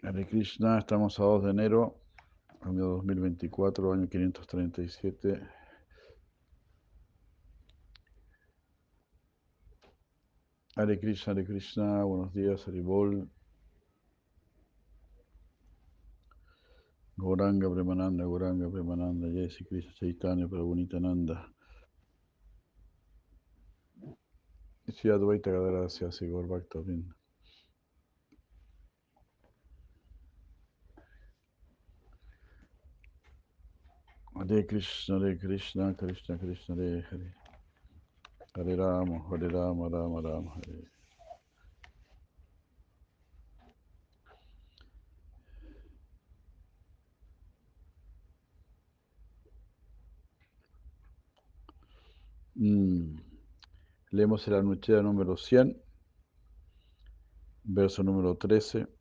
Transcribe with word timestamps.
Hare 0.00 0.28
Krishna, 0.28 0.78
estamos 0.78 1.18
a 1.18 1.24
2 1.24 1.42
de 1.42 1.50
enero, 1.50 2.00
año 2.60 2.86
2024, 2.86 3.92
año 3.92 4.08
537. 4.08 5.40
Hare 10.76 11.00
Krishna, 11.00 11.32
Hare 11.32 11.44
Krishna, 11.44 12.04
buenos 12.04 12.32
días, 12.32 12.64
Haribol. 12.68 13.28
Goranga 17.16 17.68
Premananda, 17.68 18.24
Goranga 18.24 18.70
Premananda, 18.70 19.26
Jai 19.26 19.48
Krishna 19.68 19.92
Chaitanya, 19.94 20.46
Prabhunitananda. 20.46 21.44
Shri 24.86 25.10
Advaita 25.10 25.50
Gadara 25.50 25.88
Sigor 25.88 26.46
Bhaktavinda. 26.46 27.17
Hare 34.48 34.66
Krishna, 34.66 35.18
Hare 35.18 35.36
Krishna, 35.36 35.94
Krishna 35.94 36.38
Krishna, 36.38 36.74
Hare 36.74 37.04
Hare. 37.10 37.34
Hare 38.54 38.76
Rama, 38.76 39.22
Hare 39.28 39.48
Rama, 39.48 39.88
Rama 39.90 40.20
Rama, 40.22 40.50
Hare. 40.54 40.88
Mm. 52.56 53.16
Leemos 54.10 54.48
el 54.48 54.54
anuchera 54.54 55.02
número 55.02 55.36
100, 55.36 55.76
verso 57.64 58.02
número 58.02 58.36
13. 58.36 58.97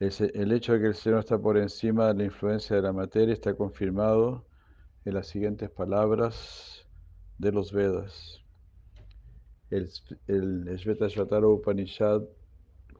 El 0.00 0.52
hecho 0.52 0.74
de 0.74 0.80
que 0.80 0.86
el 0.88 0.94
Señor 0.94 1.20
está 1.20 1.38
por 1.38 1.56
encima 1.56 2.08
de 2.08 2.14
la 2.14 2.24
influencia 2.24 2.76
de 2.76 2.82
la 2.82 2.92
materia 2.92 3.32
está 3.32 3.54
confirmado 3.54 4.44
en 5.04 5.14
las 5.14 5.28
siguientes 5.28 5.70
palabras 5.70 6.86
de 7.38 7.52
los 7.52 7.72
Vedas. 7.72 8.42
El, 9.70 9.90
el 10.26 10.64
Shvetashvatara 10.76 11.46
Upanishad 11.48 12.22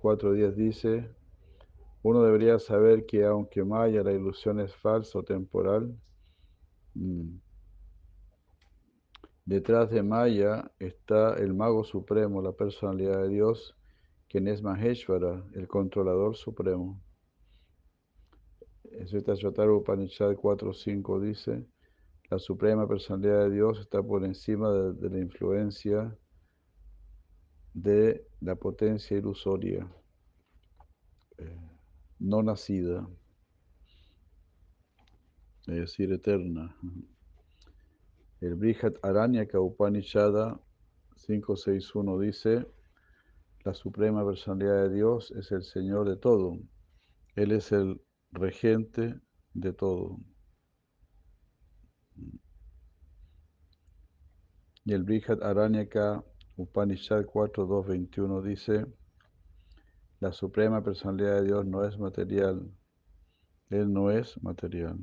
4.10 0.02 0.54
dice, 0.54 1.10
uno 2.02 2.22
debería 2.22 2.58
saber 2.58 3.06
que 3.06 3.24
aunque 3.24 3.64
Maya, 3.64 4.02
la 4.02 4.12
ilusión 4.12 4.60
es 4.60 4.74
falsa 4.74 5.18
o 5.18 5.22
temporal, 5.22 5.94
mm, 6.94 7.36
Detrás 9.46 9.90
de 9.90 10.02
Maya 10.02 10.72
está 10.80 11.34
el 11.34 11.54
mago 11.54 11.84
supremo, 11.84 12.42
la 12.42 12.50
personalidad 12.50 13.22
de 13.22 13.28
Dios, 13.28 13.75
quien 14.36 14.48
es 14.48 14.62
Maheshwara, 14.62 15.42
el 15.54 15.66
controlador 15.66 16.36
supremo. 16.36 17.00
Svetasvatara 19.06 19.72
Upanishad 19.72 20.32
4.5 20.32 21.20
dice, 21.22 21.64
la 22.28 22.38
suprema 22.38 22.86
personalidad 22.86 23.44
de 23.44 23.54
Dios 23.54 23.80
está 23.80 24.02
por 24.02 24.26
encima 24.26 24.70
de, 24.70 25.08
la 25.08 25.18
influencia 25.20 26.14
de 27.72 28.26
la 28.42 28.56
potencia 28.56 29.16
ilusoria, 29.16 29.90
eh, 31.38 31.58
no 32.18 32.42
nacida, 32.42 33.08
es 35.66 35.76
decir, 35.76 36.12
eterna. 36.12 36.76
El 38.42 38.54
Brihat 38.56 38.96
Aranyaka 39.00 39.58
Upanishada 39.58 40.60
561 41.26 42.18
dice, 42.18 42.75
la 43.66 43.74
suprema 43.74 44.24
personalidad 44.24 44.84
de 44.84 44.94
Dios 44.94 45.32
es 45.32 45.50
el 45.50 45.64
Señor 45.64 46.08
de 46.08 46.16
todo. 46.16 46.56
Él 47.34 47.50
es 47.50 47.72
el 47.72 48.00
regente 48.30 49.18
de 49.54 49.72
todo. 49.72 50.20
Y 54.84 54.92
el 54.92 55.02
Brihat 55.02 55.42
Aranyaka 55.42 56.22
Upanishad 56.54 57.24
4.2.21 57.24 58.40
dice, 58.40 58.86
la 60.20 60.30
suprema 60.30 60.80
personalidad 60.84 61.40
de 61.40 61.46
Dios 61.46 61.66
no 61.66 61.84
es 61.84 61.98
material. 61.98 62.70
Él 63.68 63.92
no 63.92 64.12
es 64.12 64.40
material. 64.44 64.96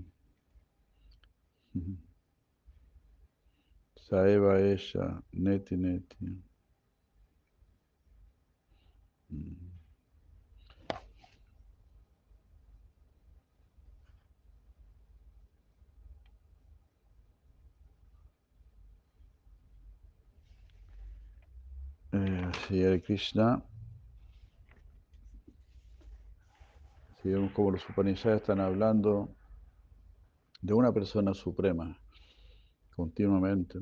Saeva 3.97 4.57
ella, 4.62 5.22
neti 5.34 5.75
neti. 5.75 6.44
Mm. 22.13 22.43
Eh, 22.69 23.02
Krishna. 23.06 23.64
Vemos 27.24 27.52
como 27.53 27.72
los 27.72 27.90
Upanishads 27.90 28.41
están 28.41 28.59
hablando 28.59 29.36
de 30.62 30.74
una 30.74 30.92
persona 30.92 31.34
suprema 31.34 31.97
continuamente. 32.96 33.80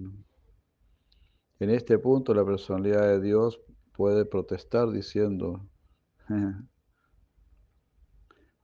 En 1.59 1.69
este 1.69 1.97
punto 1.97 2.33
la 2.33 2.45
personalidad 2.45 3.07
de 3.07 3.21
Dios 3.21 3.59
puede 3.93 4.25
protestar 4.25 4.91
diciendo, 4.91 5.67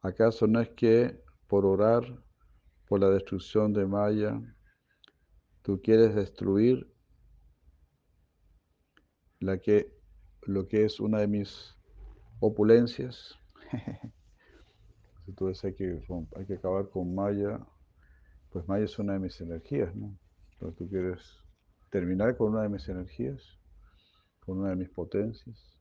¿acaso 0.01 0.47
no 0.47 0.61
es 0.61 0.69
que 0.69 1.23
por 1.47 1.65
orar 1.65 2.03
por 2.87 2.99
la 3.01 3.09
destrucción 3.09 3.73
de 3.73 3.85
Maya, 3.85 4.39
tú 5.61 5.81
quieres 5.81 6.15
destruir 6.15 6.91
la 9.39 9.59
que, 9.59 9.96
lo 10.47 10.67
que 10.67 10.85
es 10.85 10.99
una 10.99 11.19
de 11.19 11.27
mis 11.27 11.75
opulencias? 12.39 13.37
si 15.25 15.33
tú 15.33 15.47
dices 15.47 15.75
que 15.75 16.01
hay 16.35 16.45
que 16.45 16.55
acabar 16.55 16.89
con 16.89 17.13
Maya, 17.13 17.59
pues 18.51 18.67
Maya 18.67 18.85
es 18.85 18.97
una 18.97 19.13
de 19.13 19.19
mis 19.19 19.39
energías, 19.41 19.93
¿no? 19.95 20.17
Pero 20.59 20.71
tú 20.71 20.89
quieres 20.89 21.21
terminar 21.91 22.37
con 22.37 22.53
una 22.53 22.63
de 22.63 22.69
mis 22.69 22.87
energías, 22.87 23.43
con 24.39 24.59
una 24.59 24.69
de 24.69 24.77
mis 24.77 24.89
potencias. 24.89 25.77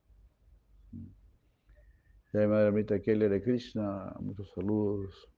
Ya 2.33 2.47
Madre 2.47 2.67
Amita 2.67 2.99
Kelly 3.01 3.29
de 3.29 3.41
Krishna, 3.41 4.13
muchos 4.19 4.51
saludos. 4.53 5.29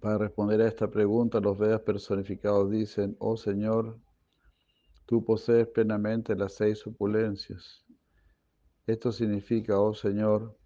Para 0.00 0.18
responder 0.18 0.62
a 0.62 0.68
esta 0.68 0.88
pregunta, 0.88 1.38
los 1.38 1.58
Vedas 1.58 1.82
personificados 1.82 2.70
dicen, 2.70 3.16
oh 3.18 3.36
Señor, 3.36 3.98
tú 5.08 5.24
posees 5.24 5.66
plenamente 5.66 6.36
las 6.36 6.52
seis 6.54 6.86
opulencias. 6.86 7.84
Esto 8.86 9.10
significa, 9.10 9.80
oh 9.80 9.94
Señor, 9.94 10.56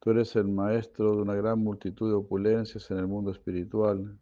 tú 0.00 0.12
eres 0.12 0.34
el 0.36 0.48
maestro 0.48 1.16
de 1.16 1.22
una 1.22 1.34
gran 1.34 1.58
multitud 1.58 2.08
de 2.08 2.14
opulencias 2.14 2.90
en 2.90 2.98
el 2.98 3.08
mundo 3.08 3.32
espiritual 3.32 4.18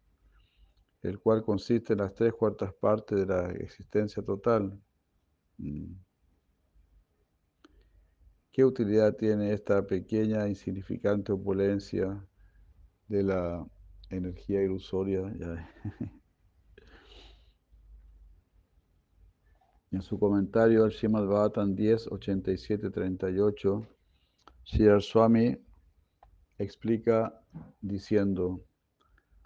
el 1.01 1.19
cual 1.19 1.43
consiste 1.43 1.93
en 1.93 1.99
las 1.99 2.13
tres 2.13 2.33
cuartas 2.33 2.73
partes 2.73 3.17
de 3.19 3.25
la 3.25 3.51
existencia 3.51 4.23
total. 4.23 4.79
Mm. 5.57 5.93
¿Qué 8.51 8.65
utilidad 8.65 9.15
tiene 9.15 9.53
esta 9.53 9.85
pequeña, 9.85 10.47
insignificante 10.47 11.31
opulencia 11.31 12.23
de 13.07 13.23
la 13.23 13.65
energía 14.09 14.61
ilusoria? 14.61 15.21
en 19.91 20.01
su 20.01 20.17
comentario 20.17 20.83
al 20.83 20.91
Shimad 20.91 21.25
Bhattan 21.25 21.75
10, 21.75 22.07
87, 22.11 22.89
38, 22.89 23.87
Swami 24.99 25.57
explica 26.57 27.43
diciendo, 27.81 28.61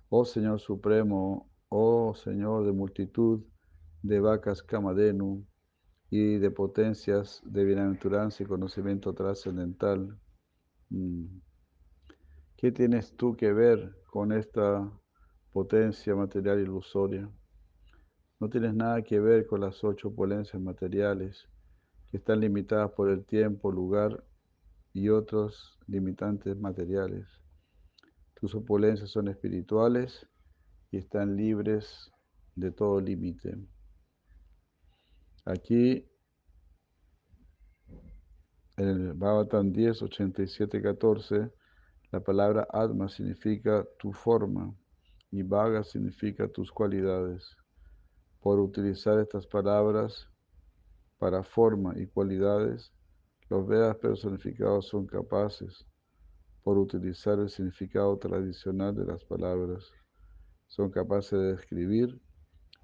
Oh 0.09 0.23
Señor 0.23 0.59
Supremo, 0.59 1.49
oh 1.69 2.13
Señor 2.13 2.65
de 2.65 2.71
multitud 2.71 3.43
de 4.03 4.19
vacas 4.19 4.61
Kamadenu 4.61 5.43
y 6.11 6.37
de 6.37 6.51
potencias 6.51 7.41
de 7.43 7.65
bienaventuranza 7.65 8.43
y 8.43 8.45
conocimiento 8.45 9.13
trascendental. 9.13 10.15
Mm. 10.89 11.25
¿Qué 12.55 12.71
tienes 12.71 13.15
tú 13.17 13.35
que 13.35 13.51
ver 13.51 13.95
con 14.11 14.31
esta 14.31 14.91
potencia 15.51 16.15
material 16.15 16.59
ilusoria? 16.59 17.29
No 18.39 18.49
tienes 18.49 18.73
nada 18.73 19.01
que 19.01 19.19
ver 19.19 19.45
con 19.47 19.61
las 19.61 19.83
ocho 19.83 20.13
potencias 20.13 20.61
materiales 20.61 21.47
que 22.07 22.17
están 22.17 22.41
limitadas 22.41 22.91
por 22.91 23.09
el 23.09 23.25
tiempo, 23.25 23.71
lugar 23.71 24.23
y 24.93 25.09
otros 25.09 25.79
limitantes 25.87 26.57
materiales. 26.57 27.27
Tus 28.35 28.53
opulencias 28.55 29.09
son 29.11 29.29
espirituales 29.29 30.27
y 30.91 30.97
están 30.97 31.35
libres 31.35 32.11
de 32.55 32.71
todo 32.71 32.99
límite. 32.99 33.57
Aquí 35.45 36.05
en 38.77 38.87
el 38.87 39.13
Bhagavatam 39.13 39.71
10, 39.71 40.01
87, 40.01 40.81
14, 40.81 41.49
la 42.11 42.19
palabra 42.19 42.67
Atma 42.71 43.07
significa 43.07 43.85
tu 43.97 44.11
forma 44.11 44.73
y 45.31 45.43
Bhaga 45.43 45.83
significa 45.83 46.47
tus 46.47 46.71
cualidades. 46.71 47.55
Por 48.45 48.59
utilizar 48.59 49.17
estas 49.17 49.47
palabras 49.47 50.29
para 51.17 51.41
forma 51.41 51.97
y 51.97 52.05
cualidades, 52.05 52.93
los 53.49 53.65
Vedas 53.65 53.97
personificados 53.97 54.85
son 54.85 55.07
capaces, 55.07 55.83
por 56.61 56.77
utilizar 56.77 57.39
el 57.39 57.49
significado 57.49 58.15
tradicional 58.19 58.93
de 58.93 59.03
las 59.03 59.25
palabras, 59.25 59.91
son 60.67 60.91
capaces 60.91 61.31
de 61.31 61.55
describir 61.55 62.21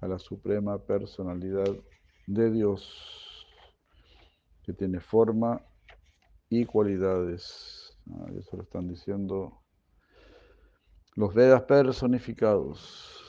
a 0.00 0.08
la 0.08 0.18
suprema 0.18 0.84
personalidad 0.84 1.72
de 2.26 2.50
Dios, 2.50 3.46
que 4.64 4.72
tiene 4.72 4.98
forma 4.98 5.64
y 6.48 6.64
cualidades. 6.64 7.96
Ah, 8.10 8.26
eso 8.36 8.56
lo 8.56 8.64
están 8.64 8.88
diciendo 8.88 9.62
los 11.14 11.32
Vedas 11.32 11.62
personificados. 11.62 13.21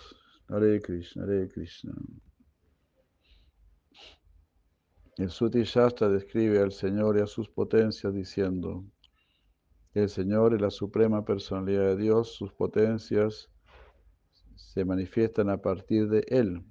Hare 0.49 0.81
Krishna, 0.81 1.23
Hare 1.23 1.47
Krishna. 1.47 1.93
El 5.17 5.29
Suti 5.29 5.63
Shastra 5.63 6.09
describe 6.09 6.59
al 6.59 6.71
Señor 6.71 7.17
y 7.17 7.21
a 7.21 7.27
sus 7.27 7.47
potencias 7.47 8.13
diciendo, 8.13 8.83
el 9.93 10.09
Señor 10.09 10.55
es 10.55 10.61
la 10.61 10.71
suprema 10.71 11.23
personalidad 11.23 11.95
de 11.95 11.97
Dios, 11.97 12.33
sus 12.35 12.51
potencias 12.51 13.51
se 14.55 14.83
manifiestan 14.83 15.49
a 15.51 15.61
partir 15.61 16.09
de 16.09 16.25
Él. 16.29 16.63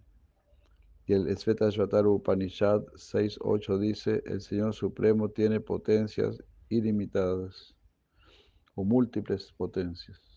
Y 1.06 1.12
el 1.12 1.36
Svetasvatara 1.36 2.08
Upanishad 2.08 2.82
6.8 2.94 3.78
dice, 3.78 4.22
el 4.26 4.40
Señor 4.40 4.74
Supremo 4.74 5.28
tiene 5.28 5.60
potencias 5.60 6.42
ilimitadas 6.68 7.76
o 8.74 8.84
múltiples 8.84 9.52
potencias. 9.52 10.31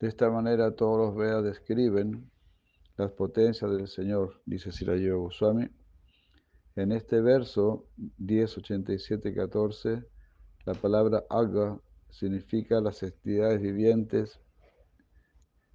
De 0.00 0.08
esta 0.08 0.30
manera 0.30 0.74
todos 0.76 0.98
los 0.98 1.16
Vedas 1.16 1.42
describen 1.42 2.30
las 2.96 3.10
potencias 3.12 3.70
del 3.70 3.88
Señor, 3.88 4.40
dice 4.46 4.70
Sirayo 4.70 5.20
Goswami. 5.20 5.68
En 6.76 6.92
este 6.92 7.20
verso 7.20 7.86
10.87.14, 8.18 10.06
la 10.66 10.74
palabra 10.74 11.24
Aga 11.28 11.80
significa 12.10 12.80
las 12.80 13.02
entidades 13.02 13.60
vivientes 13.60 14.40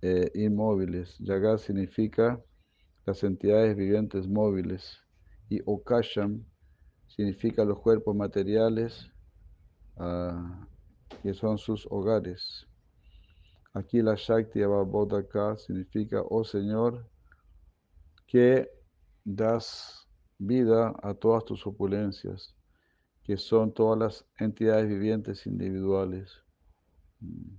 eh, 0.02 0.31
inmóviles. 0.36 1.18
Yaga 1.19 1.58
significa 1.58 2.42
las 3.06 3.24
entidades 3.24 3.76
vivientes 3.76 4.28
móviles. 4.28 5.00
Y 5.50 5.60
Okasham 5.66 6.46
significa 7.08 7.66
los 7.66 7.80
cuerpos 7.80 8.16
materiales 8.16 9.12
uh, 9.98 10.66
que 11.22 11.34
son 11.34 11.58
sus 11.58 11.86
hogares. 11.90 12.68
Aquí 13.75 14.04
la 14.04 14.16
Shakti 14.16 14.62
Abhabodaka 14.62 15.58
significa, 15.58 16.22
oh 16.22 16.44
Señor, 16.44 17.10
que 18.28 18.70
das 19.25 20.08
vida 20.38 20.94
a 21.02 21.16
todas 21.16 21.44
tus 21.46 21.66
opulencias, 21.66 22.56
que 23.24 23.36
son 23.36 23.74
todas 23.74 23.98
las 24.00 24.25
entidades 24.38 24.88
vivientes 24.88 25.48
individuales. 25.48 26.31
Mm. 27.20 27.56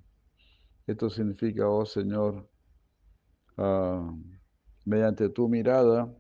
Esto 0.87 1.11
significa, 1.11 1.69
oh 1.69 1.85
Señor, 1.85 2.49
uh, 3.57 4.17
mediante 4.85 5.29
tu 5.31 5.49
mirada, 5.49 6.15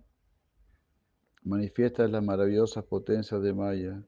manifiestas 1.44 2.10
las 2.10 2.24
maravillosas 2.24 2.84
potencias 2.84 3.40
de 3.42 3.52
Maya. 3.52 4.02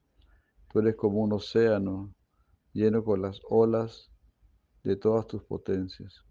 Tú 0.73 0.81
eres 0.81 0.97
como 0.97 1.21
un 1.21 1.32
océano 1.32 2.12
lleno 2.73 3.05
con 3.05 3.23
las 3.23 3.41
olas 3.49 4.11
de 4.87 4.94
todas 4.94 5.27
tus 5.27 5.43
potencias. 5.43 6.25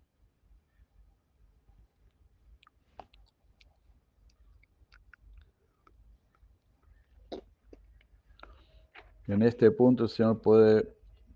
En 9.27 9.41
este 9.41 9.69
punto 9.71 10.03
el 10.03 10.09
Señor 10.09 10.41
puede 10.41 10.87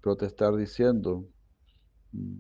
protestar 0.02 0.56
diciendo, 0.56 1.28
mm, 2.14 2.40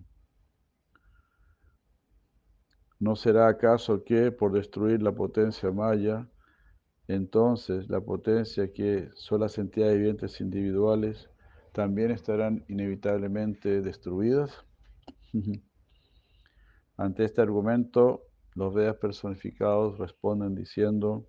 ¿no 3.00 3.18
será 3.18 3.50
acaso 3.50 4.06
que 4.06 4.32
por 4.32 4.54
destruir 4.54 5.02
la 5.02 5.12
potencia 5.12 5.72
maya, 5.72 6.30
entonces 7.10 7.90
la 7.90 8.00
potencia 8.00 8.72
que 8.72 9.10
son 9.16 9.42
las 9.42 9.58
entidades 9.58 9.98
vivientes 9.98 10.40
individuales 10.40 11.30
también 11.74 12.12
estarán 12.12 12.64
inevitablemente 12.70 13.82
destruidas? 13.82 14.69
Ante 16.98 17.26
este 17.26 17.42
argumento, 17.42 18.24
los 18.56 18.74
Vedas 18.74 18.98
personificados 18.98 19.98
responden 19.98 20.56
diciendo, 20.56 21.28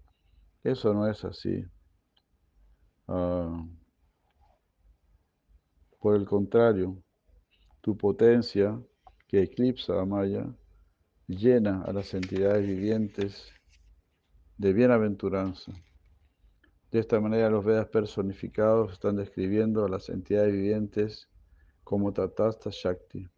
eso 0.64 0.92
no 0.92 1.08
es 1.08 1.24
así. 1.24 1.64
Ah, 3.08 3.64
por 6.00 6.16
el 6.16 6.26
contrario, 6.26 7.02
tu 7.80 7.96
potencia, 7.96 8.80
que 9.28 9.42
eclipsa 9.42 10.00
a 10.00 10.04
Maya, 10.04 10.46
llena 11.28 11.82
a 11.82 11.92
las 11.92 12.14
entidades 12.14 12.66
vivientes 12.66 13.52
de 14.56 14.72
bienaventuranza. 14.72 15.72
De 16.90 16.98
esta 16.98 17.20
manera 17.20 17.48
los 17.48 17.64
Vedas 17.64 17.86
personificados 17.86 18.92
están 18.92 19.16
describiendo 19.16 19.84
a 19.84 19.88
las 19.88 20.08
entidades 20.08 20.52
vivientes 20.52 21.28
como 21.84 22.12
Tatasta 22.12 22.70
Shakti, 22.72 23.28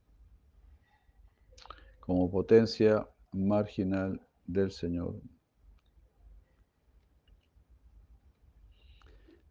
como 2.03 2.29
potencia 2.29 3.09
marginal 3.33 4.21
del 4.45 4.73
Señor. 4.73 5.23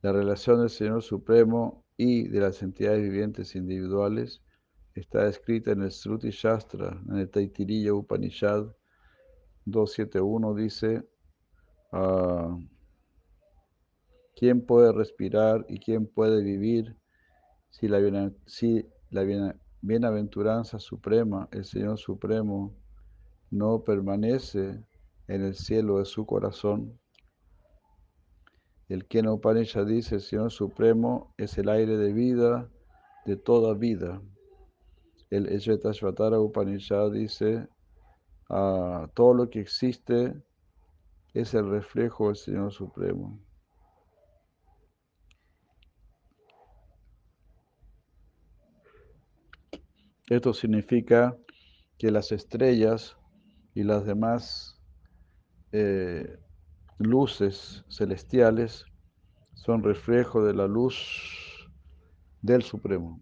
La 0.02 0.12
relación 0.12 0.60
del 0.60 0.70
Señor 0.70 1.02
Supremo 1.02 1.86
y 1.96 2.28
de 2.28 2.42
las 2.42 2.62
entidades 2.62 3.04
vivientes 3.04 3.56
individuales 3.56 4.42
está 4.96 5.30
escrita 5.30 5.72
en 5.72 5.84
el 5.84 5.92
Sruti 5.92 6.32
Shastra, 6.32 7.02
en 7.08 7.20
el 7.20 7.30
Taitiriya 7.30 7.94
Upanishad 7.94 8.66
271, 9.64 10.54
dice, 10.54 11.08
ah, 11.94 12.58
¿quién 14.36 14.66
puede 14.66 14.92
respirar 14.92 15.66
y 15.70 15.80
quién 15.80 16.06
puede 16.06 16.44
vivir 16.44 16.98
si 17.70 17.88
la, 17.88 18.34
si 18.46 18.86
bienaventuranza 19.82 20.80
suprema, 20.80 21.48
el 21.52 21.66
Señor 21.66 21.98
Supremo, 21.98 22.76
no 23.50 23.84
permanece 23.84 24.84
en 25.28 25.44
el 25.44 25.56
cielo 25.56 26.00
de 26.00 26.06
su 26.06 26.26
corazón? 26.26 27.00
El 28.88 29.08
Kena 29.08 29.34
Upanishad 29.34 29.86
dice, 29.86 30.16
el 30.16 30.22
Señor 30.22 30.52
Supremo 30.52 31.34
es 31.38 31.58
el 31.58 31.70
aire 31.70 31.98
de 31.98 32.14
vida 32.14 32.70
de 33.26 33.38
toda 33.38 33.74
vida. 33.74 34.22
El 35.30 35.48
Eshvetashvatara 35.48 36.40
Upanishad 36.40 37.12
dice, 37.12 37.68
ah, 38.50 39.10
todo 39.14 39.34
lo 39.34 39.50
que 39.50 39.62
existe 39.62 40.34
es 41.34 41.54
el 41.54 41.70
reflejo 41.70 42.28
del 42.28 42.36
Señor 42.36 42.72
Supremo. 42.72 43.40
Esto 50.32 50.54
significa 50.54 51.38
que 51.98 52.10
las 52.10 52.32
estrellas 52.32 53.18
y 53.74 53.84
las 53.84 54.06
demás 54.06 54.80
eh, 55.74 56.40
luces 57.00 57.84
celestiales 57.90 58.86
son 59.56 59.84
reflejo 59.84 60.42
de 60.42 60.54
la 60.54 60.68
luz 60.68 61.70
del 62.42 62.64
Supremo. 62.64 63.20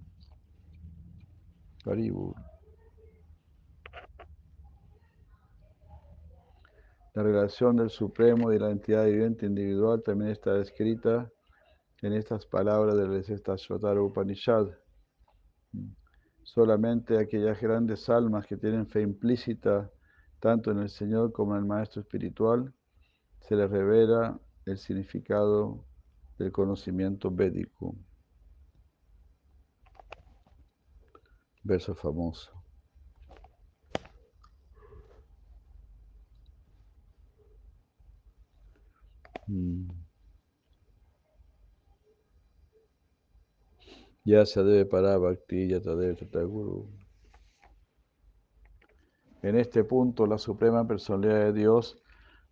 La 7.16 7.24
relación 7.24 7.75
del 7.78 7.89
Supremo 7.89 8.54
y 8.54 8.60
la 8.60 8.70
entidad 8.70 9.06
viviente 9.06 9.48
individual 9.48 10.04
también 10.04 10.30
está 10.30 10.62
escrita 10.62 11.28
en 12.04 12.13
estas 12.13 12.46
palabras 12.46 12.96
del 12.96 13.24
Sestashvatara 13.24 14.00
Upanishad. 14.00 14.68
Solamente 16.53 17.15
aquellas 17.20 17.62
grandes 17.62 18.10
almas 18.10 18.48
que 18.48 18.58
tienen 18.58 18.88
fe 18.88 19.03
implícita 19.03 19.91
tanto 20.39 20.72
en 20.72 20.79
el 20.79 20.89
Señor 20.89 21.32
como 21.32 21.53
en 21.53 21.60
el 21.60 21.68
Maestro 21.68 22.01
Espiritual 22.01 22.74
se 23.41 23.56
les 23.56 23.70
revela 23.70 24.39
el 24.65 24.79
significado 24.79 25.86
del 26.39 26.51
conocimiento 26.51 27.29
védico. 27.29 27.96
Verso 31.63 31.94
famoso. 31.94 32.51
Mm. 39.48 40.09
Ya 44.30 44.46
se 44.46 44.64
debe 44.64 44.86
para 44.86 45.18
Bhakti, 45.18 45.70
ya 45.70 45.80
debe 45.80 46.46
Guru. 46.46 46.88
En 49.42 49.56
este 49.56 49.84
punto, 49.84 50.28
la 50.28 50.38
Suprema 50.38 50.86
Personalidad 50.86 51.46
de 51.46 51.54
Dios 51.54 52.00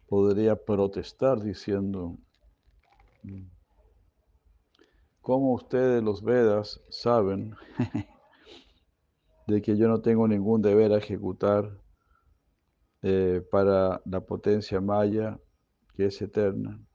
podría 0.08 0.56
protestar 0.56 1.40
diciendo, 1.40 2.18
¿cómo 5.22 5.54
ustedes 5.54 6.02
los 6.02 6.24
Vedas 6.24 6.82
saben 6.90 7.54
de 9.48 9.62
que 9.62 9.78
yo 9.78 9.88
no 9.88 10.02
tengo 10.02 10.28
ningún 10.28 10.64
deber 10.64 10.94
a 10.94 10.98
ejecutar 10.98 11.80
eh, 13.04 13.46
para 13.52 14.02
la 14.04 14.22
potencia 14.22 14.82
maya 14.82 15.40
que 15.94 16.08
es 16.08 16.20
eterna? 16.24 16.87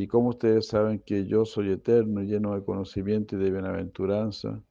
¿Y 0.00 0.06
cómo 0.06 0.30
ustedes 0.30 0.68
saben 0.68 0.98
que 1.00 1.26
yo 1.26 1.44
soy 1.44 1.72
eterno, 1.72 2.22
lleno 2.22 2.54
de 2.54 2.64
conocimiento 2.64 3.36
y 3.36 3.38
de 3.38 3.50
bienaventuranza 3.50 4.64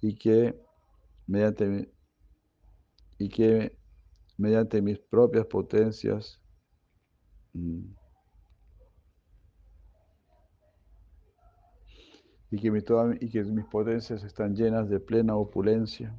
y 0.00 0.14
que 0.14 0.58
mediante, 1.26 1.92
y 3.18 3.28
que 3.28 3.76
mediante 4.38 4.80
mis 4.80 4.98
propias 4.98 5.44
potencias 5.44 6.40
mm, 7.52 7.84
y 12.50 12.58
que, 12.58 12.84
y 13.20 13.28
que 13.28 13.44
mis 13.44 13.66
potencias 13.66 14.24
están 14.24 14.56
llenas 14.56 14.88
de 14.88 15.00
plena 15.00 15.36
opulencia. 15.36 16.16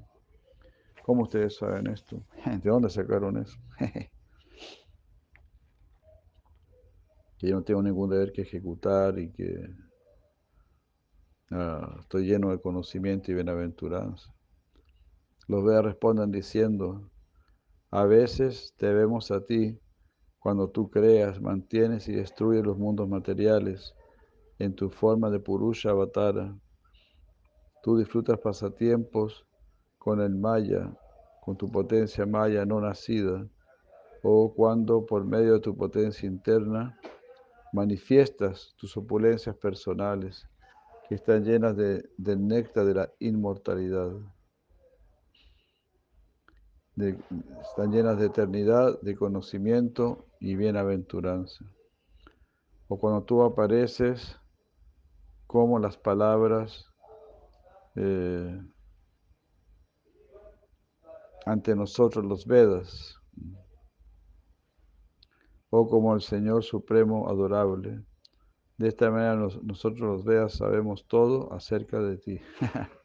¿Cómo 1.03 1.23
ustedes 1.23 1.55
saben 1.55 1.87
esto? 1.87 2.23
¿De 2.45 2.69
dónde 2.69 2.91
sacaron 2.91 3.37
eso? 3.37 3.57
que 7.37 7.47
yo 7.47 7.55
no 7.55 7.63
tengo 7.63 7.81
ningún 7.83 8.09
deber 8.09 8.31
que 8.31 8.41
ejecutar 8.41 9.19
y 9.19 9.31
que 9.31 9.69
ah, 11.51 11.97
estoy 11.99 12.25
lleno 12.25 12.49
de 12.49 12.59
conocimiento 12.59 13.31
y 13.31 13.35
bienaventuranza. 13.35 14.33
Los 15.47 15.63
Vedas 15.63 15.85
responden 15.85 16.31
diciendo, 16.31 17.09
a 17.91 18.05
veces 18.05 18.73
te 18.77 18.91
vemos 18.93 19.31
a 19.31 19.45
ti 19.45 19.79
cuando 20.39 20.69
tú 20.69 20.89
creas, 20.89 21.41
mantienes 21.41 22.07
y 22.09 22.13
destruyes 22.13 22.65
los 22.65 22.77
mundos 22.77 23.07
materiales 23.07 23.93
en 24.59 24.75
tu 24.75 24.89
forma 24.89 25.29
de 25.29 25.39
Purusha 25.39 25.91
Avatara. 25.91 26.57
Tú 27.83 27.97
disfrutas 27.97 28.39
pasatiempos 28.39 29.45
con 29.97 30.19
el 30.21 30.35
Maya, 30.35 30.91
con 31.41 31.55
tu 31.57 31.71
potencia 31.71 32.25
Maya 32.25 32.65
no 32.65 32.81
nacida, 32.81 33.47
o 34.23 34.53
cuando 34.53 35.05
por 35.05 35.23
medio 35.25 35.53
de 35.53 35.59
tu 35.59 35.75
potencia 35.77 36.27
interna 36.27 36.99
manifiestas 37.73 38.73
tus 38.77 38.95
opulencias 38.97 39.55
personales 39.55 40.47
que 41.07 41.15
están 41.15 41.43
llenas 41.43 41.75
de, 41.75 42.09
del 42.17 42.45
néctar 42.45 42.85
de 42.85 42.93
la 42.93 43.11
inmortalidad 43.19 44.11
están 46.97 47.91
llenas 47.91 48.17
de 48.17 48.25
eternidad, 48.25 48.99
de 49.01 49.15
conocimiento 49.15 50.25
y 50.39 50.55
bienaventuranza. 50.55 51.63
O 52.87 52.97
cuando 52.97 53.23
tú 53.23 53.43
apareces 53.43 54.35
como 55.45 55.77
las 55.77 55.95
palabras 55.97 56.85
eh, 57.95 58.59
ante 61.45 61.75
nosotros 61.75 62.25
los 62.25 62.47
Vedas, 62.47 63.16
o 65.69 65.87
como 65.87 66.13
el 66.13 66.21
Señor 66.21 66.63
Supremo 66.63 67.29
Adorable. 67.29 68.03
De 68.77 68.87
esta 68.87 69.09
manera 69.09 69.35
nosotros 69.35 69.99
los 69.99 70.23
Vedas 70.23 70.53
sabemos 70.53 71.07
todo 71.07 71.51
acerca 71.53 71.99
de 71.99 72.17
ti. 72.17 72.39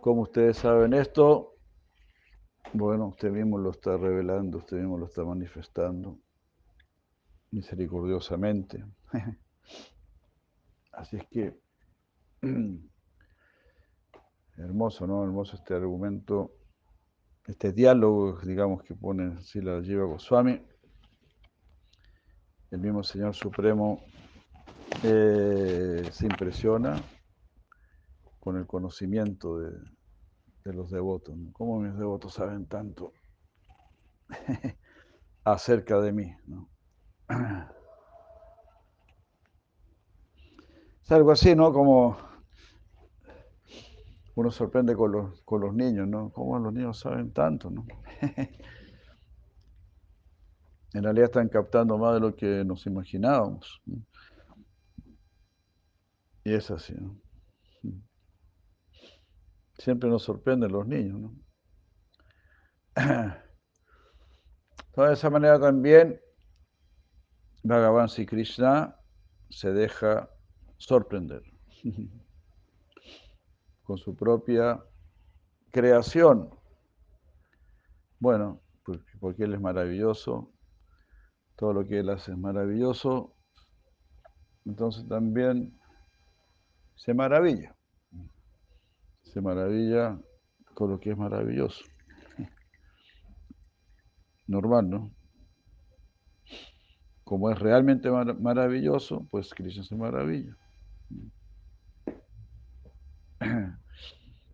Como 0.00 0.22
ustedes 0.22 0.58
saben 0.58 0.94
esto, 0.94 1.54
bueno, 2.72 3.08
usted 3.08 3.30
mismo 3.30 3.58
lo 3.58 3.70
está 3.70 3.96
revelando, 3.96 4.58
usted 4.58 4.76
mismo 4.78 4.96
lo 4.96 5.06
está 5.06 5.24
manifestando 5.24 6.18
misericordiosamente. 7.50 8.84
Así 10.92 11.16
es 11.16 11.26
que, 11.28 11.58
hermoso, 14.58 15.06
¿no? 15.06 15.22
Hermoso 15.24 15.56
este 15.56 15.74
argumento, 15.74 16.52
este 17.46 17.72
diálogo, 17.72 18.38
digamos, 18.40 18.82
que 18.82 18.94
pone 18.94 19.40
Sila 19.42 19.80
Jiva 19.82 20.04
Goswami, 20.04 20.60
el 22.70 22.80
mismo 22.80 23.02
Señor 23.02 23.34
Supremo 23.34 24.04
eh, 25.02 26.06
se 26.10 26.26
impresiona 26.26 27.00
con 28.40 28.56
el 28.56 28.66
conocimiento 28.66 29.58
de, 29.58 29.72
los 30.64 30.90
devotos. 30.90 31.34
¿Cómo 31.52 31.80
mis 31.80 31.96
devotos 31.96 32.34
saben 32.34 32.66
tanto 32.66 33.14
acerca 35.44 35.98
de 36.00 36.12
mí? 36.12 36.36
Es 41.02 41.12
algo 41.12 41.30
así, 41.30 41.56
¿no? 41.56 41.72
Como 41.72 42.18
uno 44.38 44.50
sorprende 44.52 44.94
con 44.94 45.10
los, 45.10 45.42
con 45.42 45.62
los 45.62 45.74
niños, 45.74 46.06
¿no? 46.06 46.30
¿Cómo 46.30 46.56
los 46.60 46.72
niños 46.72 47.00
saben 47.00 47.32
tanto, 47.32 47.70
¿no? 47.70 47.84
en 50.94 51.02
realidad 51.02 51.24
están 51.24 51.48
captando 51.48 51.98
más 51.98 52.14
de 52.14 52.20
lo 52.20 52.36
que 52.36 52.64
nos 52.64 52.86
imaginábamos. 52.86 53.82
Y 56.44 56.54
es 56.54 56.70
así, 56.70 56.94
¿no? 56.94 57.20
Siempre 59.76 60.08
nos 60.08 60.22
sorprenden 60.22 60.70
los 60.70 60.86
niños, 60.86 61.20
¿no? 61.20 61.34
de 65.04 65.12
esa 65.14 65.30
manera 65.30 65.58
también 65.58 66.20
Bhagavan 67.64 68.08
Sri 68.08 68.24
Krishna 68.24 68.96
se 69.50 69.72
deja 69.72 70.30
sorprender 70.76 71.42
con 73.88 73.96
su 73.96 74.14
propia 74.14 74.84
creación. 75.70 76.50
Bueno, 78.20 78.60
porque 79.18 79.44
Él 79.44 79.54
es 79.54 79.60
maravilloso, 79.62 80.52
todo 81.56 81.72
lo 81.72 81.86
que 81.86 82.00
Él 82.00 82.10
hace 82.10 82.32
es 82.32 82.38
maravilloso, 82.38 83.34
entonces 84.66 85.08
también 85.08 85.80
se 86.96 87.14
maravilla. 87.14 87.74
Se 89.22 89.40
maravilla 89.40 90.20
con 90.74 90.90
lo 90.90 91.00
que 91.00 91.12
es 91.12 91.16
maravilloso. 91.16 91.82
Normal, 94.46 94.90
¿no? 94.90 95.10
Como 97.24 97.50
es 97.50 97.58
realmente 97.58 98.10
maravilloso, 98.10 99.26
pues 99.30 99.54
Krishna 99.54 99.82
se 99.82 99.96
maravilla. 99.96 100.54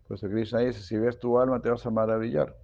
Pues 0.07 0.21
Krishna 0.21 0.59
dice, 0.59 0.81
si 0.81 0.97
ves 0.97 1.19
tu 1.19 1.39
alma 1.39 1.61
te 1.61 1.69
vas 1.69 1.85
a 1.85 1.89
maravillar. 1.89 2.55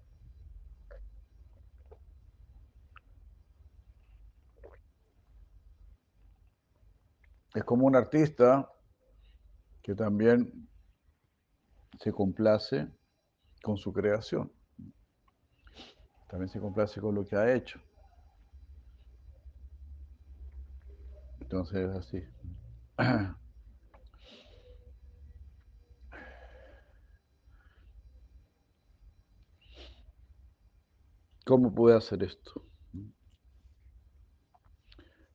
Es 7.53 7.63
como 7.63 7.87
un 7.87 7.95
artista 7.95 8.69
que 9.81 9.95
también 9.95 10.69
se 11.99 12.11
complace 12.11 12.87
con 13.63 13.75
su 13.77 13.91
creación. 13.91 14.51
También 16.29 16.49
se 16.49 16.59
complace 16.59 17.01
con 17.01 17.15
lo 17.15 17.25
que 17.25 17.35
ha 17.35 17.53
hecho. 17.53 17.81
Entonces 21.41 21.89
es 21.89 21.95
así. 21.97 22.23
¿Cómo 31.51 31.75
puede 31.75 31.97
hacer 31.97 32.23
esto? 32.23 32.65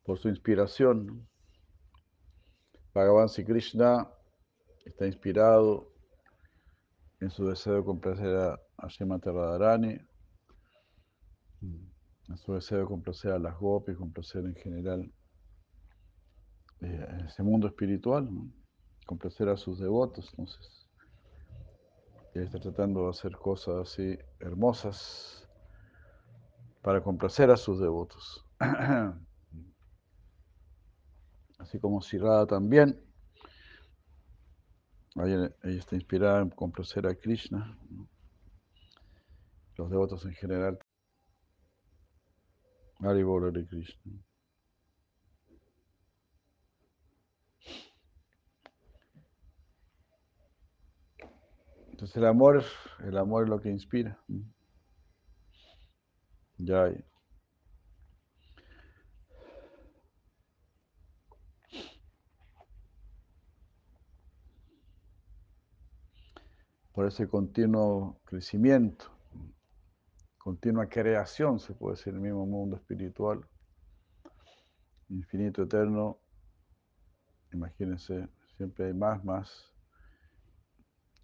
Por 0.02 0.18
su 0.18 0.30
inspiración. 0.30 1.28
Bhagavan 2.94 3.28
Sri 3.28 3.44
Krishna 3.44 4.11
está 4.87 5.06
inspirado 5.06 5.92
en 7.20 7.28
su 7.28 7.46
deseo 7.46 7.75
de 7.75 7.85
complacer 7.85 8.35
a, 8.35 8.58
a 8.78 8.88
Srimati 8.88 9.28
Radharani, 9.28 9.99
en 11.61 12.37
su 12.38 12.54
deseo 12.54 12.78
de 12.78 12.87
complacer 12.87 13.32
a 13.32 13.38
las 13.38 13.54
gopis, 13.58 13.99
complacer 13.99 14.46
en 14.46 14.54
general 14.54 15.12
eh, 16.80 17.26
ese 17.26 17.42
mundo 17.42 17.66
espiritual, 17.66 18.26
complacer 19.04 19.50
a 19.50 19.56
sus 19.58 19.78
devotos. 19.78 20.30
Entonces, 20.30 20.88
él 22.32 22.44
está 22.44 22.58
tratando 22.58 23.02
de 23.04 23.11
hacer 23.11 23.32
cosas 23.37 23.90
así 23.90 24.18
hermosas 24.40 25.36
para 26.87 27.02
complacer 27.02 27.50
a 27.50 27.57
sus 27.57 27.81
devotos. 27.81 28.47
así 31.59 31.81
como 31.81 32.00
Sirada 32.00 32.47
también. 32.47 33.05
Ella, 35.16 35.50
está 35.64 35.97
inspirada 35.97 36.43
en 36.43 36.50
complacer 36.50 37.09
a 37.09 37.16
Krishna. 37.16 37.76
Los 39.75 39.90
devotos 39.90 40.25
en 40.26 40.35
general. 40.35 40.78
Haribol 43.00 43.52
de 43.52 43.66
Krishna. 43.66 44.12
Entonces 51.90 52.16
el 52.16 52.26
amor, 52.26 52.62
el 53.00 53.19
amor 53.19 53.43
es 53.43 53.50
lo 53.50 53.61
que 53.61 53.71
inspira. 53.71 54.21
Ya 56.58 56.84
hay. 56.84 57.04
Por 66.92 67.06
ese 67.06 67.28
continuo 67.28 68.20
crecimiento, 68.25 69.10
continua 70.38 70.88
creación, 70.88 71.60
se 71.60 71.75
puede 71.75 71.96
decir, 71.96 72.14
el 72.14 72.20
mismo 72.20 72.46
mundo 72.46 72.76
espiritual, 72.76 73.46
infinito, 75.10 75.62
eterno. 75.62 76.18
Imagínense, 77.52 78.28
siempre 78.56 78.86
hay 78.86 78.94
más, 78.94 79.22
más 79.25 79.72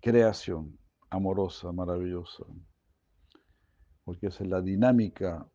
creación 0.02 0.78
amorosa, 1.08 1.72
maravillosa, 1.72 2.44
porque 4.04 4.28
esa 4.28 4.44
es 4.44 4.50
la 4.50 4.60
dinámica 4.60 5.46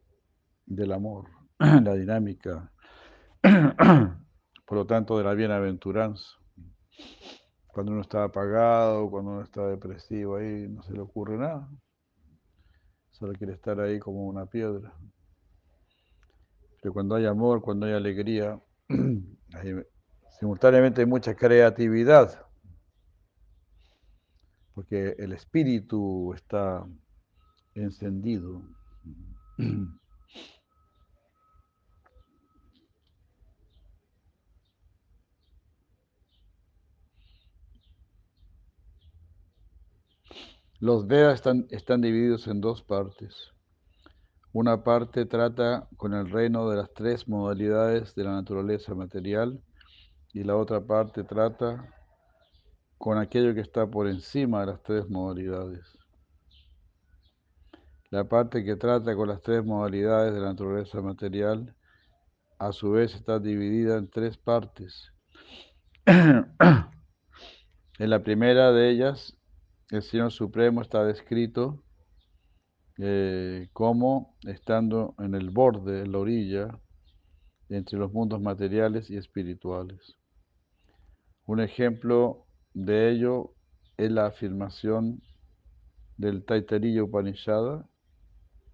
del 0.65 0.91
amor, 0.91 1.29
la 1.59 1.93
dinámica, 1.93 2.71
por 3.41 4.77
lo 4.77 4.85
tanto, 4.85 5.17
de 5.17 5.23
la 5.23 5.33
bienaventuranza. 5.33 6.27
Cuando 7.67 7.91
uno 7.91 8.01
está 8.01 8.23
apagado, 8.23 9.09
cuando 9.09 9.31
uno 9.31 9.41
está 9.43 9.67
depresivo, 9.67 10.37
ahí 10.37 10.67
no 10.67 10.81
se 10.83 10.93
le 10.93 11.01
ocurre 11.01 11.37
nada. 11.37 11.69
Solo 13.11 13.33
quiere 13.33 13.53
estar 13.53 13.79
ahí 13.79 13.99
como 13.99 14.25
una 14.25 14.45
piedra. 14.45 14.93
Pero 16.81 16.93
cuando 16.93 17.15
hay 17.15 17.25
amor, 17.25 17.61
cuando 17.61 17.85
hay 17.85 17.93
alegría, 17.93 18.59
simultáneamente 20.39 21.01
hay 21.01 21.07
mucha 21.07 21.35
creatividad 21.35 22.47
porque 24.77 25.15
el 25.17 25.33
espíritu 25.33 26.35
está 26.35 26.85
encendido. 27.83 28.61
Los 40.79 41.07
Vedas 41.07 41.35
están, 41.35 41.65
están 41.71 42.01
divididos 42.01 42.47
en 42.47 42.61
dos 42.61 42.83
partes. 42.83 43.51
Una 44.53 44.83
parte 44.83 45.25
trata 45.25 45.87
con 45.97 46.13
el 46.13 46.29
reino 46.29 46.69
de 46.69 46.77
las 46.77 46.93
tres 46.93 47.27
modalidades 47.27 48.13
de 48.13 48.23
la 48.23 48.33
naturaleza 48.33 48.93
material 48.93 49.59
y 50.33 50.43
la 50.43 50.55
otra 50.55 50.85
parte 50.85 51.23
trata 51.23 51.91
con 52.99 53.17
aquello 53.17 53.55
que 53.55 53.61
está 53.61 53.87
por 53.87 54.07
encima 54.07 54.59
de 54.59 54.67
las 54.67 54.83
tres 54.83 55.09
modalidades. 55.09 55.97
La 58.09 58.23
parte 58.23 58.63
que 58.63 58.77
trata 58.77 59.15
con 59.17 59.27
las 59.27 59.41
tres 59.41 59.65
modalidades 59.65 60.33
de 60.33 60.39
la 60.39 60.47
naturaleza 60.47 61.01
material, 61.01 61.75
a 62.57 62.71
su 62.71 62.91
vez 62.91 63.13
está 63.13 63.37
dividida 63.37 63.97
en 63.97 64.09
tres 64.09 64.37
partes. 64.37 65.11
en 66.05 66.49
la 67.99 68.23
primera 68.23 68.71
de 68.71 68.89
ellas, 68.91 69.37
el 69.89 70.03
Señor 70.03 70.31
Supremo 70.31 70.81
está 70.81 71.03
descrito 71.03 71.83
eh, 72.97 73.67
como 73.73 74.37
estando 74.43 75.13
en 75.19 75.35
el 75.35 75.49
borde, 75.49 76.03
en 76.03 76.13
la 76.13 76.19
orilla, 76.19 76.79
entre 77.67 77.99
los 77.99 78.13
mundos 78.13 78.41
materiales 78.41 79.09
y 79.09 79.17
espirituales. 79.17 80.15
Un 81.45 81.59
ejemplo 81.59 82.45
de 82.73 83.11
ello 83.11 83.53
es 83.97 84.11
la 84.11 84.27
afirmación 84.27 85.21
del 86.15 86.45
Taittiriya 86.45 87.03
Upanishada 87.03 87.85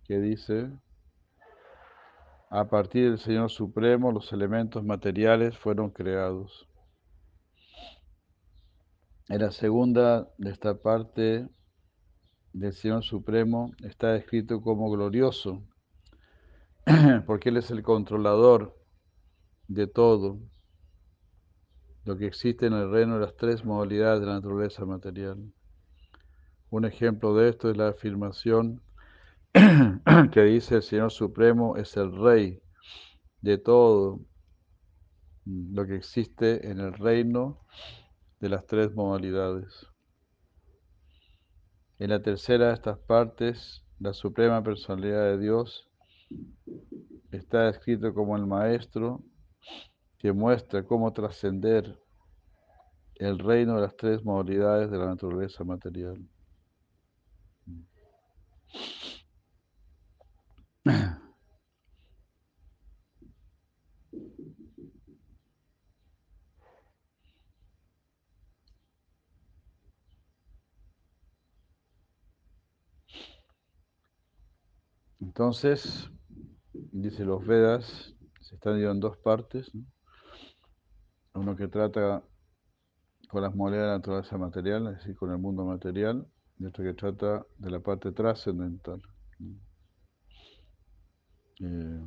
que 0.04 0.20
dice, 0.20 0.70
a 2.50 2.66
partir 2.66 3.10
del 3.10 3.20
Señor 3.20 3.50
Supremo 3.50 4.12
los 4.12 4.32
elementos 4.32 4.84
materiales 4.84 5.58
fueron 5.58 5.90
creados. 5.90 6.68
En 9.30 9.42
la 9.42 9.52
segunda 9.52 10.30
de 10.38 10.52
esta 10.52 10.76
parte 10.76 11.48
del 12.52 12.74
Señor 12.74 13.04
Supremo 13.04 13.72
está 13.84 14.16
escrito 14.16 14.62
como 14.62 14.92
glorioso, 14.92 15.64
porque 17.26 17.50
Él 17.50 17.58
es 17.58 17.72
el 17.72 17.82
controlador 17.82 18.78
de 19.68 19.88
todo 19.88 20.40
lo 22.06 22.18
que 22.18 22.28
existe 22.28 22.68
en 22.68 22.74
el 22.74 22.92
reino 22.92 23.16
de 23.16 23.26
las 23.26 23.36
tres 23.38 23.64
modalidades 23.64 24.20
de 24.20 24.28
la 24.28 24.34
naturaleza 24.34 24.86
material. 24.86 25.52
Un 26.70 26.86
ejemplo 26.86 27.34
de 27.36 27.50
esto 27.50 27.72
es 27.72 27.78
la 27.78 27.88
afirmación 27.88 28.82
que 30.32 30.42
dice 30.42 30.76
el 30.76 30.82
Señor 30.82 31.12
Supremo 31.12 31.78
es 31.78 31.96
el 31.96 32.12
Rey 32.16 32.60
de 33.42 33.60
todo 33.60 34.20
lo 35.46 35.86
que 35.86 35.96
existe 35.96 36.70
en 36.72 36.80
el 36.80 36.94
reino 36.94 37.60
de 38.40 38.50
las 38.50 38.66
tres 38.66 38.94
modalidades. 38.96 39.88
En 42.00 42.10
la 42.10 42.22
tercera 42.22 42.70
de 42.70 42.74
estas 42.74 42.98
partes, 42.98 43.86
la 44.00 44.14
Suprema 44.14 44.64
Personalidad 44.64 45.26
de 45.26 45.38
Dios 45.38 45.88
está 47.32 47.70
escrito 47.70 48.14
como 48.14 48.36
el 48.36 48.48
Maestro 48.48 49.24
que 50.18 50.34
muestra 50.34 50.84
cómo 50.84 51.14
trascender 51.14 52.00
el 53.16 53.38
reino 53.38 53.76
de 53.76 53.82
las 53.82 53.96
tres 53.96 54.24
modalidades 54.24 54.90
de 54.90 54.98
la 54.98 55.06
naturaleza 55.06 55.64
material. 55.64 56.18
Entonces, 75.22 76.10
dice 76.74 77.24
los 77.24 77.46
Vedas, 77.46 78.14
se 78.42 78.56
están 78.56 78.74
dividiendo 78.74 78.92
en 78.92 79.00
dos 79.00 79.18
partes. 79.18 79.72
Uno 81.34 81.56
que 81.56 81.68
trata 81.70 82.24
con 83.30 83.42
las 83.42 83.56
modalidades 83.56 83.88
de 83.88 83.92
la 83.92 83.98
naturaleza 83.98 84.38
material, 84.38 84.88
es 84.88 84.98
decir, 84.98 85.16
con 85.16 85.32
el 85.32 85.38
mundo 85.38 85.66
material, 85.66 86.28
y 86.60 86.66
otro 86.66 86.84
que 86.84 86.94
trata 86.94 87.46
de 87.58 87.72
la 87.72 87.80
parte 87.80 88.12
trascendental. 88.12 89.02
Eh, 91.60 92.02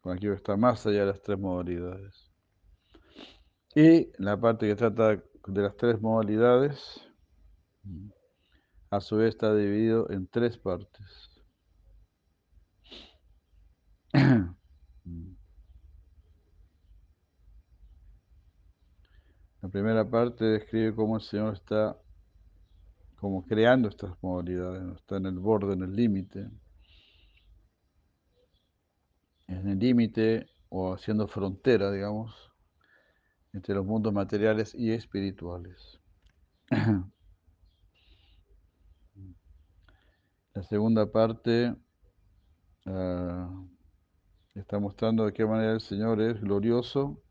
con 0.00 0.12
aquello 0.12 0.32
que 0.32 0.38
está 0.38 0.56
más 0.56 0.86
allá 0.86 1.00
de 1.00 1.06
las 1.06 1.22
tres 1.22 1.38
modalidades. 1.38 2.30
Y 3.74 4.10
la 4.18 4.40
parte 4.40 4.66
que 4.66 4.74
trata 4.74 5.22
de 5.46 5.62
las 5.62 5.76
tres 5.76 6.00
modalidades, 6.00 7.00
a 8.90 9.00
su 9.00 9.16
vez 9.16 9.30
está 9.30 9.54
dividido 9.54 10.10
en 10.10 10.26
tres 10.26 10.56
partes. 10.58 11.30
La 19.60 19.68
primera 19.68 20.08
parte 20.08 20.44
describe 20.44 20.94
cómo 20.94 21.16
el 21.16 21.22
Señor 21.22 21.54
está 21.54 21.98
como 23.16 23.44
creando 23.44 23.88
estas 23.88 24.12
modalidades, 24.22 24.96
está 24.96 25.16
en 25.16 25.26
el 25.26 25.38
borde, 25.40 25.72
en 25.72 25.82
el 25.82 25.94
límite, 25.94 26.48
en 29.48 29.68
el 29.68 29.78
límite 29.78 30.46
o 30.68 30.94
haciendo 30.94 31.26
frontera, 31.26 31.90
digamos, 31.90 32.52
entre 33.52 33.74
los 33.74 33.84
mundos 33.84 34.12
materiales 34.12 34.74
y 34.74 34.92
espirituales. 34.92 36.00
La 40.54 40.62
segunda 40.64 41.10
parte 41.10 41.74
ah, 42.86 43.48
está 44.54 44.78
mostrando 44.78 45.24
de 45.24 45.32
qué 45.32 45.46
manera 45.46 45.72
el 45.72 45.80
Señor 45.80 46.20
es 46.20 46.40
glorioso 46.40 47.22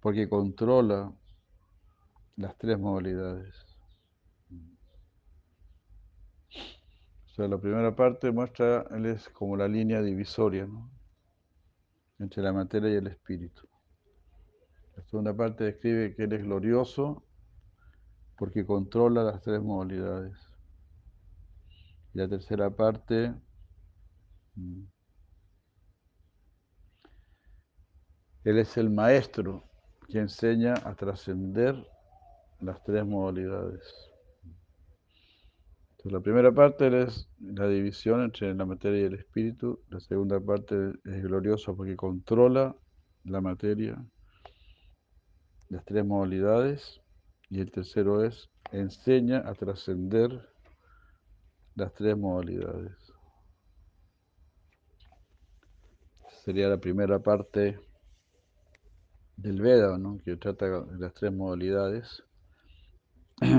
porque 0.00 0.28
controla 0.28 1.12
las 2.36 2.56
tres 2.56 2.78
modalidades. 2.78 3.69
O 7.30 7.34
sea, 7.34 7.46
la 7.46 7.58
primera 7.58 7.94
parte 7.94 8.32
muestra, 8.32 8.86
él 8.90 9.06
es 9.06 9.28
como 9.28 9.56
la 9.56 9.68
línea 9.68 10.02
divisoria, 10.02 10.68
entre 12.18 12.42
la 12.42 12.52
materia 12.52 12.90
y 12.90 12.96
el 12.96 13.06
espíritu. 13.06 13.68
La 14.96 15.04
segunda 15.04 15.34
parte 15.34 15.64
describe 15.64 16.14
que 16.14 16.24
Él 16.24 16.32
es 16.32 16.42
glorioso 16.42 17.24
porque 18.36 18.66
controla 18.66 19.22
las 19.22 19.40
tres 19.42 19.62
modalidades. 19.62 20.36
Y 22.12 22.18
la 22.18 22.28
tercera 22.28 22.68
parte 22.68 23.32
mm, 24.56 24.82
Él 28.44 28.58
es 28.58 28.76
el 28.76 28.90
maestro 28.90 29.64
que 30.08 30.18
enseña 30.18 30.74
a 30.84 30.94
trascender 30.94 31.86
las 32.60 32.82
tres 32.82 33.06
modalidades. 33.06 34.09
Entonces, 36.00 36.12
la 36.12 36.20
primera 36.20 36.50
parte 36.50 37.02
es 37.02 37.28
la 37.40 37.68
división 37.68 38.22
entre 38.22 38.54
la 38.54 38.64
materia 38.64 39.02
y 39.02 39.04
el 39.04 39.14
espíritu. 39.16 39.80
La 39.90 40.00
segunda 40.00 40.40
parte 40.40 40.94
es 41.04 41.22
gloriosa 41.22 41.74
porque 41.74 41.94
controla 41.94 42.74
la 43.24 43.42
materia, 43.42 44.02
las 45.68 45.84
tres 45.84 46.06
modalidades. 46.06 47.02
Y 47.50 47.60
el 47.60 47.70
tercero 47.70 48.24
es 48.24 48.48
enseña 48.72 49.42
a 49.46 49.52
trascender 49.52 50.48
las 51.74 51.92
tres 51.92 52.16
modalidades. 52.16 52.96
Sería 56.44 56.68
la 56.68 56.78
primera 56.78 57.18
parte 57.18 57.78
del 59.36 59.60
Veda, 59.60 59.98
¿no? 59.98 60.16
que 60.24 60.36
trata 60.36 60.80
de 60.80 60.98
las 60.98 61.12
tres 61.12 61.30
modalidades, 61.30 62.22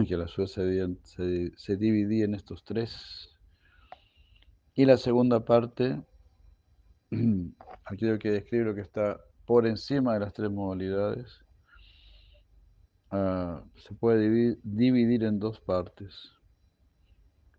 que 0.07 0.17
la 0.17 0.27
suya 0.27 0.47
se, 0.47 0.95
se, 1.03 1.51
se 1.55 1.77
dividía 1.77 2.25
en 2.25 2.35
estos 2.35 2.63
tres. 2.63 3.29
Y 4.75 4.85
la 4.85 4.97
segunda 4.97 5.43
parte, 5.43 6.01
aquello 7.85 8.19
que 8.19 8.31
describe 8.31 8.65
lo 8.65 8.75
que 8.75 8.81
está 8.81 9.19
por 9.45 9.65
encima 9.65 10.13
de 10.13 10.19
las 10.19 10.33
tres 10.33 10.51
modalidades, 10.51 11.27
uh, 13.11 13.59
se 13.75 13.93
puede 13.95 14.57
dividir 14.63 15.23
en 15.23 15.39
dos 15.39 15.59
partes. 15.59 16.31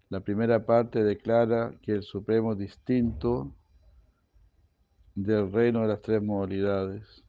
La 0.09 0.21
primera 0.21 0.65
parte 0.65 1.03
declara 1.03 1.75
que 1.83 1.93
el 1.93 2.03
Supremo 2.03 2.53
es 2.53 2.59
distinto 2.59 3.55
del 5.15 5.53
reino 5.53 5.83
de 5.83 5.89
las 5.89 6.03
tres 6.03 6.23
modalidades 6.23 7.25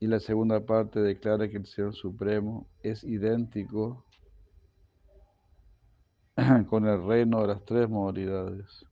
y 0.00 0.06
la 0.06 0.18
segunda 0.18 0.64
parte 0.64 1.00
declara 1.00 1.48
que 1.50 1.58
el 1.58 1.66
Señor 1.66 1.94
Supremo 1.94 2.66
es 2.82 3.04
idéntico 3.04 4.06
con 6.70 6.86
el 6.86 7.06
reino 7.06 7.42
de 7.42 7.48
las 7.48 7.64
tres 7.66 7.88
modalidades. 7.88 8.86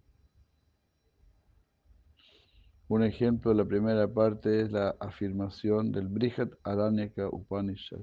Un 2.89 3.03
ejemplo 3.05 3.51
de 3.53 3.57
la 3.57 3.65
primera 3.65 4.07
parte 4.07 4.61
es 4.63 4.71
la 4.71 4.91
afirmación 5.01 5.93
del 5.93 6.09
Brihat 6.09 6.53
Aranyaka 6.63 7.29
Upanishad. 7.29 8.01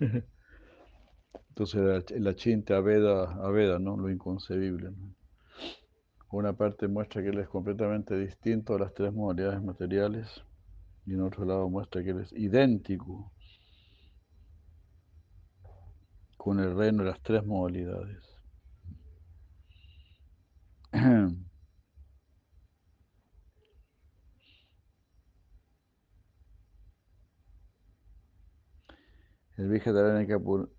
Entonces 1.58 2.12
la, 2.20 2.36
chinta 2.36 2.76
Aveda, 2.76 3.32
Aveda, 3.44 3.80
¿no? 3.80 3.96
Lo 3.96 4.08
inconcebible. 4.08 4.92
Una 6.30 6.52
parte 6.52 6.86
muestra 6.86 7.20
que 7.20 7.30
él 7.30 7.40
es 7.40 7.48
completamente 7.48 8.16
distinto 8.16 8.76
a 8.76 8.78
las 8.78 8.94
tres 8.94 9.12
modalidades 9.12 9.60
materiales 9.60 10.28
y 11.04 11.14
en 11.14 11.22
otro 11.22 11.44
lado 11.44 11.68
muestra 11.68 12.04
que 12.04 12.10
él 12.10 12.20
es 12.20 12.32
idéntico 12.32 13.32
con 16.36 16.60
el 16.60 16.76
reino 16.76 17.02
de 17.02 17.10
las 17.10 17.20
tres 17.22 17.44
modalidades. 17.44 18.22
El 29.56 29.68
Vijataránica 29.68 30.34
en 30.36 30.77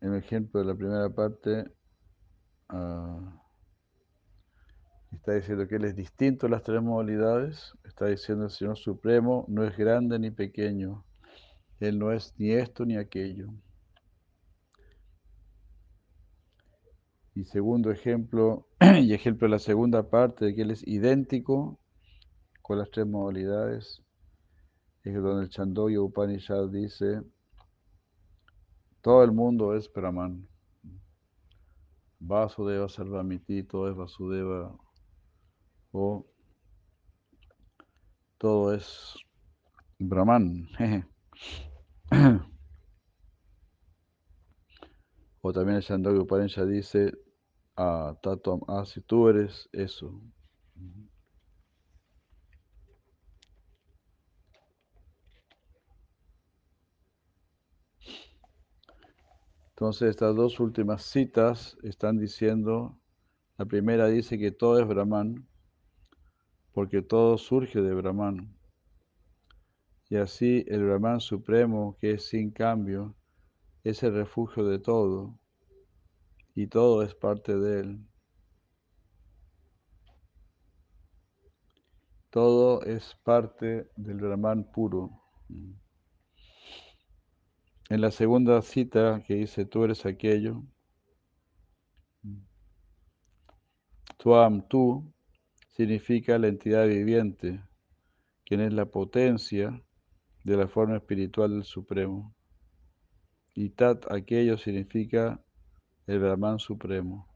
el 0.00 0.14
ejemplo 0.14 0.60
de 0.60 0.66
la 0.66 0.74
primera 0.74 1.10
parte, 1.10 1.64
uh, 2.72 3.40
está 5.12 5.34
diciendo 5.34 5.66
que 5.68 5.76
Él 5.76 5.84
es 5.84 5.96
distinto 5.96 6.46
a 6.46 6.50
las 6.50 6.62
tres 6.62 6.82
modalidades, 6.82 7.74
está 7.84 8.06
diciendo 8.06 8.44
el 8.44 8.50
Señor 8.50 8.78
Supremo 8.78 9.44
no 9.48 9.64
es 9.64 9.76
grande 9.76 10.18
ni 10.18 10.30
pequeño, 10.30 11.04
Él 11.80 11.98
no 11.98 12.12
es 12.12 12.34
ni 12.38 12.52
esto 12.52 12.84
ni 12.86 12.96
aquello. 12.96 13.48
Y 17.34 17.44
segundo 17.44 17.90
ejemplo, 17.90 18.66
y 18.80 19.12
ejemplo 19.12 19.46
de 19.46 19.52
la 19.52 19.58
segunda 19.58 20.08
parte 20.10 20.46
de 20.46 20.54
que 20.54 20.62
Él 20.62 20.70
es 20.70 20.86
idéntico 20.86 21.78
con 22.62 22.78
las 22.78 22.90
tres 22.90 23.06
modalidades, 23.06 24.02
es 25.04 25.14
donde 25.14 25.44
el 25.44 25.50
Chandogya 25.50 26.00
Upanishad 26.00 26.68
dice, 26.68 27.22
todo 29.00 29.24
el 29.24 29.32
mundo 29.32 29.74
es 29.74 29.92
Brahman. 29.92 30.46
Vasudeva 32.18 32.88
Sarvamiti, 32.88 33.62
todo 33.62 33.90
es 33.90 33.96
Vasudeva. 33.96 34.76
O 35.92 36.26
todo 38.36 38.74
es 38.74 39.16
Brahman. 39.98 40.68
o 45.40 45.52
también 45.52 45.76
el 45.76 45.82
Chandogya 45.82 46.20
Upanishad 46.22 46.66
dice, 46.66 47.12
ah, 47.76 48.14
Tatuam, 48.22 48.60
ah, 48.68 48.84
si 48.84 49.00
tú 49.00 49.28
eres 49.28 49.68
eso. 49.72 50.20
Entonces 59.80 60.10
estas 60.10 60.36
dos 60.36 60.60
últimas 60.60 61.04
citas 61.04 61.78
están 61.82 62.18
diciendo, 62.18 63.00
la 63.56 63.64
primera 63.64 64.08
dice 64.08 64.38
que 64.38 64.52
todo 64.52 64.78
es 64.78 64.86
Brahman, 64.86 65.48
porque 66.74 67.00
todo 67.00 67.38
surge 67.38 67.80
de 67.80 67.94
Brahman. 67.94 68.54
Y 70.10 70.16
así 70.16 70.66
el 70.68 70.84
Brahman 70.84 71.20
supremo, 71.20 71.96
que 71.98 72.10
es 72.10 72.28
sin 72.28 72.50
cambio, 72.50 73.16
es 73.82 74.02
el 74.02 74.12
refugio 74.12 74.66
de 74.66 74.80
todo, 74.80 75.40
y 76.54 76.66
todo 76.66 77.02
es 77.02 77.14
parte 77.14 77.56
de 77.56 77.80
él. 77.80 78.06
Todo 82.28 82.82
es 82.82 83.16
parte 83.24 83.88
del 83.96 84.18
Brahman 84.18 84.70
puro. 84.70 85.22
En 87.90 88.00
la 88.00 88.12
segunda 88.12 88.62
cita 88.62 89.20
que 89.26 89.34
dice, 89.34 89.64
tú 89.66 89.82
eres 89.82 90.06
aquello, 90.06 90.62
Tuam, 94.16 94.68
tú, 94.68 95.12
significa 95.70 96.38
la 96.38 96.46
entidad 96.46 96.86
viviente, 96.86 97.60
quien 98.44 98.60
es 98.60 98.72
la 98.72 98.86
potencia 98.86 99.82
de 100.44 100.56
la 100.56 100.68
forma 100.68 100.98
espiritual 100.98 101.50
del 101.50 101.64
Supremo. 101.64 102.32
Y 103.56 103.70
Tat, 103.70 104.06
aquello, 104.12 104.56
significa 104.56 105.42
el 106.06 106.20
Brahman 106.20 106.60
Supremo. 106.60 107.26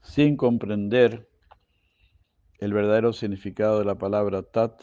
Sin 0.00 0.36
comprender 0.36 1.28
el 2.58 2.72
verdadero 2.72 3.12
significado 3.12 3.78
de 3.78 3.84
la 3.84 3.98
palabra 3.98 4.42
tat, 4.42 4.80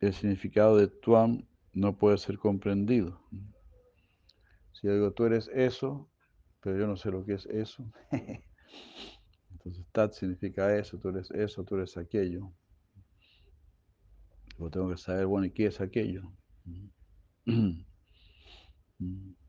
el 0.00 0.12
significado 0.12 0.76
de 0.76 0.88
tuam, 0.88 1.46
no 1.72 1.98
puede 1.98 2.18
ser 2.18 2.38
comprendido. 2.38 3.20
Si 4.72 4.86
yo 4.86 4.94
digo, 4.94 5.12
tú 5.12 5.24
eres 5.24 5.48
eso, 5.48 6.10
pero 6.60 6.78
yo 6.78 6.86
no 6.86 6.96
sé 6.96 7.10
lo 7.10 7.24
que 7.24 7.34
es 7.34 7.46
eso. 7.46 7.90
Entonces, 9.50 9.86
tat 9.92 10.12
significa 10.12 10.76
eso, 10.76 10.98
tú 10.98 11.08
eres 11.08 11.30
eso, 11.30 11.64
tú 11.64 11.76
eres 11.76 11.96
aquello. 11.96 12.52
Yo 14.58 14.70
tengo 14.70 14.90
que 14.90 14.96
saber, 14.96 15.26
bueno, 15.26 15.46
¿y 15.46 15.50
qué 15.50 15.66
es 15.66 15.80
aquello? 15.80 16.32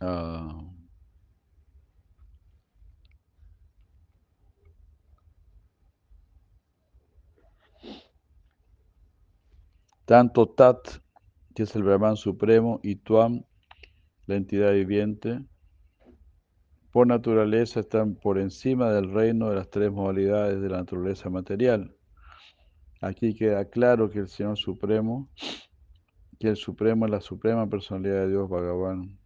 Ah. 0.00 0.68
tanto 10.08 10.48
Tat, 10.48 10.78
que 11.54 11.64
es 11.64 11.76
el 11.76 11.82
Brahman 11.82 12.16
Supremo, 12.16 12.80
y 12.82 12.96
Tuam, 12.96 13.44
la 14.24 14.36
entidad 14.36 14.72
viviente, 14.72 15.44
por 16.92 17.06
naturaleza 17.06 17.80
están 17.80 18.14
por 18.14 18.38
encima 18.38 18.90
del 18.90 19.12
reino 19.12 19.50
de 19.50 19.56
las 19.56 19.68
tres 19.68 19.92
modalidades 19.92 20.62
de 20.62 20.68
la 20.70 20.78
naturaleza 20.78 21.28
material. 21.28 21.94
Aquí 23.02 23.34
queda 23.34 23.66
claro 23.66 24.08
que 24.08 24.20
el 24.20 24.28
Señor 24.28 24.56
Supremo, 24.56 25.28
que 26.38 26.48
el 26.48 26.56
Supremo 26.56 27.04
es 27.04 27.10
la 27.10 27.20
suprema 27.20 27.68
personalidad 27.68 28.22
de 28.22 28.28
Dios 28.30 28.48
Bhagavan. 28.48 29.18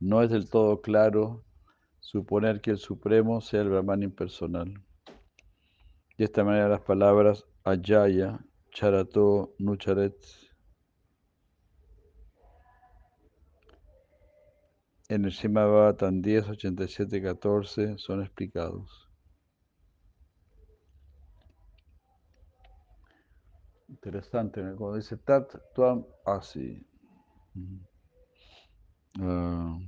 No 0.00 0.22
es 0.22 0.30
del 0.30 0.48
todo 0.50 0.80
claro 0.80 1.44
suponer 2.00 2.60
que 2.60 2.72
el 2.72 2.78
Supremo 2.78 3.40
sea 3.40 3.62
el 3.62 3.70
Brahman 3.70 4.02
impersonal. 4.02 4.74
De 6.18 6.24
esta 6.24 6.44
manera 6.44 6.68
las 6.68 6.80
palabras 6.80 7.44
Ayaya, 7.64 8.40
Charato, 8.70 9.54
Nucharet 9.58 10.16
en 15.08 15.24
el 15.24 15.30
Shimabhatan 15.30 16.20
10, 16.20 16.48
87, 16.48 17.22
14 17.22 17.98
son 17.98 18.22
explicados. 18.22 19.05
Interesante, 23.88 24.60
cuando 24.76 24.96
dice 24.96 25.16
Tat 25.16 25.52
Tuam 25.74 26.04
Asi. 26.24 26.84
Ah, 29.20 29.78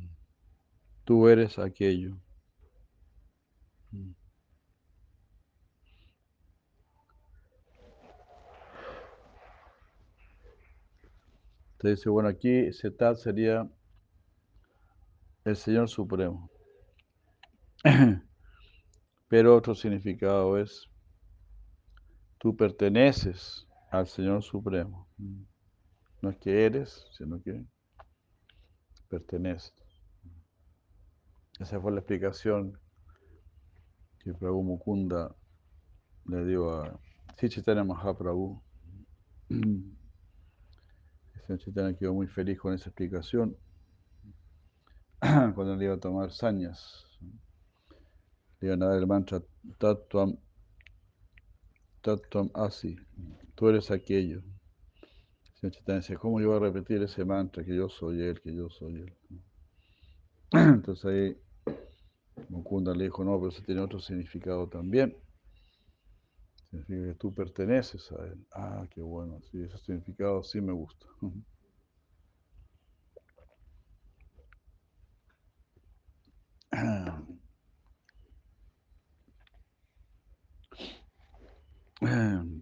tú 1.04 1.28
eres 1.28 1.58
aquello. 1.58 2.16
Entonces 11.78 12.00
dice, 12.00 12.10
bueno, 12.10 12.28
aquí 12.28 12.72
Setat 12.72 13.18
sería 13.18 13.70
el 15.44 15.56
Señor 15.56 15.88
Supremo. 15.88 16.50
Pero 19.28 19.54
otro 19.54 19.76
significado 19.76 20.58
es, 20.58 20.90
tú 22.38 22.56
perteneces 22.56 23.67
al 23.90 24.06
Señor 24.06 24.42
Supremo. 24.42 25.08
No 26.20 26.30
es 26.30 26.36
que 26.38 26.64
eres, 26.66 27.06
sino 27.16 27.42
que 27.42 27.64
perteneces. 29.08 29.72
Esa 31.58 31.80
fue 31.80 31.92
la 31.92 31.98
explicación 31.98 32.78
que 34.20 34.34
Prabhu 34.34 34.62
Mukunda 34.62 35.34
le 36.26 36.44
dio 36.44 36.70
a 36.70 37.00
Sichitana 37.36 37.84
Mahaprabhu. 37.84 38.62
El 39.48 39.96
señor 41.46 41.58
Chitana 41.60 41.96
quedó 41.96 42.12
muy 42.12 42.26
feliz 42.26 42.58
con 42.60 42.74
esa 42.74 42.90
explicación. 42.90 43.56
cuando 45.54 45.74
le 45.74 45.86
iba 45.86 45.94
a 45.94 46.00
tomar 46.00 46.30
sañas. 46.30 47.04
Le 48.60 48.68
iban 48.68 48.82
a 48.82 48.88
dar 48.88 48.98
el 48.98 49.06
mantra 49.06 49.42
Tattvam, 49.78 50.36
Tattvam 52.02 52.50
Asi, 52.54 52.96
tú 53.58 53.68
eres 53.68 53.90
aquello. 53.90 54.40
El 55.62 55.72
Señor 55.74 56.00
dice, 56.00 56.16
¿cómo 56.16 56.40
yo 56.40 56.46
voy 56.48 56.56
a 56.56 56.60
repetir 56.60 57.02
ese 57.02 57.24
mantra 57.24 57.64
que 57.64 57.74
yo 57.74 57.88
soy 57.88 58.22
él, 58.22 58.40
que 58.40 58.54
yo 58.54 58.70
soy 58.70 58.94
él? 58.94 59.16
Entonces 60.52 61.04
ahí 61.04 61.36
Mukunda 62.50 62.94
le 62.94 63.04
dijo, 63.04 63.24
no, 63.24 63.38
pero 63.38 63.48
eso 63.50 63.62
tiene 63.62 63.80
otro 63.80 64.00
significado 64.00 64.68
también. 64.68 65.16
Significa 66.70 67.08
que 67.08 67.14
tú 67.14 67.34
perteneces 67.34 68.10
a 68.12 68.24
él. 68.26 68.46
Ah, 68.52 68.86
qué 68.90 69.00
bueno, 69.00 69.40
sí, 69.50 69.62
ese 69.62 69.78
significado 69.78 70.42
sí 70.42 70.60
me 70.60 70.72
gusta. 70.72 71.06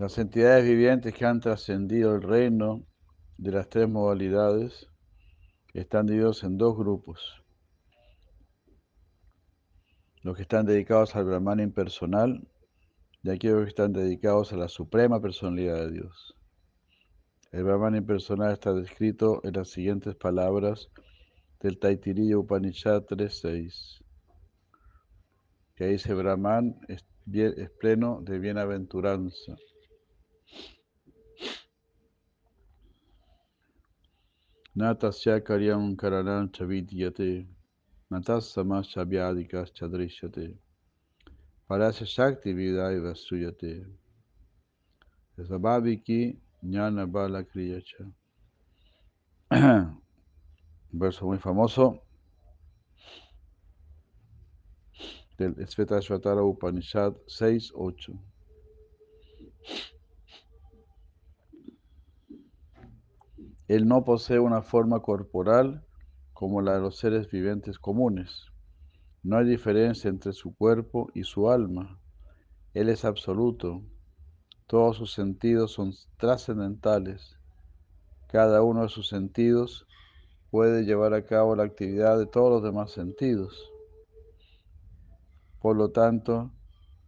Las 0.00 0.16
entidades 0.16 0.64
vivientes 0.64 1.12
que 1.12 1.26
han 1.26 1.40
trascendido 1.40 2.14
el 2.14 2.22
reino 2.22 2.86
de 3.36 3.50
las 3.52 3.68
tres 3.68 3.86
modalidades 3.86 4.88
están 5.74 6.06
divididos 6.06 6.42
en 6.42 6.56
dos 6.56 6.74
grupos. 6.74 7.44
Los 10.22 10.36
que 10.36 10.42
están 10.42 10.64
dedicados 10.64 11.14
al 11.16 11.26
Brahman 11.26 11.60
impersonal 11.60 12.48
y 13.22 13.28
aquellos 13.28 13.64
que 13.64 13.68
están 13.68 13.92
dedicados 13.92 14.54
a 14.54 14.56
la 14.56 14.68
suprema 14.68 15.20
personalidad 15.20 15.76
de 15.80 15.90
Dios. 15.90 16.34
El 17.52 17.64
Brahman 17.64 17.96
impersonal 17.96 18.54
está 18.54 18.72
descrito 18.72 19.42
en 19.44 19.52
las 19.52 19.68
siguientes 19.68 20.16
palabras 20.16 20.88
del 21.60 21.78
Taitiriya 21.78 22.38
Upanishad 22.38 23.02
3.6, 23.02 24.02
que 25.76 25.88
dice 25.88 26.14
Brahman 26.14 26.80
es, 26.88 27.04
es 27.34 27.70
pleno 27.72 28.22
de 28.22 28.38
bienaventuranza. 28.38 29.56
Natasya 34.80 35.44
karyam 35.44 35.94
karanam 35.94 36.48
chavidyate, 36.48 37.46
natasama 38.10 38.82
chavyadikas 38.82 39.68
chadrishyate, 39.76 40.56
parasya 41.68 42.06
shakti 42.06 42.54
vidaiva 42.54 43.14
suyate. 43.14 43.84
Sabhaviki 45.38 46.38
Jnana 46.64 47.06
Bala 47.06 47.44
Kriyacha. 47.44 48.10
Verso 50.92 51.26
muy 51.26 51.38
famoso 51.38 52.00
del 55.36 55.54
Svetashvatara 55.66 56.42
Upanishad 56.42 57.14
6.8. 57.26 58.18
Él 63.70 63.86
no 63.86 64.02
posee 64.04 64.40
una 64.40 64.62
forma 64.62 64.98
corporal 64.98 65.84
como 66.32 66.60
la 66.60 66.74
de 66.74 66.80
los 66.80 66.96
seres 66.96 67.30
vivientes 67.30 67.78
comunes. 67.78 68.46
No 69.22 69.36
hay 69.36 69.46
diferencia 69.46 70.10
entre 70.10 70.32
su 70.32 70.56
cuerpo 70.56 71.08
y 71.14 71.22
su 71.22 71.48
alma. 71.48 72.00
Él 72.74 72.88
es 72.88 73.04
absoluto, 73.04 73.84
todos 74.66 74.96
sus 74.96 75.12
sentidos 75.12 75.70
son 75.70 75.92
trascendentales. 76.16 77.38
Cada 78.26 78.60
uno 78.60 78.82
de 78.82 78.88
sus 78.88 79.06
sentidos 79.06 79.86
puede 80.50 80.82
llevar 80.82 81.14
a 81.14 81.24
cabo 81.24 81.54
la 81.54 81.62
actividad 81.62 82.18
de 82.18 82.26
todos 82.26 82.50
los 82.50 82.64
demás 82.64 82.90
sentidos. 82.90 83.70
Por 85.60 85.76
lo 85.76 85.92
tanto, 85.92 86.50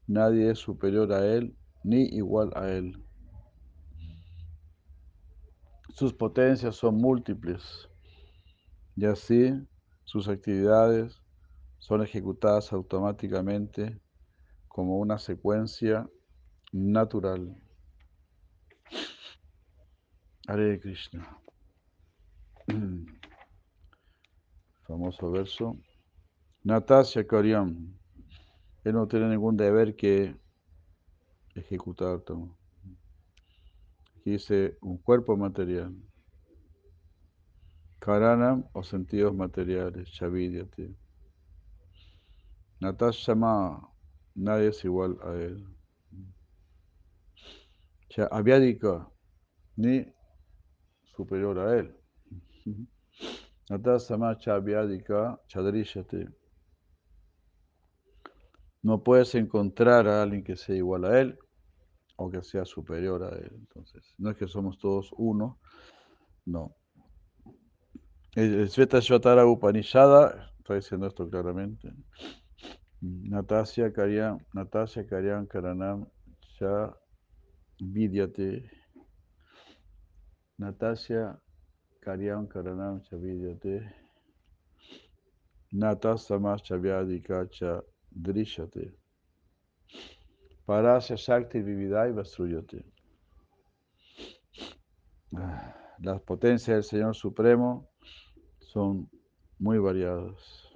nadie 0.07 0.53
es 0.53 0.61
superior 0.61 1.13
a 1.13 1.27
él 1.27 1.57
ni 1.83 2.03
igual 2.03 2.53
a 2.55 2.71
él. 2.71 3.03
Sus 5.93 6.13
potencias 6.15 6.77
son 6.77 6.97
múltiples 6.97 7.89
y 8.97 9.05
así 9.05 9.53
sus 10.05 10.27
actividades 10.29 11.23
son 11.79 12.03
ejecutadas 12.03 12.73
automáticamente 12.73 14.01
como 14.69 14.99
una 14.99 15.19
secuencia 15.19 16.09
natural. 16.73 17.55
Hare 20.49 20.81
Krishna. 20.81 21.39
Famoso 24.87 25.31
verso. 25.31 25.77
Natasya 26.65 27.27
Karyam. 27.27 27.99
Él 28.85 28.95
no 28.95 29.07
tiene 29.07 29.29
ningún 29.29 29.57
deber 29.57 29.95
que 29.95 30.35
ejecutar. 31.55 32.23
Dice 34.25 34.77
un 34.81 34.99
cuerpo 34.99 35.37
material. 35.37 35.95
Karanam 37.99 38.69
o 38.73 38.83
sentidos 38.83 39.35
materiales. 39.35 40.11
Chavidyate. 40.13 40.95
Natasya 42.81 43.35
Ma. 43.35 43.89
Nadie 44.35 44.69
es 44.69 44.85
igual 44.85 45.19
a 45.23 45.35
él 45.35 45.67
aviádica 48.31 49.09
ni 49.77 50.05
superior 51.17 51.59
a 51.59 51.79
él. 51.79 51.97
Samacha 53.99 54.55
aviádica 54.55 55.41
chadrishate. 55.47 56.29
No 58.83 59.03
puedes 59.03 59.35
encontrar 59.35 60.07
a 60.09 60.23
alguien 60.23 60.45
que 60.45 60.57
sea 60.57 60.77
igual 60.77 61.05
a 61.05 61.21
él 61.21 61.39
que 62.31 62.43
sea 62.43 62.65
superior 62.65 63.23
a 63.23 63.31
él. 63.37 63.51
Entonces, 63.55 64.15
no 64.19 64.31
es 64.31 64.37
que 64.37 64.47
somos 64.47 64.79
todos 64.79 65.11
uno, 65.17 65.59
no. 66.47 66.75
El 68.35 68.69
Sveta 68.71 69.01
Shvatara 69.01 69.47
Upanishada 69.47 70.53
está 70.59 70.75
diciendo 70.75 71.07
esto 71.07 71.29
claramente. 71.29 71.93
Natasya 73.03 73.93
Karyam, 73.93 74.39
Natasya 74.55 75.07
Karyam 75.07 75.47
Karanam 75.47 76.07
Cha 76.59 76.97
Vidyate. 77.81 78.71
Natasya 80.59 81.39
Karyam 82.01 82.47
Karanam 82.49 83.03
Cha 83.03 83.17
Vidyate. 83.17 83.93
Natas 85.75 86.27
Samas 86.27 86.63
Chavyadika 86.63 87.51
Cha 87.51 87.81
Drishate. 88.15 88.93
Parasya 90.67 91.17
Shakti 91.17 91.61
Vividai 91.61 92.13
Vastruyate. 92.13 92.85
Las 95.99 96.21
potencias 96.23 96.77
del 96.77 96.85
Señor 96.85 97.17
Supremo 97.17 97.89
son 98.61 99.11
muy 99.59 99.79
variadas. 99.79 100.69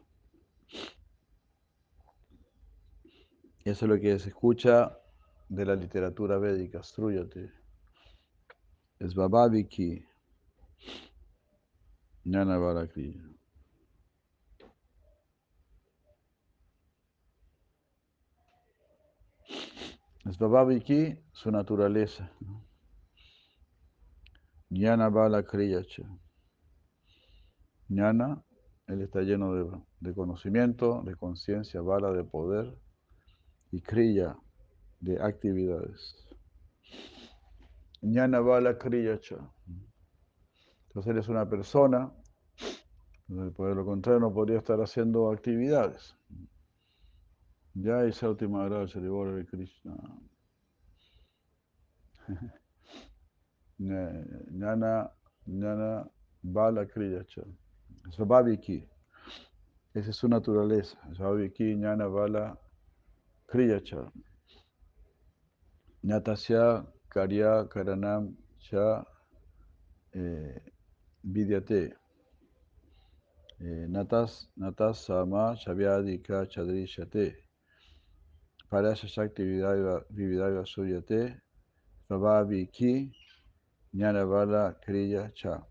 Eso 3.64 3.84
es 3.84 3.88
lo 3.90 4.00
que 4.00 4.18
se 4.18 4.28
escucha 4.28 4.96
de 5.48 5.64
la 5.64 5.74
literatura 5.74 6.38
védica, 6.38 6.82
Struyate. 6.82 7.52
Es 8.98 9.14
Babaviki, 9.14 10.04
Balakriya. 12.24 13.35
Es 20.28 20.38
Babaviki, 20.38 21.16
su 21.30 21.52
naturaleza. 21.52 22.32
Jnana 24.68 25.08
Bala 25.08 25.44
Kriyacha. 25.44 26.02
Jnana, 27.88 28.42
él 28.88 29.02
está 29.02 29.20
lleno 29.20 29.54
de, 29.54 29.70
de 30.00 30.14
conocimiento, 30.14 31.02
de 31.04 31.14
conciencia, 31.14 31.80
bala 31.80 32.10
de 32.10 32.24
poder 32.24 32.76
y 33.70 33.80
kriya 33.80 34.36
de 34.98 35.22
actividades. 35.22 36.26
Jnana 38.02 38.40
Bala 38.40 38.78
Kriyacha. 38.78 39.36
Entonces 40.88 41.12
él 41.12 41.18
es 41.18 41.28
una 41.28 41.48
persona, 41.48 42.12
por 43.54 43.76
lo 43.76 43.84
contrario 43.84 44.18
no 44.18 44.34
podría 44.34 44.58
estar 44.58 44.80
haciendo 44.80 45.30
actividades. 45.30 46.16
Ya 47.78 48.04
esa 48.04 48.30
última 48.30 48.64
gracia 48.64 49.02
de 49.02 49.44
Krishna. 49.44 49.94
Jnana, 53.78 55.12
Jnana 55.44 56.10
Bala 56.42 56.86
Kriyacha. 56.86 57.42
Svabhaviki. 58.12 58.88
Esa 59.92 60.10
es 60.10 60.16
su 60.16 60.26
naturaleza. 60.26 60.96
Svabhaviki, 61.12 61.74
Jnana 61.74 62.08
Bala 62.08 62.58
Kriyacha. 63.46 64.10
Natasya 66.02 66.86
Karya 67.10 67.68
Karanam 67.68 68.34
Cha 68.58 69.04
Vidyate. 71.22 71.94
Natas 73.60 74.48
Natas 74.56 75.04
Sama 75.04 75.54
Chavyadika 75.56 76.46
Chadrishate. 76.48 77.45
Parasya 78.70 79.08
Shakti 79.08 79.42
Vividaiva 79.44 80.64
Suyate. 80.66 81.40
Svabhaviki. 82.08 83.12
Jnanavala 83.94 84.76
Kriya 84.84 85.32
Cha. 85.34 85.66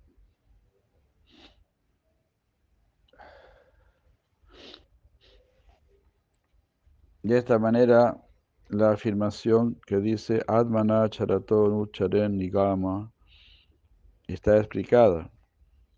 De 7.22 7.38
esta 7.38 7.58
manera, 7.60 8.18
la 8.70 8.92
afirmación 8.92 9.80
que 9.86 9.98
dice 9.98 10.44
Atmana 10.48 11.10
Charato 11.10 11.68
Nucharen 11.70 12.38
Nigama 12.38 13.12
está 14.28 14.58
explicada. 14.58 15.32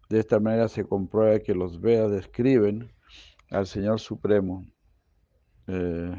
De 0.10 0.20
esta 0.20 0.40
manera 0.40 0.68
se 0.68 0.86
comprueba 0.86 1.40
que 1.40 1.54
los 1.54 1.80
Vedas 1.82 2.12
describen 2.12 2.92
al 3.50 3.68
Señor 3.68 4.00
Supremo. 4.00 4.66
Eh, 5.68 6.16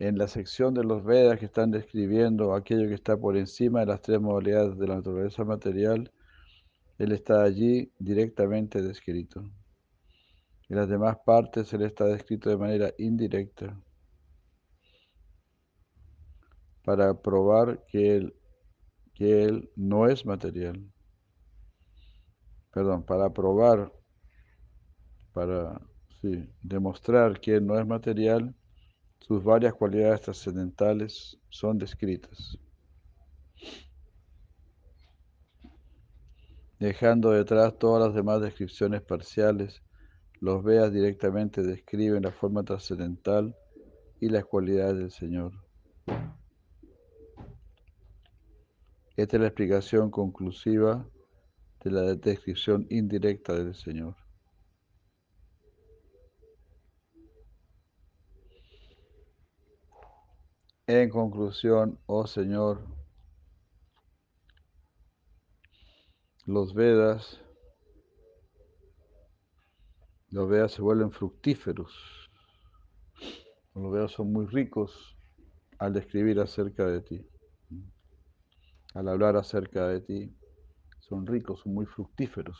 en 0.00 0.16
la 0.16 0.28
sección 0.28 0.72
de 0.72 0.82
los 0.82 1.04
Vedas 1.04 1.38
que 1.38 1.44
están 1.44 1.70
describiendo 1.70 2.54
aquello 2.54 2.88
que 2.88 2.94
está 2.94 3.18
por 3.18 3.36
encima 3.36 3.80
de 3.80 3.86
las 3.86 4.00
tres 4.00 4.18
modalidades 4.18 4.78
de 4.78 4.86
la 4.88 4.96
naturaleza 4.96 5.44
material, 5.44 6.10
Él 6.98 7.12
está 7.12 7.42
allí 7.42 7.92
directamente 7.98 8.80
descrito. 8.80 9.42
En 10.70 10.76
las 10.76 10.88
demás 10.88 11.18
partes 11.26 11.70
Él 11.74 11.82
está 11.82 12.06
descrito 12.06 12.48
de 12.48 12.56
manera 12.56 12.94
indirecta 12.96 13.78
para 16.82 17.12
probar 17.12 17.84
que 17.86 18.16
Él, 18.16 18.34
que 19.12 19.44
él 19.44 19.70
no 19.76 20.08
es 20.08 20.24
material. 20.24 20.82
Perdón, 22.72 23.04
para 23.04 23.28
probar, 23.34 23.92
para 25.34 25.78
sí, 26.22 26.48
demostrar 26.62 27.38
que 27.38 27.56
Él 27.56 27.66
no 27.66 27.78
es 27.78 27.86
material 27.86 28.54
sus 29.20 29.44
varias 29.44 29.74
cualidades 29.74 30.22
trascendentales 30.22 31.38
son 31.48 31.78
descritas. 31.78 32.58
Dejando 36.78 37.30
detrás 37.30 37.78
todas 37.78 38.06
las 38.06 38.14
demás 38.14 38.40
descripciones 38.40 39.02
parciales, 39.02 39.82
los 40.40 40.64
Veas 40.64 40.90
directamente 40.90 41.62
describen 41.62 42.22
la 42.22 42.32
forma 42.32 42.64
trascendental 42.64 43.54
y 44.20 44.30
las 44.30 44.44
cualidades 44.46 44.96
del 44.96 45.10
Señor. 45.10 45.52
Esta 49.16 49.36
es 49.36 49.40
la 49.40 49.48
explicación 49.48 50.10
conclusiva 50.10 51.06
de 51.84 51.90
la 51.90 52.14
descripción 52.14 52.86
indirecta 52.88 53.52
del 53.52 53.74
Señor. 53.74 54.16
En 60.92 61.08
conclusión, 61.08 62.00
oh 62.06 62.26
Señor, 62.26 62.84
los 66.46 66.74
Vedas, 66.74 67.40
los 70.30 70.48
Vedas 70.48 70.72
se 70.72 70.82
vuelven 70.82 71.12
fructíferos. 71.12 71.94
Los 73.72 73.92
Vedas 73.92 74.10
son 74.10 74.32
muy 74.32 74.46
ricos 74.46 75.16
al 75.78 75.92
describir 75.92 76.40
acerca 76.40 76.84
de 76.86 77.02
ti, 77.02 77.24
al 78.92 79.06
hablar 79.06 79.36
acerca 79.36 79.86
de 79.86 80.00
ti. 80.00 80.36
Son 80.98 81.24
ricos, 81.24 81.60
son 81.60 81.72
muy 81.72 81.86
fructíferos. 81.86 82.58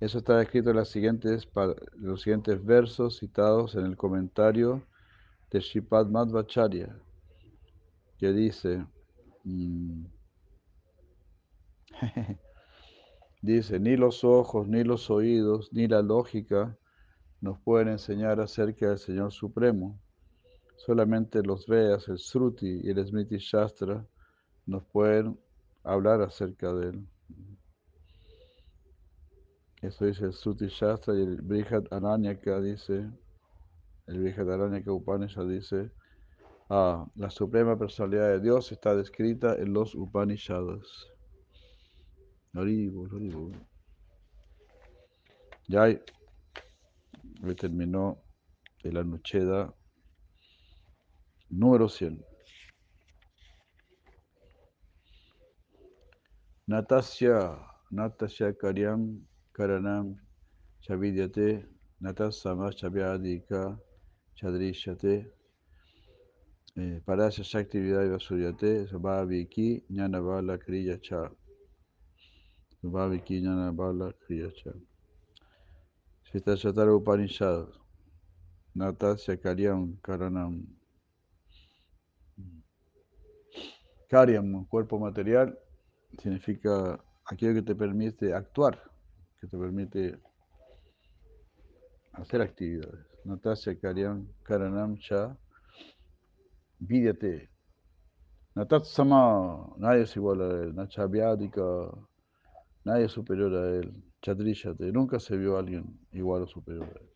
Eso 0.00 0.18
está 0.18 0.42
escrito 0.42 0.70
en 0.70 0.76
los 0.78 0.90
siguientes 0.90 2.64
versos 2.64 3.18
citados 3.18 3.76
en 3.76 3.86
el 3.86 3.96
comentario 3.96 4.84
de 5.56 5.62
Shipad 5.62 6.06
Madhvacharya, 6.08 6.94
que 8.18 8.30
dice, 8.30 8.84
mm, 9.44 10.04
dice, 13.42 13.80
ni 13.80 13.96
los 13.96 14.22
ojos, 14.22 14.68
ni 14.68 14.84
los 14.84 15.10
oídos, 15.10 15.72
ni 15.72 15.88
la 15.88 16.02
lógica 16.02 16.76
nos 17.40 17.58
pueden 17.60 17.88
enseñar 17.88 18.38
acerca 18.38 18.90
del 18.90 18.98
Señor 18.98 19.32
Supremo. 19.32 19.98
Solamente 20.76 21.42
los 21.42 21.66
Vedas, 21.66 22.06
el 22.08 22.18
Sruti 22.18 22.80
y 22.82 22.90
el 22.90 23.06
Smriti 23.06 23.38
Shastra 23.38 24.06
nos 24.66 24.84
pueden 24.84 25.40
hablar 25.84 26.20
acerca 26.20 26.70
de 26.74 26.90
él. 26.90 27.08
Eso 29.80 30.04
dice 30.04 30.26
el 30.26 30.34
Sruti 30.34 30.66
Shastra 30.66 31.14
y 31.14 31.22
el 31.22 31.40
Brihad 31.40 31.84
Ananyaka 31.90 32.60
dice, 32.60 33.10
el 34.06 34.20
Vijataranyaka 34.20 34.92
Upanishad 34.92 35.48
dice, 35.48 35.90
ah, 36.70 37.06
la 37.16 37.30
suprema 37.30 37.78
personalidad 37.78 38.28
de 38.28 38.40
Dios 38.40 38.70
está 38.72 38.94
descrita 38.94 39.54
en 39.56 39.72
los 39.72 39.94
Upanishads. 39.94 41.08
Ya 45.68 45.82
hoy 45.82 47.54
terminó 47.56 48.22
el 48.82 48.96
Anucheda 48.96 49.74
número 51.50 51.88
100. 51.88 52.24
Natasya, 56.68 57.58
Natasya 57.90 58.54
Karyam 58.56 59.24
Karanam 59.52 60.16
Chavidyate, 60.80 61.68
Natasama 62.00 62.72
Chavyadika 62.72 63.78
Chadrishate, 64.36 65.32
eh, 66.76 67.00
Parasya 67.06 67.42
Shakti 67.44 67.78
Vidaiva 67.78 68.18
Suryate, 68.18 68.86
Sabhaviki 68.90 69.82
Jnanavala 69.90 70.58
Kriya 70.58 71.00
Cha. 71.02 71.30
Sabhaviki 72.82 73.42
Jnanavala 73.42 74.12
Kriya 74.28 74.52
Cha. 74.54 74.72
Shvetashvatara 76.28 76.94
Upanishad. 76.94 77.66
Natasya 78.76 79.36
Karyam 79.38 79.96
Karanam. 80.02 80.62
Karyam, 84.10 84.66
cuerpo 84.68 84.98
material, 84.98 85.58
significa 86.18 87.02
aquello 87.24 87.54
que 87.54 87.62
te 87.62 87.74
permite 87.74 88.34
actuar, 88.34 88.80
que 89.40 89.48
te 89.48 89.56
permite 89.56 90.20
hacer 92.12 92.40
actividades. 92.42 93.15
Natasya 93.26 93.74
Karanam 94.44 94.96
Cha. 95.00 95.36
Vídate. 96.80 97.48
Natat 98.56 98.84
Sama, 98.86 99.74
nadie 99.78 100.02
es 100.02 100.16
igual 100.16 100.40
a 100.40 100.62
él. 100.62 100.74
Nachavyadika, 100.74 101.90
nadie 102.84 103.04
es 103.06 103.12
superior 103.12 103.52
a 103.54 103.68
él. 103.76 103.92
Chadrishate, 104.22 104.92
nunca 104.92 105.18
se 105.20 105.36
vio 105.36 105.56
a 105.56 105.60
alguien 105.60 105.98
igual 106.12 106.42
o 106.42 106.46
superior 106.46 106.86
a 106.86 107.00
él. 107.00 107.10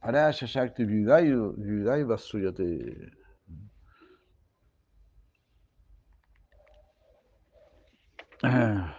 Parasha 0.00 0.46
Shakti 0.46 0.84
Vyudai 0.84 2.04
Vasuyate. 2.04 3.12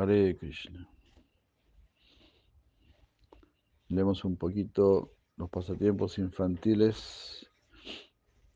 Hare 0.00 0.34
Krishna. 0.34 0.88
Leemos 3.88 4.24
un 4.24 4.38
poquito 4.38 5.12
los 5.36 5.50
pasatiempos 5.50 6.16
infantiles 6.16 7.46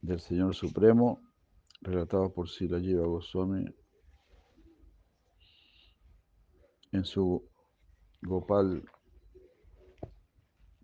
del 0.01 0.19
Señor 0.19 0.55
Supremo, 0.55 1.21
relatados 1.81 2.33
por 2.33 2.49
Sila 2.49 2.79
Jiva 2.79 3.05
Goswami 3.05 3.63
en 6.91 7.05
su 7.05 7.47
Gopal 8.23 8.83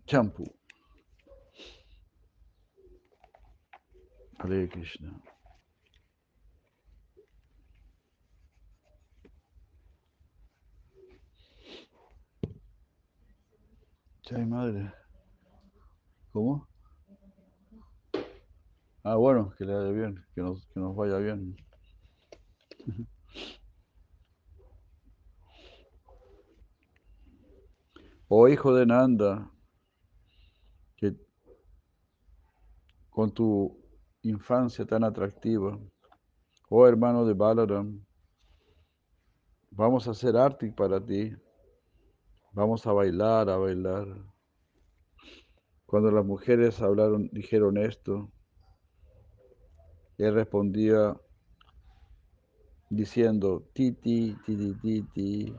Champu. 0.06 0.44
Hare 4.38 4.68
Krishna. 4.68 5.20
Chay 14.32 14.46
madre. 14.46 14.90
¿Cómo? 16.32 16.66
Ah, 19.04 19.16
bueno, 19.16 19.52
que 19.58 19.66
le 19.66 19.74
vaya 19.74 19.90
bien, 19.90 20.24
que 20.34 20.40
nos, 20.40 20.66
que 20.68 20.80
nos 20.80 20.96
vaya 20.96 21.18
bien. 21.18 21.54
Oh 28.34 28.48
hijo 28.48 28.74
de 28.74 28.86
Nanda, 28.86 29.50
que 30.96 31.14
con 33.10 33.30
tu 33.30 33.78
infancia 34.22 34.86
tan 34.86 35.04
atractiva, 35.04 35.78
oh 36.70 36.86
hermano 36.86 37.26
de 37.26 37.34
Balaram, 37.34 38.02
vamos 39.70 40.08
a 40.08 40.12
hacer 40.12 40.34
arte 40.34 40.72
para 40.72 40.98
ti, 41.04 41.36
vamos 42.52 42.86
a 42.86 42.92
bailar, 42.92 43.48
a 43.50 43.56
bailar. 43.56 44.06
Cuando 45.86 46.10
las 46.10 46.24
mujeres 46.24 46.80
hablaron, 46.80 47.28
dijeron 47.32 47.76
esto, 47.76 48.30
él 50.18 50.34
respondía 50.34 51.16
diciendo, 52.88 53.62
titi, 53.72 54.36
titi, 54.46 54.74
titi. 54.74 55.56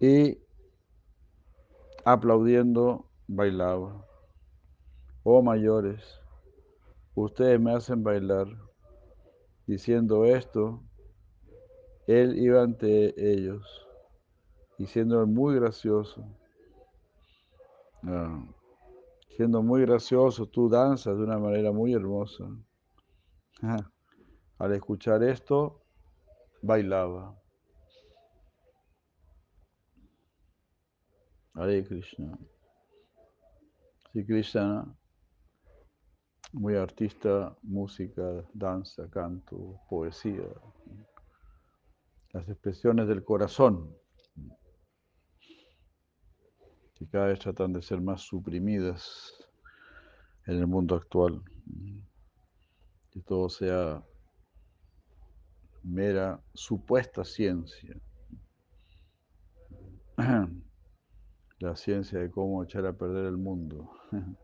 Y 0.00 0.38
aplaudiendo, 2.04 3.10
bailaba. 3.26 4.06
Oh 5.22 5.42
mayores, 5.42 6.20
ustedes 7.14 7.58
me 7.58 7.74
hacen 7.74 8.02
bailar. 8.02 8.46
Diciendo 9.66 10.26
esto, 10.26 10.82
él 12.06 12.38
iba 12.38 12.62
ante 12.62 13.14
ellos, 13.16 13.66
diciendo 14.78 15.26
muy 15.26 15.54
gracioso. 15.56 16.24
Ah, 18.02 18.44
siendo 19.36 19.62
muy 19.62 19.82
gracioso, 19.82 20.46
tú 20.46 20.68
danzas 20.68 21.16
de 21.16 21.24
una 21.24 21.38
manera 21.38 21.72
muy 21.72 21.94
hermosa. 21.94 22.44
Ah, 23.62 23.90
al 24.58 24.72
escuchar 24.72 25.22
esto, 25.22 25.80
bailaba. 26.62 27.34
Hare 31.54 31.84
Krishna. 31.84 32.36
Sí, 34.12 34.24
Krishna, 34.24 34.84
muy 36.52 36.76
artista, 36.76 37.56
música, 37.62 38.44
danza, 38.52 39.08
canto, 39.10 39.80
poesía, 39.88 40.48
las 42.34 42.48
expresiones 42.48 43.06
del 43.06 43.22
corazón, 43.22 43.96
que 46.96 47.06
cada 47.08 47.26
vez 47.26 47.38
tratan 47.38 47.72
de 47.72 47.80
ser 47.80 48.00
más 48.00 48.22
suprimidas 48.22 49.32
en 50.46 50.56
el 50.56 50.66
mundo 50.66 50.96
actual, 50.96 51.40
que 53.10 53.20
todo 53.20 53.48
sea 53.48 54.04
mera 55.84 56.42
supuesta 56.52 57.24
ciencia. 57.24 57.94
la 61.60 61.76
ciencia 61.76 62.18
de 62.18 62.32
cómo 62.32 62.64
echar 62.64 62.84
a 62.84 62.92
perder 62.92 63.26
el 63.26 63.36
mundo. 63.36 63.92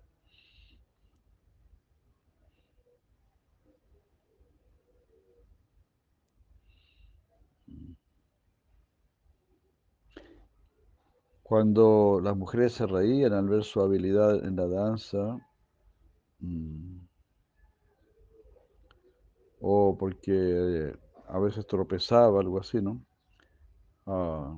Cuando 11.51 12.20
las 12.22 12.36
mujeres 12.36 12.74
se 12.74 12.86
reían 12.86 13.32
al 13.32 13.48
ver 13.48 13.64
su 13.64 13.80
habilidad 13.80 14.44
en 14.44 14.55
la 14.55 14.68
danza, 14.68 15.36
mm, 16.38 16.98
o 19.61 19.98
porque 19.98 20.94
a 21.26 21.40
veces 21.40 21.66
tropezaba, 21.66 22.38
algo 22.38 22.61
así, 22.61 22.80
¿no? 22.80 23.05
Ah, 24.07 24.57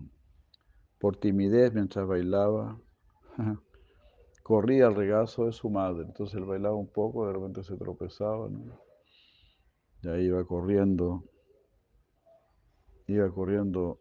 por 1.00 1.16
timidez 1.16 1.72
mientras 1.72 2.06
bailaba, 2.06 2.78
corría 4.42 4.88
al 4.88 4.94
regazo 4.94 5.46
de 5.46 5.52
su 5.52 5.70
madre. 5.70 6.04
Entonces 6.04 6.36
él 6.36 6.44
bailaba 6.44 6.74
un 6.76 6.92
poco, 6.92 7.26
de 7.26 7.32
repente 7.32 7.64
se 7.64 7.74
tropezaba, 7.74 8.50
¿no? 8.50 8.78
y 10.02 10.08
ahí 10.08 10.24
iba 10.26 10.44
corriendo, 10.44 11.24
iba 13.06 13.30
corriendo 13.30 13.98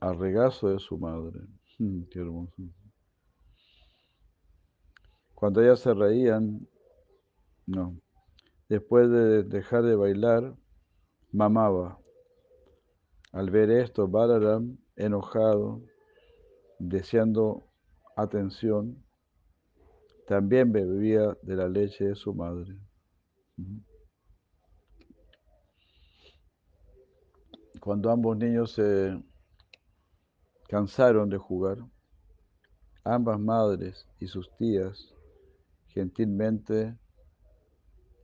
al 0.00 0.18
regazo 0.18 0.70
de 0.70 0.80
su 0.80 0.98
madre. 0.98 1.38
Qué 1.76 2.20
hermoso. 2.20 2.62
Cuando 5.34 5.60
ellas 5.60 5.80
se 5.80 5.92
reían, 5.92 6.68
no, 7.66 8.00
después 8.68 9.10
de 9.10 9.42
dejar 9.42 9.82
de 9.82 9.96
bailar, 9.96 10.54
mamaba. 11.32 11.98
Al 13.32 13.50
ver 13.50 13.70
esto, 13.70 14.06
Balaram, 14.06 14.78
enojado, 14.94 15.82
deseando 16.78 17.66
atención, 18.16 19.04
también 20.28 20.70
bebía 20.70 21.36
de 21.42 21.56
la 21.56 21.68
leche 21.68 22.04
de 22.04 22.14
su 22.14 22.32
madre. 22.32 22.78
Cuando 27.80 28.10
ambos 28.10 28.36
niños 28.36 28.72
se 28.72 29.20
cansaron 30.74 31.28
de 31.28 31.38
jugar, 31.38 31.78
ambas 33.04 33.38
madres 33.38 34.08
y 34.18 34.26
sus 34.26 34.50
tías 34.56 35.14
gentilmente 35.86 36.98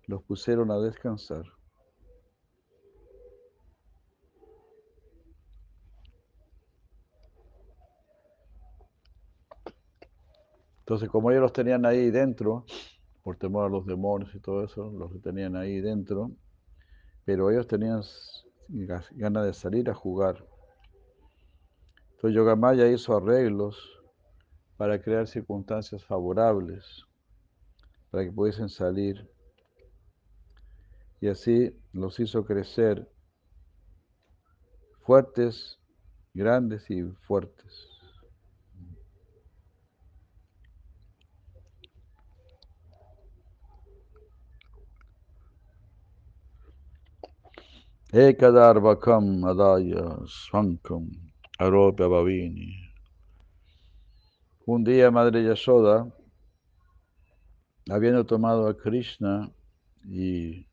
los 0.09 0.21
pusieron 0.25 0.73
a 0.73 0.79
descansar. 0.79 1.45
Entonces, 10.81 11.09
como 11.09 11.31
ellos 11.31 11.43
los 11.43 11.53
tenían 11.53 11.87
ahí 11.87 12.11
dentro, 12.11 12.65
por 13.23 13.37
temor 13.37 13.67
a 13.67 13.69
los 13.69 13.87
demonios 13.87 14.35
y 14.35 14.41
todo 14.41 14.65
eso, 14.65 14.91
los 14.91 15.23
tenían 15.23 15.55
ahí 15.55 15.81
dentro, 15.81 16.33
pero 17.25 17.49
ellos 17.53 17.69
tenían 17.69 18.03
ganas 19.13 19.47
de 19.47 19.55
salir 19.55 19.89
a 19.89 19.95
jugar. 19.95 20.45
Entonces 22.21 22.37
Yogamaya 22.37 22.87
hizo 22.87 23.17
arreglos 23.17 23.79
para 24.77 25.01
crear 25.01 25.27
circunstancias 25.27 26.05
favorables, 26.05 27.07
para 28.11 28.25
que 28.25 28.31
pudiesen 28.31 28.69
salir 28.69 29.27
y 31.19 31.29
así 31.29 31.75
los 31.95 32.21
hizo 32.21 32.45
crecer 32.45 33.11
fuertes, 35.01 35.79
grandes 36.35 36.91
y 36.91 37.05
fuertes. 37.23 37.89
Ekadarvakam 48.13 49.43
adaya 49.47 50.19
svankam 50.27 51.30
aropya 51.61 52.09
bhavini. 52.09 52.75
Un 54.67 54.83
día 54.83 55.11
Madre 55.11 55.45
Yashoda, 55.45 56.11
habiendo 57.91 58.25
tomado 58.25 58.67
a 58.67 58.75
Krishna 58.75 59.53
y 60.05 60.67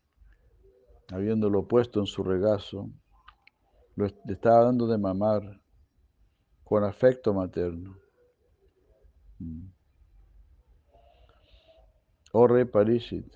habiéndolo 1.12 1.68
puesto 1.68 2.00
en 2.00 2.06
su 2.06 2.22
regazo, 2.22 2.88
le 3.96 4.06
estaba 4.32 4.64
dando 4.64 4.86
de 4.86 4.96
mamar 4.96 5.60
con 6.64 6.82
afecto 6.84 7.34
materno. 7.34 7.94
Oh 12.32 12.46
rey 12.46 12.64
Parishit, 12.64 13.26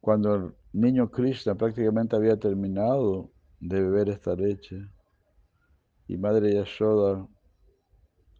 cuando 0.00 0.34
el 0.34 0.54
niño 0.72 1.10
Krishna 1.10 1.54
prácticamente 1.54 2.14
había 2.14 2.38
terminado 2.38 3.30
de 3.60 3.80
beber 3.80 4.10
esta 4.10 4.34
leche 4.34 4.88
y 6.08 6.16
Madre 6.16 6.54
Yashoda 6.54 7.26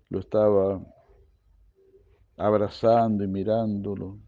lo 0.08 0.18
estaba 0.20 0.80
abrazando 2.36 3.24
y 3.24 3.28
mirándolo 3.28 4.18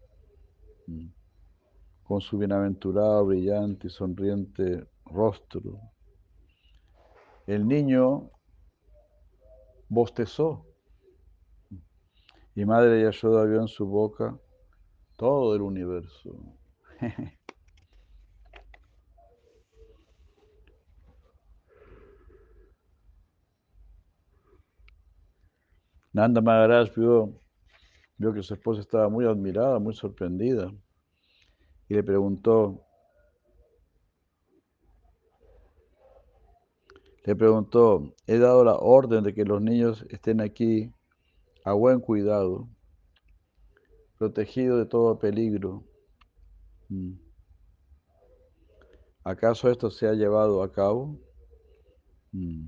con 2.03 2.21
su 2.21 2.37
bienaventurado, 2.37 3.27
brillante 3.27 3.87
y 3.87 3.89
sonriente 3.91 4.87
rostro. 5.05 5.79
El 7.45 7.67
niño 7.67 8.31
bostezó 9.87 10.65
y 12.55 12.65
Madre 12.65 13.03
Yashoda 13.03 13.45
vio 13.45 13.61
en 13.61 13.67
su 13.67 13.85
boca 13.85 14.37
todo 15.15 15.55
el 15.55 15.61
universo. 15.61 16.35
Nanda 26.19 26.41
Maharaj 26.41 26.89
vio, 26.97 27.39
vio 28.17 28.33
que 28.33 28.43
su 28.43 28.53
esposa 28.53 28.81
estaba 28.81 29.07
muy 29.07 29.23
admirada, 29.23 29.79
muy 29.79 29.93
sorprendida, 29.93 30.69
y 31.87 31.93
le 31.93 32.03
preguntó, 32.03 32.85
le 37.23 37.35
preguntó, 37.37 38.13
he 38.27 38.37
dado 38.37 38.65
la 38.65 38.75
orden 38.75 39.23
de 39.23 39.33
que 39.33 39.45
los 39.45 39.61
niños 39.61 40.05
estén 40.09 40.41
aquí 40.41 40.93
a 41.63 41.71
buen 41.71 42.01
cuidado, 42.01 42.67
protegidos 44.17 44.77
de 44.79 44.87
todo 44.87 45.17
peligro. 45.19 45.85
Mm. 46.89 47.13
¿Acaso 49.23 49.69
esto 49.69 49.89
se 49.89 50.05
ha 50.05 50.13
llevado 50.15 50.63
a 50.63 50.69
cabo? 50.69 51.17
Mm. 52.33 52.67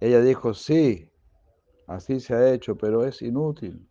Ella 0.00 0.22
dijo, 0.22 0.54
sí, 0.54 1.12
Así 1.86 2.20
se 2.20 2.34
ha 2.34 2.52
hecho, 2.52 2.76
pero 2.76 3.04
es 3.04 3.22
inútil. 3.22 3.88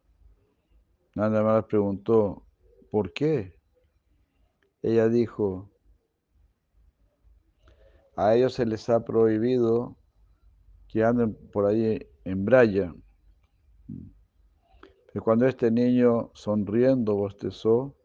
Nada 1.16 1.44
más 1.44 1.64
preguntó, 1.66 2.46
¿por 2.92 3.14
qué? 3.14 3.58
Ella 4.82 5.08
dijo, 5.08 5.72
a 8.18 8.36
ellos 8.36 8.54
se 8.54 8.66
les 8.66 8.90
ha 8.90 9.04
prohibido 9.04 9.98
que 10.88 11.04
anden 11.04 11.36
por 11.52 11.66
ahí 11.66 12.06
en 12.26 12.46
braya. 12.46 12.94
Pero 15.08 15.24
cuando 15.24 15.48
este 15.48 15.72
niño 15.72 16.32
sonriendo 16.34 17.16
bostezó, 17.16 17.96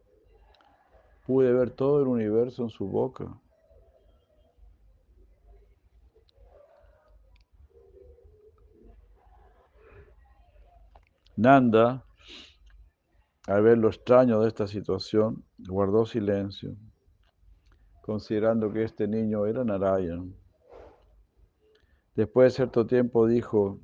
pude 1.27 1.53
ver 1.53 1.71
todo 1.71 2.03
el 2.03 2.09
universo 2.09 2.63
en 2.63 2.71
su 2.71 2.87
boca. 2.87 3.41
Nanda, 11.41 12.05
al 13.47 13.63
ver 13.63 13.79
lo 13.79 13.89
extraño 13.89 14.43
de 14.43 14.49
esta 14.49 14.67
situación, 14.67 15.43
guardó 15.57 16.05
silencio, 16.05 16.77
considerando 18.03 18.71
que 18.71 18.83
este 18.85 19.09
niño 19.09 19.47
era 19.47 19.65
Narayan. 19.65 20.37
Después 22.15 22.53
de 22.53 22.57
cierto 22.57 22.87
tiempo 22.87 23.27
dijo, 23.27 23.81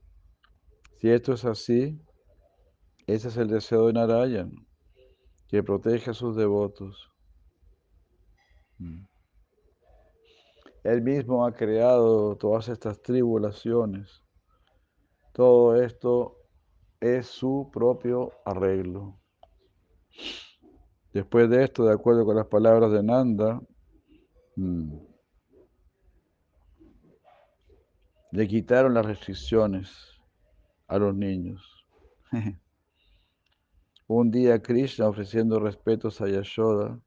si 0.97 1.09
esto 1.09 1.33
es 1.33 1.47
así, 1.47 1.99
ese 3.07 3.29
es 3.29 3.39
el 3.39 3.49
deseo 3.49 3.87
de 3.87 3.95
Narayan, 3.95 4.53
que 5.49 5.63
protege 5.63 6.11
a 6.11 6.15
sus 6.15 6.37
devotos. 6.37 7.11
Mm. 8.77 9.07
Él 10.85 11.01
mismo 11.01 11.47
ha 11.47 11.55
creado 11.55 12.37
todas 12.37 12.69
estas 12.69 13.01
tribulaciones. 13.01 14.23
Todo 15.33 15.83
esto 15.83 16.37
es 17.01 17.27
su 17.27 17.71
propio 17.73 18.33
arreglo. 18.45 19.19
Después 21.13 21.49
de 21.49 21.65
esto, 21.65 21.85
de 21.85 21.95
acuerdo 21.95 22.25
con 22.25 22.37
las 22.37 22.47
palabras 22.47 22.93
de 22.93 23.03
Nanda, 23.03 23.61
mm, 24.57 24.97
le 28.33 28.49
quitaron 28.49 28.95
las 28.95 29.07
restricciones 29.07 29.91
a 30.87 30.99
los 30.99 31.15
niños. 31.15 31.87
Un 34.09 34.31
día 34.31 34.63
Krishna 34.63 35.09
ofreciendo 35.09 35.59
respetos 35.59 36.21
a 36.21 36.29
Yashoda, 36.29 37.01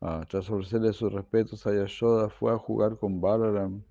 ah, 0.00 0.24
tras 0.28 0.48
ofrecerle 0.48 0.92
sus 0.92 1.12
respetos 1.12 1.66
a 1.66 1.74
Yashoda, 1.74 2.30
fue 2.30 2.52
a 2.52 2.58
jugar 2.58 2.96
con 2.96 3.20
Balaram, 3.20 3.82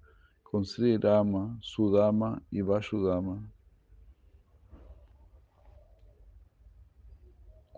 con 0.41 0.65
Sri 0.65 0.97
Rama, 0.97 1.57
Sudama 1.61 2.41
y 2.49 2.61
Vasudama. 2.61 3.43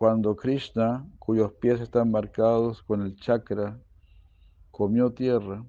Cuando 0.01 0.35
Krishna, 0.35 1.07
cuyos 1.19 1.53
pies 1.53 1.79
están 1.79 2.09
marcados 2.09 2.81
con 2.81 3.03
el 3.03 3.15
chakra, 3.17 3.79
comió 4.71 5.13
tierra, 5.13 5.63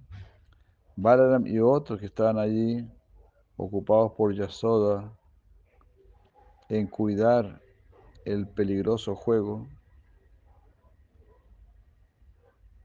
Balaram 0.96 1.46
y 1.46 1.58
otros 1.58 2.00
que 2.00 2.06
estaban 2.06 2.38
allí, 2.38 2.82
ocupados 3.58 4.12
por 4.12 4.34
Yasoda, 4.34 5.14
en 6.70 6.86
cuidar 6.86 7.60
el 8.24 8.48
peligroso 8.48 9.14
juego, 9.14 9.68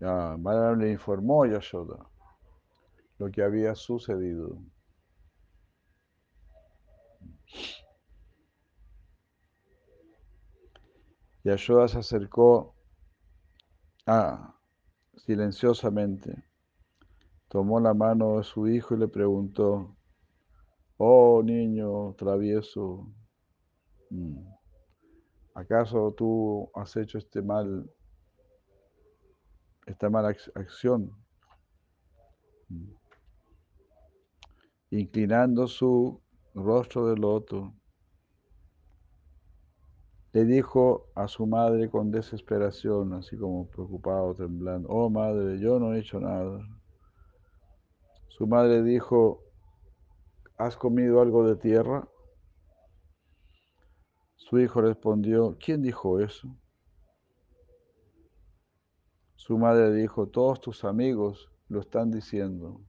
Balaram 0.02 0.82
le 0.82 0.92
informó 0.92 1.44
a 1.44 1.48
Yasoda 1.48 2.10
lo 3.20 3.32
que 3.32 3.42
había 3.42 3.74
sucedido. 3.74 4.60
Yashoda 11.48 11.88
se 11.88 12.00
acercó 12.00 12.76
a, 14.06 14.54
silenciosamente, 15.16 16.44
tomó 17.48 17.80
la 17.80 17.94
mano 17.94 18.38
de 18.38 18.44
su 18.44 18.68
hijo 18.68 18.96
y 18.96 18.98
le 18.98 19.08
preguntó, 19.08 19.96
oh 20.98 21.42
niño 21.42 22.14
travieso, 22.16 23.10
mm, 24.10 24.46
¿acaso 25.54 26.14
tú 26.18 26.70
has 26.76 26.94
hecho 26.98 27.18
este 27.18 27.42
mal, 27.42 27.90
esta 29.86 30.10
mala 30.10 30.36
acción? 30.54 31.16
Mm. 32.68 32.92
Inclinando 34.90 35.66
su 35.66 36.22
rostro 36.54 37.08
de 37.08 37.16
loto, 37.16 37.74
le 40.34 40.46
dijo 40.46 41.08
a 41.16 41.28
su 41.28 41.48
madre 41.48 41.90
con 41.90 42.12
desesperación, 42.12 43.14
así 43.14 43.38
como 43.38 43.68
preocupado, 43.68 44.36
temblando, 44.36 44.88
oh 44.90 45.10
madre, 45.10 45.60
yo 45.60 45.80
no 45.80 45.94
he 45.94 46.00
hecho 46.00 46.20
nada. 46.20 46.60
Su 48.28 48.46
madre 48.46 48.84
dijo, 48.84 49.44
¿has 50.58 50.76
comido 50.78 51.22
algo 51.22 51.48
de 51.48 51.56
tierra? 51.56 52.08
Su 54.36 54.60
hijo 54.60 54.82
respondió, 54.82 55.58
¿quién 55.60 55.82
dijo 55.82 56.20
eso? 56.20 56.56
Su 59.36 59.58
madre 59.58 59.94
dijo, 59.94 60.28
todos 60.28 60.62
tus 60.62 60.84
amigos 60.84 61.50
lo 61.70 61.80
están 61.80 62.12
diciendo, 62.12 62.82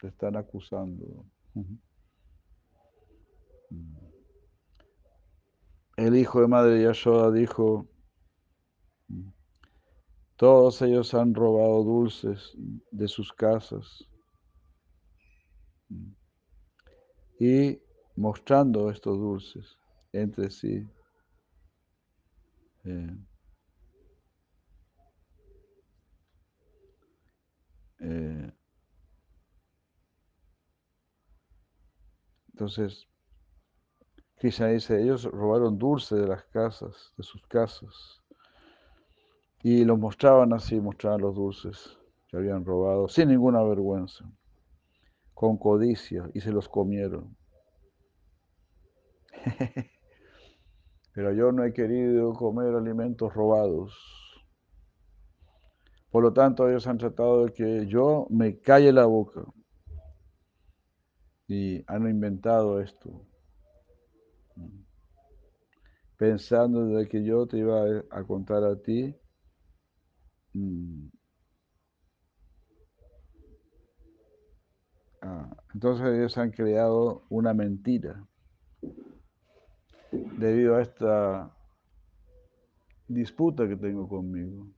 te 0.00 0.08
están 0.08 0.36
acusando. 0.36 1.26
El 5.96 6.16
hijo 6.16 6.40
de 6.40 6.48
madre 6.48 6.82
Yashoda 6.82 7.30
dijo, 7.30 7.88
Todos 10.36 10.82
ellos 10.82 11.14
han 11.14 11.34
robado 11.34 11.84
dulces 11.84 12.52
de 12.90 13.06
sus 13.06 13.32
casas 13.32 14.04
y 17.38 17.78
mostrando 18.16 18.90
estos 18.90 19.18
dulces 19.18 19.78
entre 20.12 20.50
sí. 20.50 20.84
Eh, 22.84 23.16
eh, 28.00 28.52
entonces, 32.52 33.08
Krishna 34.44 34.66
dice, 34.66 35.00
ellos 35.00 35.24
robaron 35.24 35.78
dulces 35.78 36.20
de 36.20 36.26
las 36.28 36.44
casas, 36.44 37.14
de 37.16 37.22
sus 37.22 37.40
casas, 37.46 38.20
y 39.62 39.86
los 39.86 39.98
mostraban 39.98 40.52
así, 40.52 40.78
mostraban 40.78 41.22
los 41.22 41.34
dulces 41.34 41.98
que 42.28 42.36
habían 42.36 42.62
robado, 42.62 43.08
sin 43.08 43.30
ninguna 43.30 43.62
vergüenza, 43.62 44.30
con 45.32 45.56
codicia, 45.56 46.28
y 46.34 46.42
se 46.42 46.52
los 46.52 46.68
comieron. 46.68 47.34
Pero 51.14 51.32
yo 51.32 51.50
no 51.50 51.64
he 51.64 51.72
querido 51.72 52.34
comer 52.34 52.74
alimentos 52.74 53.32
robados. 53.32 53.96
Por 56.10 56.22
lo 56.22 56.34
tanto, 56.34 56.68
ellos 56.68 56.86
han 56.86 56.98
tratado 56.98 57.46
de 57.46 57.52
que 57.54 57.86
yo 57.86 58.26
me 58.28 58.58
calle 58.58 58.92
la 58.92 59.06
boca. 59.06 59.40
Y 61.48 61.82
han 61.86 62.06
inventado 62.06 62.82
esto. 62.82 63.24
Pensando 66.16 66.86
de 66.86 67.08
que 67.08 67.24
yo 67.24 67.46
te 67.46 67.58
iba 67.58 67.84
a 68.10 68.24
contar 68.24 68.62
a 68.64 68.76
ti 68.80 69.14
mm, 70.54 71.06
ah, 75.22 75.56
entonces 75.74 76.06
ellos 76.06 76.38
han 76.38 76.50
creado 76.50 77.24
una 77.28 77.52
mentira 77.52 78.24
debido 80.38 80.76
a 80.76 80.82
esta 80.82 81.56
disputa 83.08 83.68
que 83.68 83.76
tengo 83.76 84.08
conmigo. 84.08 84.68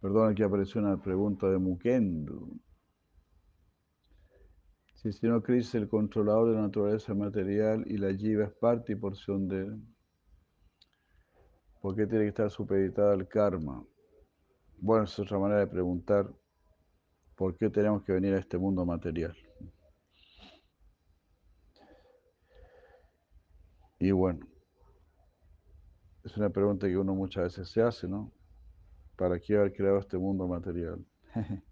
Perdón, 0.00 0.32
aquí 0.32 0.42
apareció 0.42 0.80
una 0.80 1.00
pregunta 1.00 1.48
de 1.48 1.58
Mukendo. 1.58 2.48
Si 4.94 5.08
el 5.08 5.14
Señor 5.14 5.42
Cristo 5.42 5.78
es 5.78 5.82
el 5.82 5.88
controlador 5.88 6.50
de 6.50 6.56
la 6.56 6.62
naturaleza 6.62 7.14
material 7.14 7.84
y 7.86 7.98
la 7.98 8.14
jiva 8.14 8.44
es 8.44 8.52
parte 8.52 8.92
y 8.92 8.96
porción 8.96 9.48
de 9.48 9.60
él, 9.62 9.82
¿por 11.80 11.96
qué 11.96 12.06
tiene 12.06 12.24
que 12.24 12.28
estar 12.28 12.50
supeditada 12.50 13.12
al 13.12 13.26
karma? 13.26 13.84
Bueno, 14.78 15.04
es 15.04 15.18
otra 15.18 15.38
manera 15.38 15.60
de 15.60 15.66
preguntar 15.68 16.32
por 17.36 17.56
qué 17.56 17.70
tenemos 17.70 18.02
que 18.04 18.12
venir 18.12 18.34
a 18.34 18.38
este 18.38 18.58
mundo 18.58 18.84
material. 18.84 19.36
Y 23.98 24.10
bueno, 24.10 24.51
es 26.24 26.36
una 26.36 26.50
pregunta 26.50 26.86
que 26.86 26.96
uno 26.96 27.14
muchas 27.14 27.44
veces 27.44 27.68
se 27.70 27.82
hace, 27.82 28.08
¿no? 28.08 28.32
¿Para 29.16 29.38
qué 29.40 29.56
haber 29.56 29.72
creado 29.72 29.98
este 29.98 30.18
mundo 30.18 30.46
material? 30.46 31.04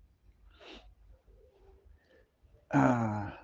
Ah. 2.73 3.37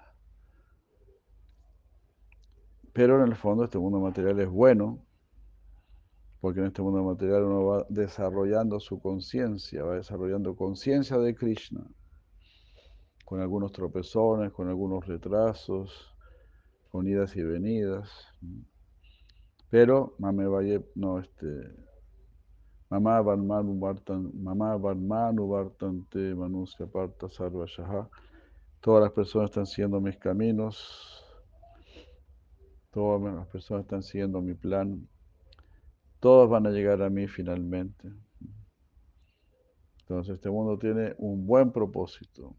Pero 2.92 3.20
en 3.20 3.28
el 3.28 3.34
fondo 3.34 3.64
este 3.64 3.76
mundo 3.76 3.98
material 3.98 4.38
es 4.38 4.48
bueno, 4.48 5.04
porque 6.40 6.60
en 6.60 6.66
este 6.66 6.80
mundo 6.80 7.02
material 7.02 7.42
uno 7.42 7.64
va 7.64 7.86
desarrollando 7.88 8.78
su 8.78 9.00
conciencia, 9.00 9.82
va 9.82 9.96
desarrollando 9.96 10.54
conciencia 10.54 11.18
de 11.18 11.34
Krishna, 11.34 11.84
con 13.24 13.40
algunos 13.40 13.72
tropezones, 13.72 14.52
con 14.52 14.68
algunos 14.68 15.04
retrasos, 15.04 16.14
con 16.92 17.08
idas 17.08 17.34
y 17.34 17.42
venidas. 17.42 18.08
Pero 19.70 20.14
Mame 20.18 20.46
Valle, 20.46 20.84
no, 20.94 21.18
este, 21.18 21.70
Mamá 22.88 23.20
Varmanu 23.20 23.78
Vartan, 23.80 24.30
Mamá 24.34 24.76
Varmanu 24.76 25.48
Vartante 25.48 26.34
Manusya 26.34 26.86
Parta 26.86 27.28
Sarva 27.28 27.66
Shaha 27.66 28.08
Todas 28.80 29.02
las 29.02 29.12
personas 29.12 29.50
están 29.50 29.66
siguiendo 29.66 30.00
mis 30.00 30.16
caminos. 30.16 31.24
Todas 32.92 33.34
las 33.34 33.48
personas 33.48 33.82
están 33.82 34.02
siguiendo 34.04 34.40
mi 34.40 34.54
plan. 34.54 35.08
Todos 36.20 36.48
van 36.48 36.66
a 36.66 36.70
llegar 36.70 37.02
a 37.02 37.10
mí 37.10 37.26
finalmente. 37.26 38.12
Entonces 40.02 40.34
este 40.34 40.48
mundo 40.48 40.78
tiene 40.78 41.16
un 41.18 41.44
buen 41.44 41.72
propósito. 41.72 42.54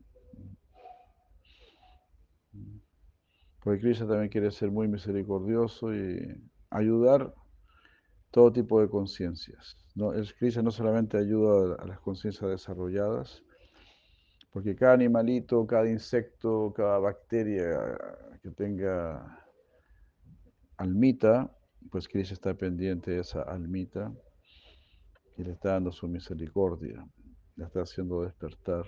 Porque 3.63 3.79
Cristo 3.79 4.05
también 4.05 4.29
quiere 4.29 4.51
ser 4.51 4.69
muy 4.69 4.89
misericordioso 4.89 5.93
y 5.95 6.41
ayudar 6.69 7.33
todo 8.31 8.51
tipo 8.51 8.81
de 8.81 8.89
conciencias. 8.89 9.77
¿no? 9.95 10.13
El 10.13 10.33
Cristo 10.35 10.61
no 10.61 10.71
solamente 10.71 11.17
ayuda 11.17 11.75
a 11.79 11.85
las 11.85 11.99
conciencias 11.99 12.49
desarrolladas, 12.49 13.43
porque 14.51 14.75
cada 14.75 14.93
animalito, 14.93 15.65
cada 15.67 15.89
insecto, 15.89 16.73
cada 16.75 16.99
bacteria 16.99 17.97
que 18.41 18.51
tenga 18.51 19.43
almita, 20.77 21.51
pues 21.91 22.07
Cristo 22.07 22.33
está 22.33 22.53
pendiente 22.53 23.11
de 23.11 23.19
esa 23.21 23.41
almita 23.43 24.11
y 25.37 25.43
le 25.43 25.51
está 25.51 25.73
dando 25.73 25.91
su 25.91 26.07
misericordia, 26.07 27.05
le 27.55 27.65
está 27.65 27.81
haciendo 27.81 28.23
despertar. 28.23 28.85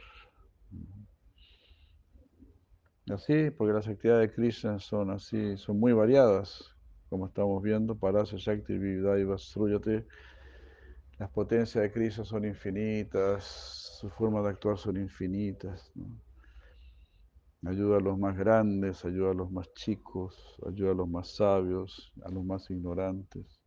Así, 3.09 3.49
porque 3.51 3.73
las 3.73 3.88
actividades 3.88 4.30
de 4.30 4.36
Krishna 4.36 4.80
son 4.80 5.09
así, 5.09 5.57
son 5.57 5.80
muy 5.80 5.93
variadas, 5.93 6.75
como 7.10 7.28
estamos 7.28 7.62
viendo, 7.64 7.95
para 7.95 8.24
Shakti 8.24 8.78
Vividai 8.78 9.24
Vastruyate 9.24 10.05
las 11.20 11.30
potencias 11.32 11.84
de 11.84 11.91
Cristo 11.91 12.24
son 12.24 12.45
infinitas, 12.45 13.43
sus 13.99 14.12
formas 14.14 14.45
de 14.45 14.51
actuar 14.51 14.78
son 14.78 14.95
infinitas. 14.95 15.91
Ayuda 17.66 17.97
a 17.97 17.99
los 17.99 18.18
más 18.18 18.38
grandes, 18.38 19.03
ayuda 19.03 19.32
a 19.32 19.34
los 19.34 19.51
más 19.51 19.70
chicos, 19.74 20.57
ayuda 20.66 20.91
a 20.91 20.95
los 20.95 21.10
más 21.10 21.36
sabios, 21.36 22.14
a 22.24 22.30
los 22.30 22.45
más 22.45 22.72
ignorantes. 22.72 23.62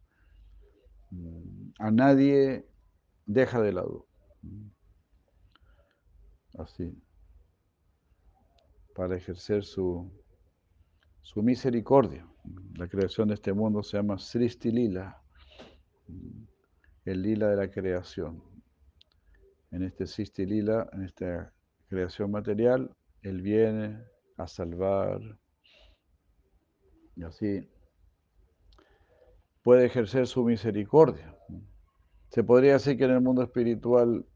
A 1.79 1.91
nadie 1.91 2.67
deja 3.27 3.61
de 3.61 3.73
lado. 3.75 4.07
Así. 6.59 6.91
Para 8.95 9.15
ejercer 9.15 9.63
su, 9.63 10.11
su 11.21 11.43
misericordia. 11.43 12.27
La 12.77 12.89
creación 12.89 13.29
de 13.29 13.35
este 13.35 13.53
mundo 13.53 13.83
se 13.83 13.97
llama 13.97 14.19
Sristi 14.19 14.71
Lila 14.71 15.23
el 17.05 17.23
lila 17.23 17.49
de 17.49 17.57
la 17.57 17.71
creación. 17.71 18.43
En 19.71 19.83
este 19.83 20.07
Sisti 20.07 20.47
lila, 20.47 20.89
en 20.93 21.03
esta 21.05 21.53
creación 21.89 22.31
material, 22.31 22.95
Él 23.23 23.43
viene 23.43 24.05
a 24.37 24.47
salvar 24.47 25.21
y 27.17 27.25
así 27.25 27.69
puede 29.63 29.87
ejercer 29.87 30.27
su 30.27 30.45
misericordia. 30.45 31.37
Se 32.29 32.45
podría 32.45 32.75
decir 32.75 32.97
que 32.97 33.05
en 33.05 33.13
el 33.13 33.21
mundo 33.21 33.43
espiritual 33.43 34.27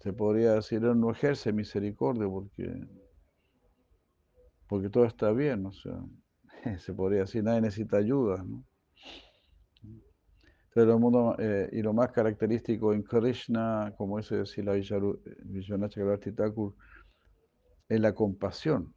se 0.00 0.12
podría 0.12 0.54
decir, 0.54 0.84
Él 0.84 0.98
no 0.98 1.10
ejerce 1.10 1.52
misericordia 1.52 2.28
porque, 2.28 2.86
porque 4.68 4.88
todo 4.88 5.04
está 5.04 5.32
bien, 5.32 5.66
o 5.66 5.72
sea, 5.72 6.00
se 6.78 6.92
podría 6.92 7.20
decir, 7.20 7.42
nadie 7.42 7.60
necesita 7.60 7.98
ayuda, 7.98 8.42
¿no? 8.42 8.64
Pero 10.74 10.92
el 10.92 11.00
mundo, 11.00 11.34
eh, 11.38 11.70
y 11.72 11.80
lo 11.80 11.94
más 11.94 12.12
característico 12.12 12.92
en 12.92 13.02
Krishna, 13.02 13.94
como 13.96 14.18
eso 14.18 14.36
decía 14.36 14.62
la 14.64 14.74
Vishwanath 14.74 15.94
Thakur, 16.36 16.74
es 17.88 17.98
la 17.98 18.14
compasión. 18.14 18.92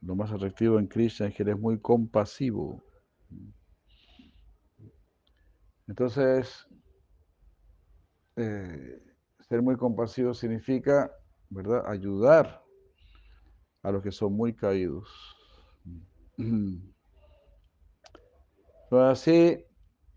Lo 0.00 0.16
más 0.16 0.32
atractivo 0.32 0.78
en 0.78 0.88
Krishna 0.88 1.28
es 1.28 1.34
que 1.36 1.44
él 1.44 1.50
es 1.50 1.58
muy 1.58 1.78
compasivo. 1.78 2.82
Entonces, 5.86 6.66
eh, 8.34 9.00
ser 9.38 9.62
muy 9.62 9.76
compasivo 9.76 10.34
significa, 10.34 11.12
¿verdad?, 11.48 11.84
ayudar 11.86 12.60
a 13.84 13.92
los 13.92 14.02
que 14.02 14.10
son 14.10 14.32
muy 14.32 14.52
caídos. 14.52 15.08
Pero 18.94 19.06
así, 19.06 19.58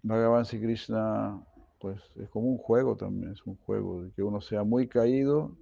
Bhagavan 0.03 0.45
Sri 0.45 0.61
Krishna, 0.61 1.43
pues 1.79 1.99
es 2.15 2.29
como 2.29 2.45
un 2.45 2.59
juego 2.59 2.95
también, 2.95 3.31
es 3.31 3.43
un 3.47 3.57
juego, 3.57 4.03
de 4.03 4.11
que 4.11 4.21
uno 4.21 4.39
sea 4.39 4.63
muy 4.63 4.87
caído 4.87 5.57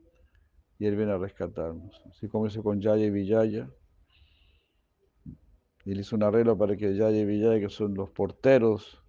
y 0.79 0.85
él 0.85 0.97
viene 0.97 1.13
a 1.13 1.17
rescatarnos. 1.17 2.01
Así 2.11 2.27
como 2.27 2.47
hizo 2.47 2.61
con 2.61 2.81
Yaya 2.81 3.05
y 3.05 3.09
Vijaya. 3.11 3.69
Él 5.85 5.97
hizo 5.97 6.17
un 6.17 6.23
arreglo 6.23 6.57
para 6.57 6.75
que 6.75 6.93
Yaya 6.93 7.17
y 7.17 7.25
Vijaya, 7.25 7.57
que 7.57 7.69
son 7.69 7.93
los 7.93 8.09
porteros 8.09 9.01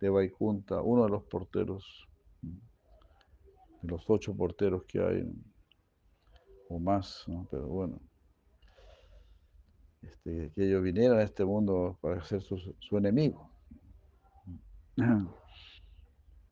de 0.00 0.08
Vaikunta, 0.08 0.82
uno 0.82 1.04
de 1.04 1.10
los 1.10 1.22
porteros, 1.22 2.08
de 2.42 3.88
los 3.88 4.02
ocho 4.10 4.34
porteros 4.34 4.82
que 4.88 4.98
hay, 4.98 5.22
o 6.68 6.80
más, 6.80 7.22
¿no? 7.28 7.46
pero 7.48 7.68
bueno, 7.68 8.00
este, 10.02 10.52
que 10.54 10.66
ellos 10.66 10.82
vinieran 10.82 11.18
a 11.18 11.22
este 11.22 11.44
mundo 11.44 11.98
para 12.00 12.22
ser 12.24 12.42
su, 12.42 12.56
su 12.78 12.98
enemigo. 12.98 13.50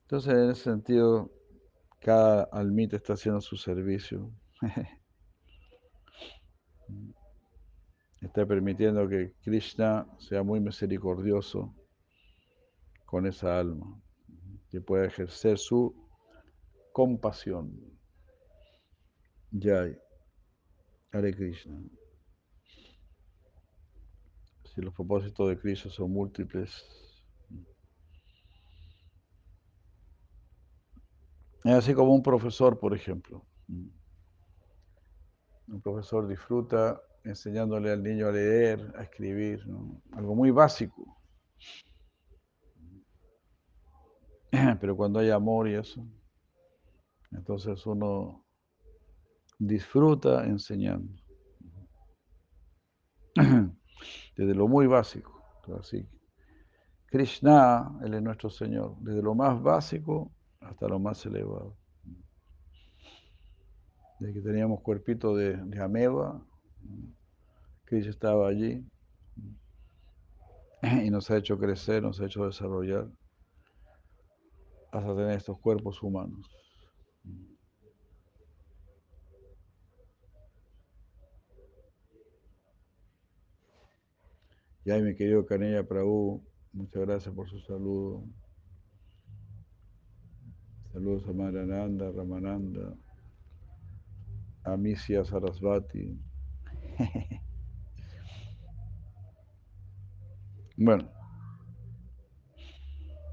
Entonces, 0.03 0.33
en 0.33 0.51
ese 0.51 0.63
sentido, 0.63 1.31
cada 2.01 2.45
almita 2.45 2.97
está 2.97 3.15
haciendo 3.15 3.41
su 3.41 3.57
servicio. 3.57 4.31
está 8.21 8.47
permitiendo 8.47 9.09
que 9.09 9.33
Krishna 9.43 10.07
sea 10.19 10.43
muy 10.43 10.61
misericordioso 10.61 11.75
con 13.05 13.27
esa 13.27 13.59
alma, 13.59 14.01
que 14.71 14.81
pueda 14.81 15.07
ejercer 15.07 15.59
su 15.59 15.95
compasión. 16.93 17.73
Jai. 19.51 19.97
Hare 21.13 21.35
Krishna. 21.35 21.81
Si 24.79 24.85
los 24.85 24.95
propósitos 24.95 25.49
de 25.49 25.59
Krishna 25.59 25.91
son 25.91 26.13
múltiples, 26.13 26.87
es 31.65 31.73
así 31.73 31.93
como 31.95 32.15
un 32.15 32.23
profesor, 32.23 32.79
por 32.79 32.95
ejemplo. 32.95 33.45
Un 35.67 35.83
profesor 35.83 36.29
disfruta 36.29 37.03
enseñándole 37.25 37.91
al 37.91 38.05
niño 38.05 38.29
a 38.29 38.31
leer, 38.31 38.95
a 38.97 39.03
escribir, 39.03 39.67
algo 40.13 40.37
muy 40.37 40.53
básico. 40.53 41.19
Pero 44.81 44.97
cuando 44.97 45.19
hay 45.19 45.31
amor 45.31 45.67
y 45.67 45.75
eso, 45.75 46.07
entonces 47.33 47.85
uno 47.85 48.47
disfruta 49.59 50.45
enseñando. 50.45 51.13
Desde 54.39 54.55
lo 54.55 54.69
muy 54.69 54.87
básico. 54.87 55.43
Así, 55.79 56.09
Krishna, 57.07 57.99
Él 58.05 58.15
es 58.15 58.23
nuestro 58.23 58.49
Señor, 58.49 58.97
desde 59.01 59.21
lo 59.21 59.35
más 59.35 59.61
básico 59.61 60.31
hasta 60.61 60.87
lo 60.87 61.01
más 61.01 61.27
elevado. 61.27 61.77
Desde 64.21 64.35
que 64.35 64.41
teníamos 64.41 64.81
cuerpito 64.81 65.35
de, 65.35 65.57
de 65.57 65.83
ameba, 65.83 66.41
Krishna 67.85 68.11
estaba 68.11 68.49
allí 68.49 68.87
y 71.05 71.11
nos 71.11 71.31
ha 71.31 71.37
hecho 71.37 71.59
crecer, 71.59 72.01
nos 72.01 72.21
ha 72.21 72.27
hecho 72.27 72.47
desarrollar 72.47 73.09
hasta 74.93 75.17
tener 75.17 75.33
estos 75.33 75.59
cuerpos 75.59 76.01
humanos. 76.01 76.49
Y 84.89 84.91
ahí 84.91 85.03
mi 85.03 85.15
querido 85.15 85.45
Canella 85.45 85.87
Prabhu, 85.87 86.43
muchas 86.73 87.03
gracias 87.03 87.35
por 87.35 87.47
su 87.47 87.61
saludo. 87.61 88.25
Saludos 90.95 91.29
a 91.29 91.33
Marananda, 91.35 92.11
Ramananda, 92.11 92.97
a 94.65 94.77
Misia 94.79 95.27
Sarasvati. 95.27 96.19
bueno, 100.79 101.07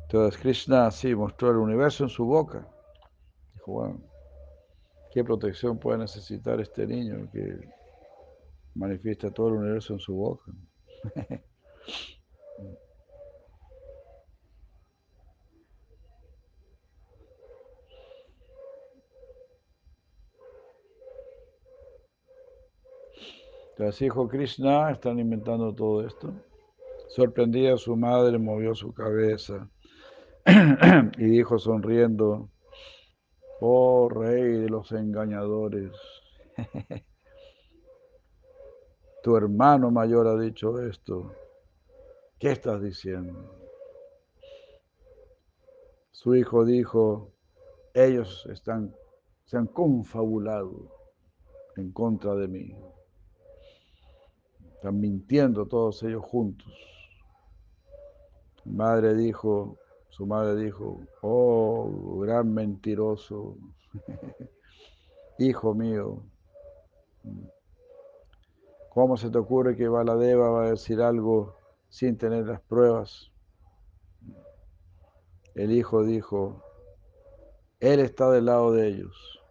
entonces 0.01 0.41
Krishna 0.41 0.91
sí 0.91 1.15
mostró 1.15 1.51
el 1.51 1.57
universo 1.59 2.03
en 2.03 2.09
su 2.09 2.25
boca. 2.25 2.67
Dijo, 3.53 3.71
bueno, 3.71 4.01
¿qué 5.13 5.23
protección 5.23 5.79
puede 5.79 5.99
necesitar 5.99 6.59
este 6.59 6.85
niño 6.85 7.29
que 7.31 7.69
manifiesta 8.73 9.31
todo 9.31 9.47
el 9.47 9.53
universo 9.53 9.93
en 9.93 9.99
su 9.99 10.15
boca? 10.15 10.51
Entonces, 23.77 24.03
hijo 24.03 24.27
Krishna, 24.29 24.91
están 24.91 25.19
inventando 25.19 25.73
todo 25.75 26.07
esto. 26.07 26.33
Sorprendida 27.09 27.75
su 27.75 27.97
madre, 27.97 28.39
movió 28.39 28.73
su 28.73 28.93
cabeza 28.93 29.69
y 31.17 31.25
dijo 31.25 31.59
sonriendo, 31.59 32.49
oh 33.59 34.07
rey 34.07 34.59
de 34.59 34.69
los 34.69 34.93
engañadores, 34.93 35.91
tu 39.25 39.35
hermano 39.35 39.89
mayor 39.89 40.27
ha 40.27 40.39
dicho 40.39 40.79
esto, 40.79 41.33
¿qué 42.37 42.51
estás 42.51 42.79
diciendo? 42.79 43.57
Su 46.11 46.35
hijo 46.35 46.63
dijo, 46.63 47.31
ellos 47.95 48.47
están, 48.51 48.95
se 49.45 49.57
han 49.57 49.65
confabulado 49.65 50.91
en 51.75 51.91
contra 51.91 52.35
de 52.35 52.47
mí. 52.47 52.75
Están 54.75 54.99
mintiendo 54.99 55.65
todos 55.65 56.03
ellos 56.03 56.23
juntos. 56.23 56.71
Madre 58.63 59.15
dijo, 59.15 59.79
su 60.09 60.27
madre 60.27 60.65
dijo, 60.65 60.99
oh, 61.23 62.19
gran 62.19 62.53
mentiroso, 62.53 63.57
hijo 65.39 65.73
mío, 65.73 66.21
¿cómo 68.95 69.17
se 69.17 69.29
te 69.29 69.37
ocurre 69.37 69.75
que 69.75 69.89
Baladeva 69.89 70.49
va 70.49 70.63
a 70.63 70.69
decir 70.69 71.01
algo 71.01 71.57
sin 71.89 72.17
tener 72.17 72.47
las 72.47 72.61
pruebas? 72.61 73.29
El 75.53 75.73
hijo 75.73 76.05
dijo, 76.05 76.63
él 77.81 77.99
está 77.99 78.31
del 78.31 78.45
lado 78.45 78.71
de 78.71 78.87
ellos. 78.87 79.41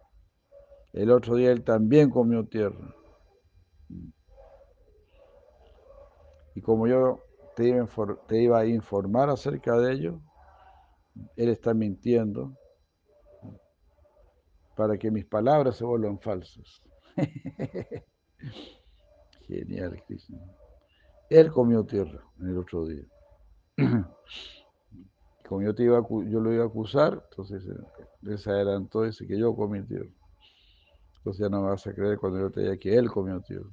El 0.93 1.11
otro 1.11 1.35
día 1.35 1.51
él 1.51 1.63
también 1.63 2.09
comió 2.09 2.47
tierra. 2.47 2.95
Y 6.55 6.61
como 6.61 6.87
yo 6.87 7.21
te 7.55 7.67
iba, 7.67 8.57
a 8.57 8.65
informar 8.65 9.29
acerca 9.29 9.77
de 9.77 9.93
ello, 9.93 10.21
él 11.35 11.49
está 11.49 11.75
mintiendo 11.75 12.57
para 14.75 14.97
que 14.97 15.11
mis 15.11 15.25
palabras 15.25 15.75
se 15.75 15.85
vuelvan 15.85 16.19
falsas. 16.19 16.81
Genial, 19.47 20.01
Krishna. 20.07 20.39
Él 21.29 21.51
comió 21.51 21.83
tierra 21.83 22.23
en 22.39 22.49
el 22.49 22.57
otro 22.57 22.85
día. 22.85 23.03
Como 25.47 25.61
yo, 25.61 25.75
te 25.75 25.83
iba 25.83 26.01
yo 26.01 26.39
lo 26.39 26.51
iba 26.51 26.63
a 26.63 26.67
acusar, 26.67 27.23
entonces 27.29 27.63
él 28.23 28.37
se 28.39 28.49
adelantó 28.49 29.03
y 29.03 29.07
dice 29.07 29.27
que 29.27 29.37
yo 29.37 29.55
comí 29.55 29.83
tierra. 29.83 30.09
Entonces 31.17 31.41
ya 31.41 31.49
no 31.49 31.61
me 31.61 31.69
vas 31.69 31.85
a 31.85 31.93
creer 31.93 32.17
cuando 32.17 32.39
yo 32.39 32.51
te 32.51 32.61
diga 32.61 32.77
que 32.77 32.95
él 32.95 33.11
comió 33.11 33.41
tierra. 33.41 33.69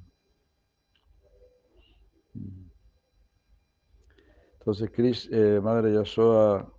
Entonces, 4.59 4.91
Chris, 4.91 5.29
eh, 5.31 5.59
Madre 5.61 5.93
Yashoda 5.93 6.71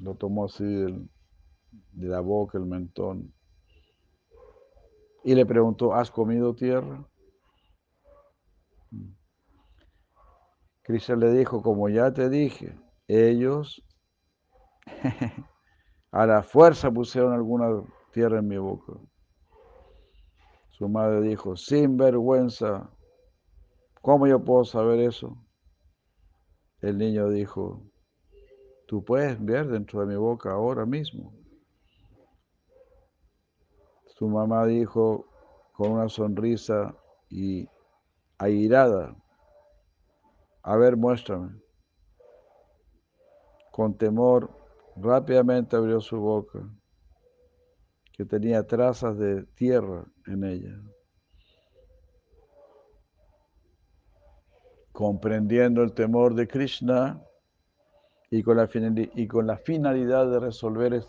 lo 0.00 0.14
tomó 0.14 0.44
así 0.44 0.64
de 0.64 2.08
la 2.08 2.20
boca, 2.20 2.58
el 2.58 2.66
mentón, 2.66 3.32
y 5.24 5.34
le 5.34 5.46
preguntó, 5.46 5.94
¿has 5.94 6.10
comido 6.10 6.54
tierra? 6.54 7.02
Krishna 10.82 11.16
le 11.16 11.32
dijo, 11.32 11.62
como 11.62 11.88
ya 11.88 12.12
te 12.12 12.28
dije, 12.28 12.78
ellos 13.08 13.82
a 16.10 16.26
la 16.26 16.42
fuerza 16.42 16.90
pusieron 16.90 17.32
alguna 17.32 17.82
tierra 18.12 18.38
en 18.38 18.48
mi 18.48 18.58
boca. 18.58 18.92
Su 20.70 20.88
madre 20.88 21.22
dijo, 21.22 21.56
sin 21.56 21.96
vergüenza, 21.96 22.90
¿cómo 24.02 24.26
yo 24.26 24.44
puedo 24.44 24.64
saber 24.64 25.00
eso? 25.00 25.36
El 26.80 26.98
niño 26.98 27.30
dijo, 27.30 27.80
tú 28.86 29.04
puedes 29.04 29.42
ver 29.42 29.68
dentro 29.68 30.00
de 30.00 30.06
mi 30.06 30.16
boca 30.16 30.52
ahora 30.52 30.84
mismo. 30.84 31.32
Su 34.06 34.28
mamá 34.28 34.66
dijo 34.66 35.26
con 35.72 35.92
una 35.92 36.08
sonrisa 36.08 36.94
y 37.30 37.68
airada, 38.44 39.16
a 40.62 40.76
ver, 40.76 40.96
muéstrame. 40.96 41.64
con 43.74 43.98
temor, 43.98 44.50
rápidamente 44.94 45.74
abrió 45.74 46.00
su 46.00 46.20
boca, 46.20 46.60
que 48.12 48.24
tenía 48.24 48.64
trazas 48.64 49.18
de 49.18 49.42
tierra 49.56 50.06
en 50.28 50.44
ella. 50.44 50.80
Comprendiendo 54.92 55.82
el 55.82 55.92
temor 55.92 56.36
de 56.36 56.46
Krishna 56.46 57.20
y 58.30 58.44
con 58.44 58.58
la, 58.58 58.68
y 58.72 59.26
con 59.26 59.48
la 59.48 59.56
finalidad 59.56 60.30
de 60.30 60.38
resolver 60.38 61.04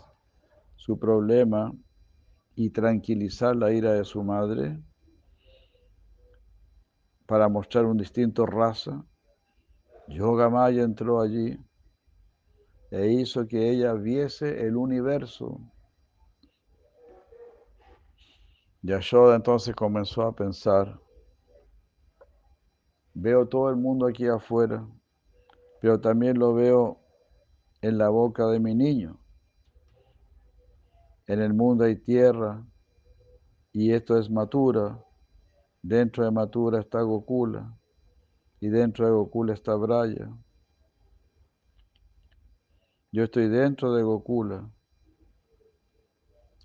su 0.74 0.98
problema 0.98 1.72
y 2.56 2.70
tranquilizar 2.70 3.54
la 3.54 3.70
ira 3.70 3.92
de 3.92 4.04
su 4.04 4.24
madre, 4.24 4.76
para 7.26 7.48
mostrar 7.48 7.84
un 7.84 7.96
distinto 7.96 8.46
raza, 8.46 9.04
Yogamaya 10.08 10.82
entró 10.82 11.20
allí 11.20 11.58
e 12.90 13.08
hizo 13.08 13.46
que 13.46 13.70
ella 13.70 13.92
viese 13.94 14.66
el 14.66 14.76
universo. 14.76 15.60
Yashoda 18.82 19.34
entonces 19.34 19.74
comenzó 19.74 20.22
a 20.22 20.34
pensar, 20.34 21.00
veo 23.14 23.48
todo 23.48 23.68
el 23.70 23.76
mundo 23.76 24.06
aquí 24.06 24.28
afuera, 24.28 24.86
pero 25.80 26.00
también 26.00 26.38
lo 26.38 26.54
veo 26.54 27.00
en 27.82 27.98
la 27.98 28.08
boca 28.08 28.46
de 28.46 28.60
mi 28.60 28.74
niño. 28.74 29.18
En 31.26 31.40
el 31.40 31.52
mundo 31.52 31.84
hay 31.84 31.96
tierra 31.96 32.64
y 33.72 33.92
esto 33.92 34.16
es 34.16 34.30
Matura. 34.30 35.05
Dentro 35.88 36.24
de 36.24 36.32
Matura 36.32 36.80
está 36.80 37.00
Gokula 37.02 37.78
y 38.58 38.68
dentro 38.68 39.06
de 39.06 39.12
Gokula 39.12 39.54
está 39.54 39.76
Braya. 39.76 40.36
Yo 43.12 43.22
estoy 43.22 43.48
dentro 43.48 43.94
de 43.94 44.02
Gokula, 44.02 44.68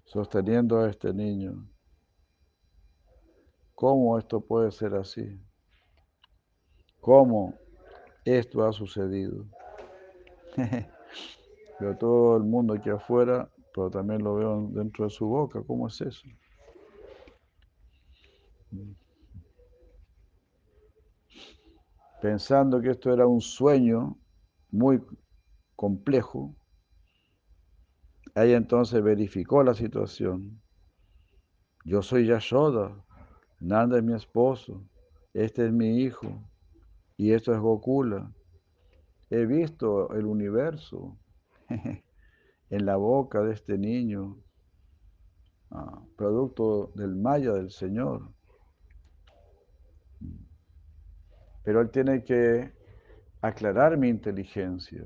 sosteniendo 0.06 0.80
a 0.80 0.90
este 0.90 1.14
niño. 1.14 1.70
¿Cómo 3.76 4.18
esto 4.18 4.42
puede 4.42 4.72
ser 4.72 4.96
así? 4.96 5.40
¿Cómo 7.00 7.54
esto 8.26 8.66
ha 8.66 8.74
sucedido? 8.74 9.46
Veo 11.80 11.96
todo 11.96 12.38
el 12.38 12.44
mundo 12.44 12.74
aquí 12.74 12.90
afuera, 12.90 13.48
pero 13.72 13.92
también 13.92 14.24
lo 14.24 14.34
veo 14.34 14.68
dentro 14.72 15.06
de 15.06 15.12
su 15.12 15.28
boca. 15.28 15.62
¿Cómo 15.62 15.88
es 15.88 16.02
eso? 16.02 16.28
Pensando 22.22 22.80
que 22.82 22.92
esto 22.92 23.12
era 23.12 23.26
un 23.26 23.42
sueño 23.42 24.16
muy 24.70 25.02
complejo, 25.76 26.56
ella 28.36 28.58
entonces 28.58 29.02
verificó 29.04 29.64
la 29.64 29.74
situación. 29.74 30.62
Yo 31.84 32.04
soy 32.04 32.28
Yashoda, 32.28 33.04
Nanda 33.60 33.98
es 33.98 34.04
mi 34.04 34.14
esposo, 34.14 34.88
este 35.34 35.66
es 35.66 35.74
mi 35.74 36.04
hijo 36.04 36.48
y 37.18 37.32
esto 37.32 37.54
es 37.54 37.60
Gokula. 37.60 38.32
He 39.32 39.46
visto 39.48 40.14
el 40.14 40.26
universo 40.26 41.18
en 42.70 42.86
la 42.86 42.98
boca 42.98 43.42
de 43.42 43.54
este 43.54 43.80
niño, 43.80 44.38
ah, 45.72 46.04
producto 46.16 46.92
del 46.94 47.16
maya 47.16 47.54
del 47.54 47.72
Señor. 47.72 48.32
Pero 51.72 51.80
él 51.80 51.90
tiene 51.90 52.22
que 52.22 52.74
aclarar 53.40 53.98
mi 53.98 54.10
inteligencia. 54.10 55.06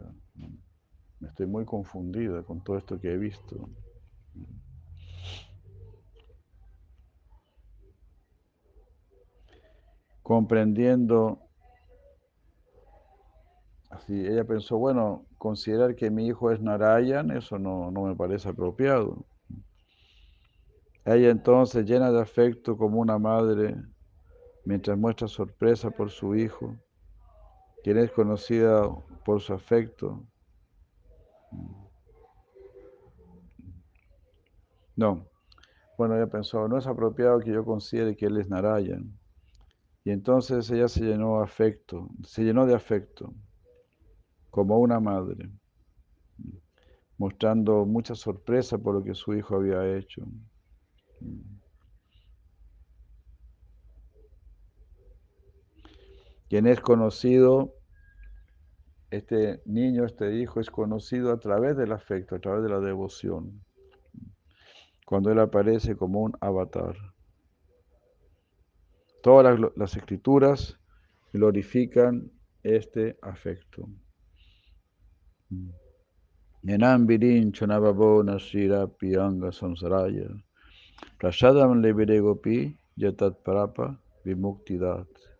Estoy 1.21 1.45
muy 1.45 1.63
confundida 1.63 2.41
con 2.41 2.63
todo 2.63 2.79
esto 2.79 2.99
que 2.99 3.13
he 3.13 3.17
visto. 3.19 3.69
Comprendiendo, 10.23 11.39
así 13.91 14.25
ella 14.25 14.43
pensó, 14.43 14.79
bueno, 14.79 15.27
considerar 15.37 15.95
que 15.95 16.09
mi 16.09 16.25
hijo 16.25 16.49
es 16.49 16.59
Narayan, 16.59 17.29
eso 17.29 17.59
no, 17.59 17.91
no 17.91 18.05
me 18.05 18.15
parece 18.15 18.49
apropiado. 18.49 19.23
Ella 21.05 21.29
entonces, 21.29 21.85
llena 21.85 22.11
de 22.11 22.19
afecto 22.19 22.75
como 22.75 22.99
una 22.99 23.19
madre, 23.19 23.75
mientras 24.65 24.97
muestra 24.97 25.27
sorpresa 25.27 25.91
por 25.91 26.09
su 26.09 26.35
hijo, 26.35 26.75
quien 27.83 27.97
es 27.97 28.11
conocida 28.11 28.89
por 29.23 29.39
su 29.41 29.53
afecto. 29.53 30.25
No. 34.95 35.27
Bueno, 35.97 36.15
ella 36.15 36.27
pensó, 36.27 36.67
no 36.67 36.77
es 36.77 36.87
apropiado 36.87 37.39
que 37.39 37.51
yo 37.51 37.63
considere 37.63 38.15
que 38.15 38.25
él 38.25 38.37
es 38.37 38.49
Narayan. 38.49 39.17
Y 40.03 40.11
entonces 40.11 40.69
ella 40.71 40.87
se 40.87 41.03
llenó 41.03 41.41
afecto, 41.41 42.09
se 42.23 42.43
llenó 42.43 42.65
de 42.65 42.75
afecto, 42.75 43.33
como 44.51 44.79
una 44.79 44.99
madre, 44.99 45.49
mostrando 47.17 47.85
mucha 47.85 48.13
sorpresa 48.13 48.77
por 48.77 48.95
lo 48.95 49.03
que 49.03 49.15
su 49.15 49.33
hijo 49.33 49.55
había 49.55 49.97
hecho. 49.97 50.23
Quien 56.55 56.67
es 56.67 56.79
conocido, 56.79 57.73
este 59.11 59.61
niño, 59.65 60.05
este 60.05 60.37
hijo 60.37 60.61
es 60.61 60.69
conocido 60.69 61.33
a 61.33 61.37
través 61.37 61.75
del 61.75 61.91
afecto, 61.91 62.35
a 62.35 62.39
través 62.39 62.63
de 62.63 62.69
la 62.69 62.79
devoción, 62.79 63.61
cuando 65.05 65.33
él 65.33 65.39
aparece 65.39 65.97
como 65.97 66.21
un 66.21 66.31
avatar. 66.39 66.95
Todas 69.21 69.59
las, 69.75 69.97
escrituras 69.97 70.79
glorifican 71.33 72.31
este 72.63 73.19
afecto. 73.21 73.89
Nenam 76.61 77.05
virin 77.05 77.51
chonababo 77.51 78.23
nasira 78.23 78.87
pianga 78.87 79.51
samsaraya. 79.51 80.29
Yatat 82.97 83.43
parapa 83.43 84.01
vimuktidat. 84.23 85.34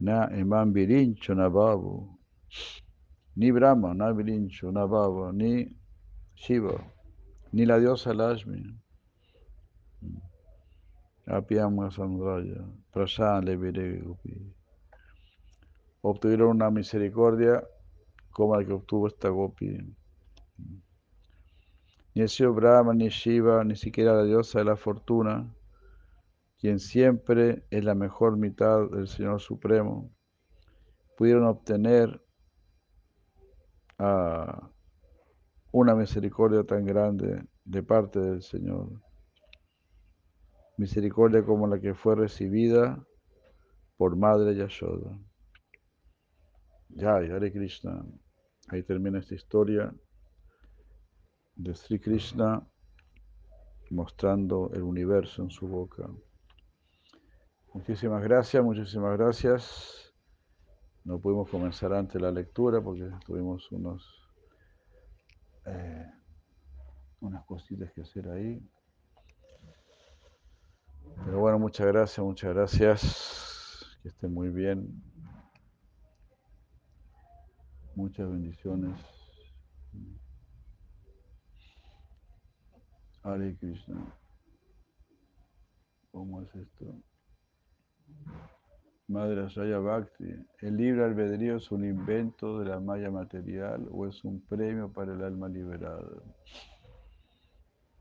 Na 0.00 0.30
imam 0.36 0.72
virincho 0.72 1.34
nababu. 1.34 2.18
Ni 3.38 3.52
Brahma, 3.52 3.94
na 3.94 4.12
virincho, 4.12 4.72
nababa, 4.72 5.32
ni 5.32 5.70
Shiva, 6.34 6.74
ni 7.52 7.64
la 7.64 7.78
diosa 7.78 8.12
Lashmi. 8.12 8.74
Apiama 11.26 11.88
Sandraya, 11.88 12.64
Prasan 12.92 13.44
Leviregopi. 13.44 14.54
Obtuvieron 16.02 16.56
una 16.56 16.70
misericordia 16.70 17.62
como 18.32 18.56
la 18.56 18.64
que 18.64 18.72
obtuvo 18.72 19.06
esta 19.06 19.28
Gopi. 19.28 19.78
Ni 22.14 22.22
el 22.22 22.50
Brahma, 22.50 22.92
ni 22.92 23.08
Shiva, 23.08 23.62
ni 23.62 23.76
siquiera 23.76 24.14
la 24.14 24.24
diosa 24.24 24.58
de 24.58 24.64
la 24.64 24.76
fortuna, 24.76 25.46
quien 26.58 26.80
siempre 26.80 27.64
es 27.70 27.84
la 27.84 27.94
mejor 27.94 28.36
mitad 28.36 28.90
del 28.90 29.06
Señor 29.06 29.40
Supremo, 29.40 30.10
pudieron 31.16 31.44
obtener 31.44 32.22
una 35.72 35.94
misericordia 35.94 36.64
tan 36.64 36.84
grande 36.84 37.44
de 37.64 37.82
parte 37.82 38.20
del 38.20 38.42
Señor. 38.42 39.02
Misericordia 40.76 41.44
como 41.44 41.66
la 41.66 41.80
que 41.80 41.94
fue 41.94 42.14
recibida 42.14 43.04
por 43.96 44.16
Madre 44.16 44.54
Yashoda. 44.54 45.18
Ya, 46.90 47.16
Hare 47.16 47.52
Krishna. 47.52 48.04
Ahí 48.68 48.82
termina 48.82 49.18
esta 49.18 49.34
historia 49.34 49.92
de 51.56 51.74
Sri 51.74 51.98
Krishna 51.98 52.66
mostrando 53.90 54.70
el 54.72 54.82
universo 54.82 55.42
en 55.42 55.50
su 55.50 55.66
boca. 55.66 56.08
Muchísimas 57.78 58.24
gracias, 58.24 58.62
muchísimas 58.62 59.16
gracias. 59.16 60.12
No 61.04 61.20
pudimos 61.20 61.48
comenzar 61.48 61.92
antes 61.92 62.20
la 62.20 62.32
lectura 62.32 62.80
porque 62.82 63.08
tuvimos 63.24 63.70
unos, 63.70 64.04
eh, 65.64 66.10
unas 67.20 67.44
cositas 67.46 67.92
que 67.92 68.00
hacer 68.00 68.28
ahí. 68.30 68.60
Pero 71.24 71.38
bueno, 71.38 71.60
muchas 71.60 71.86
gracias, 71.86 72.18
muchas 72.18 72.52
gracias. 72.52 73.98
Que 74.02 74.08
estén 74.08 74.34
muy 74.34 74.48
bien. 74.48 75.00
Muchas 77.94 78.28
bendiciones. 78.28 78.98
Hare 83.22 83.56
Krishna. 83.56 84.16
¿Cómo 86.10 86.42
es 86.42 86.52
esto? 86.56 87.00
Madre 89.08 89.48
Raya 89.48 89.78
Bhakti, 89.78 90.26
¿el 90.60 90.76
libre 90.76 91.04
albedrío 91.04 91.56
es 91.56 91.70
un 91.72 91.82
invento 91.82 92.58
de 92.58 92.66
la 92.66 92.78
malla 92.78 93.10
material 93.10 93.88
o 93.90 94.06
es 94.06 94.22
un 94.22 94.40
premio 94.46 94.92
para 94.92 95.14
el 95.14 95.24
alma 95.24 95.48
liberada? 95.48 96.06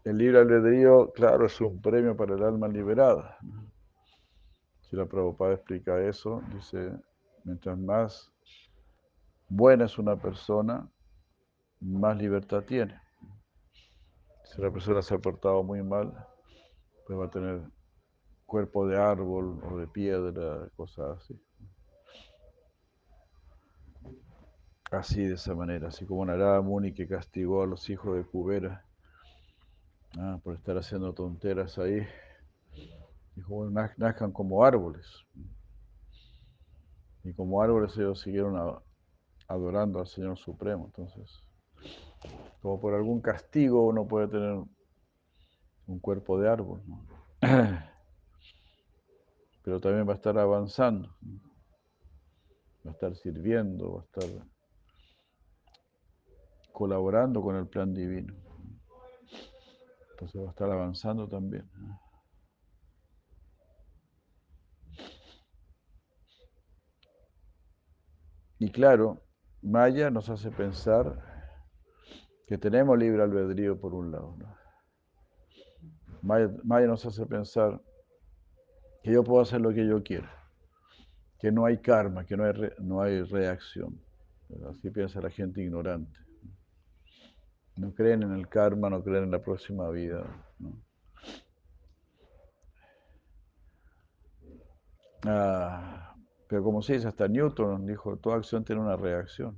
El 0.04 0.18
libre 0.18 0.40
albedrío, 0.40 1.12
claro, 1.14 1.46
es 1.46 1.62
un 1.62 1.82
premio 1.82 2.16
para 2.18 2.36
el 2.36 2.44
alma 2.44 2.68
liberada. 2.68 3.38
Si 4.82 4.98
la 4.98 5.06
Prabhupada 5.06 5.54
explica 5.54 6.02
eso, 6.02 6.42
dice, 6.54 6.92
mientras 7.46 7.78
más 7.78 8.30
buena 9.48 9.86
es 9.86 9.98
una 9.98 10.18
persona, 10.18 10.90
más 11.80 12.18
libertad 12.18 12.64
tiene. 12.64 13.00
Si 14.44 14.62
la 14.62 14.72
persona 14.72 15.02
se 15.02 15.16
ha 15.16 15.20
portado 15.20 15.64
muy 15.64 15.82
mal, 15.84 16.14
pues 17.06 17.18
va 17.18 17.26
a 17.26 17.30
tener 17.30 17.62
cuerpo 18.48 18.88
de 18.88 18.98
árbol 18.98 19.62
o 19.70 19.78
de 19.78 19.88
piedra, 19.88 20.68
cosas 20.76 21.20
así. 21.20 21.40
Así, 24.90 25.22
de 25.26 25.36
esa 25.36 25.54
manera, 25.54 25.90
así 25.90 26.06
como 26.06 26.26
Narada 26.26 26.62
Muni 26.62 26.94
que 26.94 27.08
castigó 27.08 27.62
a 27.62 27.68
los 27.68 27.90
hijos 27.90 28.16
de 28.16 28.24
Kubera 28.24 28.86
ah, 30.18 30.40
por 30.42 30.56
estar 30.56 30.78
haciendo 30.78 31.14
tonteras 31.14 31.78
ahí. 31.78 32.08
Dijo, 33.36 33.70
nazcan 33.70 34.32
como 34.32 34.64
árboles. 34.64 35.06
Y 37.24 37.34
como 37.34 37.62
árboles 37.62 37.96
ellos 37.98 38.22
siguieron 38.22 38.82
adorando 39.50 40.00
al 40.00 40.08
Señor 40.08 40.38
Supremo. 40.38 40.86
Entonces, 40.86 41.44
como 42.62 42.80
por 42.80 42.94
algún 42.96 43.20
castigo 43.20 43.86
uno 43.86 44.08
puede 44.08 44.30
tener 44.30 44.64
un 45.86 46.00
cuerpo 46.00 46.40
de 46.40 46.50
árbol. 46.50 46.82
Pero 49.68 49.82
también 49.82 50.08
va 50.08 50.14
a 50.14 50.16
estar 50.16 50.38
avanzando. 50.38 51.14
Va 52.86 52.92
a 52.92 52.94
estar 52.94 53.14
sirviendo, 53.18 53.96
va 53.96 54.00
a 54.00 54.04
estar 54.06 54.48
colaborando 56.72 57.42
con 57.42 57.58
el 57.58 57.68
plan 57.68 57.94
divino. 57.94 58.34
Entonces 60.12 60.42
va 60.42 60.48
a 60.48 60.52
estar 60.52 60.72
avanzando 60.72 61.28
también. 61.28 61.70
Y 68.60 68.72
claro, 68.72 69.22
Maya 69.62 70.10
nos 70.10 70.30
hace 70.30 70.50
pensar 70.50 71.14
que 72.48 72.58
tenemos 72.58 72.98
libre 72.98 73.22
albedrío 73.22 73.78
por 73.78 73.94
un 73.94 74.14
lado. 74.14 74.38
Maya, 76.22 76.88
nos 76.88 77.06
hace 77.06 77.26
pensar 77.26 77.82
que 79.04 79.12
yo 79.12 79.24
puedo 79.24 79.42
hacer 79.42 79.62
lo 79.62 79.74
que 79.74 79.88
yo 79.88 80.04
quiera, 80.04 80.32
que 81.40 81.52
no 81.52 81.66
hay 81.66 81.78
karma, 81.78 82.26
que 82.26 82.36
no 82.36 82.46
hay, 82.46 82.54
no 82.80 83.02
hay 83.02 83.22
reacción. 83.24 84.00
Así 84.70 84.90
piensa 84.90 85.22
la 85.22 85.30
gente 85.30 85.62
ignorante. 85.62 86.18
No 87.76 87.94
creen 87.94 88.24
en 88.24 88.34
el 88.34 88.48
karma, 88.48 88.90
no 88.90 89.04
creen 89.04 89.26
en 89.26 89.32
la 89.32 89.42
próxima 89.42 89.90
vida. 89.90 90.26
Ah, 95.24 96.16
pero 96.48 96.64
como 96.64 96.82
se 96.82 96.94
dice, 96.94 97.08
hasta 97.08 97.28
Newton 97.28 97.86
dijo, 97.86 98.18
toda 98.18 98.38
acción 98.38 98.64
tiene 98.64 98.82
una 98.82 98.96
reacción. 98.96 99.56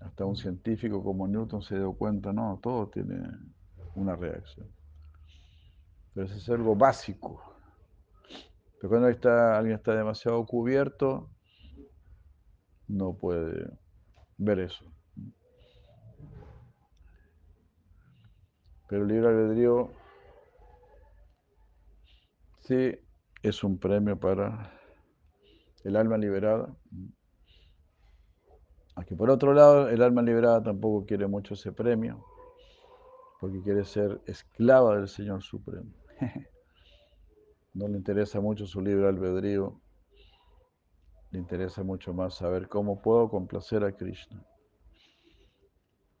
Hasta 0.00 0.24
un 0.24 0.36
científico 0.36 1.02
como 1.04 1.28
Newton 1.28 1.62
se 1.62 1.76
dio 1.76 1.92
cuenta, 1.92 2.32
no, 2.32 2.58
todo 2.62 2.88
tiene 2.88 3.20
una 3.94 4.16
reacción. 4.16 4.66
Pero 6.14 6.26
eso 6.26 6.36
es 6.36 6.48
algo 6.48 6.74
básico. 6.74 7.51
Pero 8.82 8.90
cuando 8.90 9.08
está, 9.10 9.56
alguien 9.56 9.76
está 9.76 9.94
demasiado 9.94 10.44
cubierto, 10.44 11.30
no 12.88 13.14
puede 13.14 13.70
ver 14.38 14.58
eso. 14.58 14.84
Pero 18.88 19.02
el 19.02 19.08
libre 19.08 19.28
albedrío 19.28 19.92
sí 22.62 22.98
es 23.44 23.62
un 23.62 23.78
premio 23.78 24.18
para 24.18 24.72
el 25.84 25.94
alma 25.94 26.18
liberada. 26.18 26.74
Aquí 28.96 29.14
por 29.14 29.30
otro 29.30 29.54
lado, 29.54 29.90
el 29.90 30.02
alma 30.02 30.22
liberada 30.22 30.60
tampoco 30.60 31.06
quiere 31.06 31.28
mucho 31.28 31.54
ese 31.54 31.70
premio, 31.70 32.26
porque 33.38 33.62
quiere 33.62 33.84
ser 33.84 34.20
esclava 34.26 34.96
del 34.96 35.06
Señor 35.06 35.40
Supremo. 35.40 35.92
No 37.74 37.88
le 37.88 37.96
interesa 37.96 38.40
mucho 38.40 38.66
su 38.66 38.80
libre 38.80 39.08
albedrío, 39.08 39.80
le 41.30 41.38
interesa 41.38 41.82
mucho 41.82 42.12
más 42.12 42.34
saber 42.34 42.68
cómo 42.68 43.00
puedo 43.00 43.30
complacer 43.30 43.82
a 43.84 43.92
Krishna. 43.92 44.44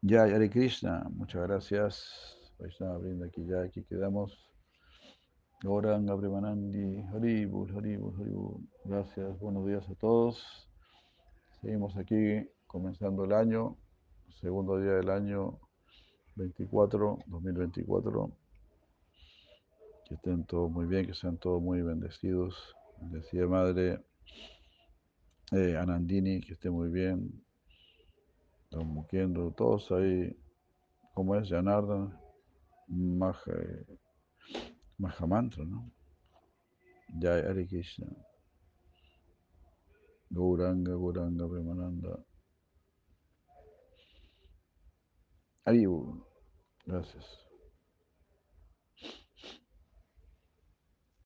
Ya, 0.00 0.22
Hare 0.22 0.48
Krishna, 0.48 1.06
muchas 1.10 1.42
gracias. 1.42 2.38
Vaishnava 2.58 2.98
Brinda 2.98 3.26
aquí 3.26 3.44
ya, 3.46 3.62
aquí 3.62 3.84
quedamos. 3.84 4.50
Gauranga 5.62 6.16
Premanandi, 6.16 7.04
Haribul, 7.12 7.70
Haribul, 7.76 8.14
Haribul. 8.18 8.68
Gracias, 8.84 9.38
buenos 9.38 9.66
días 9.66 9.88
a 9.88 9.94
todos. 9.94 10.68
Seguimos 11.60 11.96
aquí 11.96 12.48
comenzando 12.66 13.24
el 13.24 13.32
año, 13.32 13.76
segundo 14.40 14.80
día 14.80 14.94
del 14.94 15.10
año 15.10 15.60
24, 16.36 17.18
2024. 17.26 18.41
Que 20.12 20.16
estén 20.16 20.44
todos 20.44 20.70
muy 20.70 20.84
bien, 20.84 21.06
que 21.06 21.14
sean 21.14 21.38
todos 21.38 21.62
muy 21.62 21.80
bendecidos. 21.80 22.76
Decía 23.00 23.46
Madre 23.46 24.04
eh, 25.52 25.74
Anandini, 25.74 26.42
que 26.42 26.52
esté 26.52 26.68
muy 26.68 26.90
bien. 26.90 27.42
Don 28.70 28.88
Muquendo, 28.88 29.50
todos 29.52 29.90
ahí, 29.90 30.36
como 31.14 31.34
es, 31.36 31.48
Janardan, 31.48 32.14
Maha, 32.88 33.46
Mantra, 35.26 35.64
¿no? 35.64 35.90
Jai 37.18 37.40
Hare 37.46 37.66
Krishna. 37.66 38.06
Gauranga, 40.28 40.92
Gauranga, 40.92 41.48
Premananda. 41.48 42.22
Aribu. 45.64 46.22
Gracias. 46.84 47.41